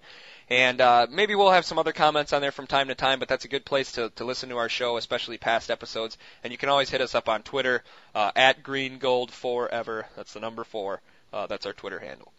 And 0.51 0.81
uh, 0.81 1.07
maybe 1.09 1.37
we'll 1.37 1.53
have 1.53 1.65
some 1.65 1.79
other 1.79 1.93
comments 1.93 2.33
on 2.33 2.43
there 2.43 2.51
from 2.51 2.67
time 2.67 2.89
to 2.89 2.97
time, 2.97 3.21
but 3.21 3.29
that's 3.29 3.45
a 3.45 3.49
good 3.49 3.65
place 3.65 3.93
to, 3.93 4.11
to 4.17 4.25
listen 4.25 4.49
to 4.49 4.57
our 4.57 4.69
show, 4.69 4.97
especially 4.97 5.39
past 5.39 5.71
episodes. 5.71 6.19
And 6.43 6.53
you 6.53 6.59
can 6.59 6.69
always 6.69 6.91
hit 6.91 7.01
us 7.01 7.15
up 7.15 7.29
on 7.29 7.43
Twitter 7.43 7.85
uh, 8.17 8.33
at 8.35 8.65
greengoldforever. 8.65 10.05
That's 10.17 10.33
the 10.33 10.41
number 10.41 10.65
four. 10.65 11.01
Uh, 11.33 11.47
that's 11.47 11.67
our 11.67 11.73
Twitter 11.73 12.01
handle. 12.01 12.33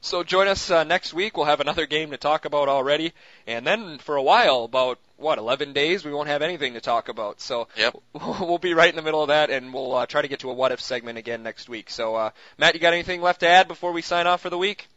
So 0.00 0.22
join 0.22 0.48
us 0.48 0.70
uh, 0.70 0.84
next 0.84 1.14
week. 1.14 1.36
We'll 1.36 1.46
have 1.46 1.60
another 1.60 1.86
game 1.86 2.10
to 2.10 2.18
talk 2.18 2.44
about 2.44 2.68
already, 2.68 3.14
and 3.46 3.66
then 3.66 3.96
for 3.96 4.16
a 4.16 4.22
while, 4.22 4.64
about 4.64 4.98
what 5.16 5.38
11 5.38 5.72
days, 5.72 6.04
we 6.04 6.12
won't 6.12 6.28
have 6.28 6.42
anything 6.42 6.74
to 6.74 6.80
talk 6.82 7.08
about. 7.08 7.40
So 7.40 7.68
Yep. 7.76 7.96
we'll 8.40 8.58
be 8.58 8.74
right 8.74 8.90
in 8.90 8.96
the 8.96 9.02
middle 9.02 9.22
of 9.22 9.28
that, 9.28 9.48
and 9.48 9.72
we'll 9.72 9.94
uh, 9.94 10.06
try 10.06 10.20
to 10.20 10.28
get 10.28 10.40
to 10.40 10.50
a 10.50 10.52
what 10.52 10.72
if 10.72 10.80
segment 10.82 11.16
again 11.16 11.42
next 11.42 11.70
week. 11.70 11.88
So 11.88 12.16
uh, 12.16 12.30
Matt, 12.58 12.74
you 12.74 12.80
got 12.80 12.92
anything 12.92 13.22
left 13.22 13.40
to 13.40 13.48
add 13.48 13.66
before 13.66 13.92
we 13.92 14.02
sign 14.02 14.26
off 14.26 14.42
for 14.42 14.50
the 14.50 14.58
week? 14.58 14.88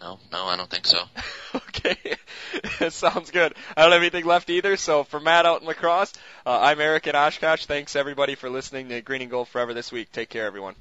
No, 0.00 0.18
no, 0.32 0.46
I 0.46 0.56
don't 0.56 0.70
think 0.70 0.86
so. 0.86 1.02
okay, 1.54 2.16
sounds 2.88 3.30
good. 3.30 3.54
I 3.76 3.82
don't 3.82 3.92
have 3.92 4.00
anything 4.00 4.24
left 4.24 4.48
either. 4.48 4.76
So 4.76 5.04
for 5.04 5.20
Matt 5.20 5.44
out 5.44 5.60
in 5.60 5.66
La 5.66 5.74
Crosse, 5.74 6.14
uh, 6.46 6.58
I'm 6.58 6.80
Eric 6.80 7.06
in 7.06 7.14
Oshkosh. 7.14 7.66
Thanks 7.66 7.96
everybody 7.96 8.34
for 8.34 8.48
listening 8.48 8.88
to 8.88 9.02
Green 9.02 9.20
and 9.22 9.30
Gold 9.30 9.48
Forever 9.48 9.74
this 9.74 9.92
week. 9.92 10.10
Take 10.10 10.30
care, 10.30 10.46
everyone. 10.46 10.74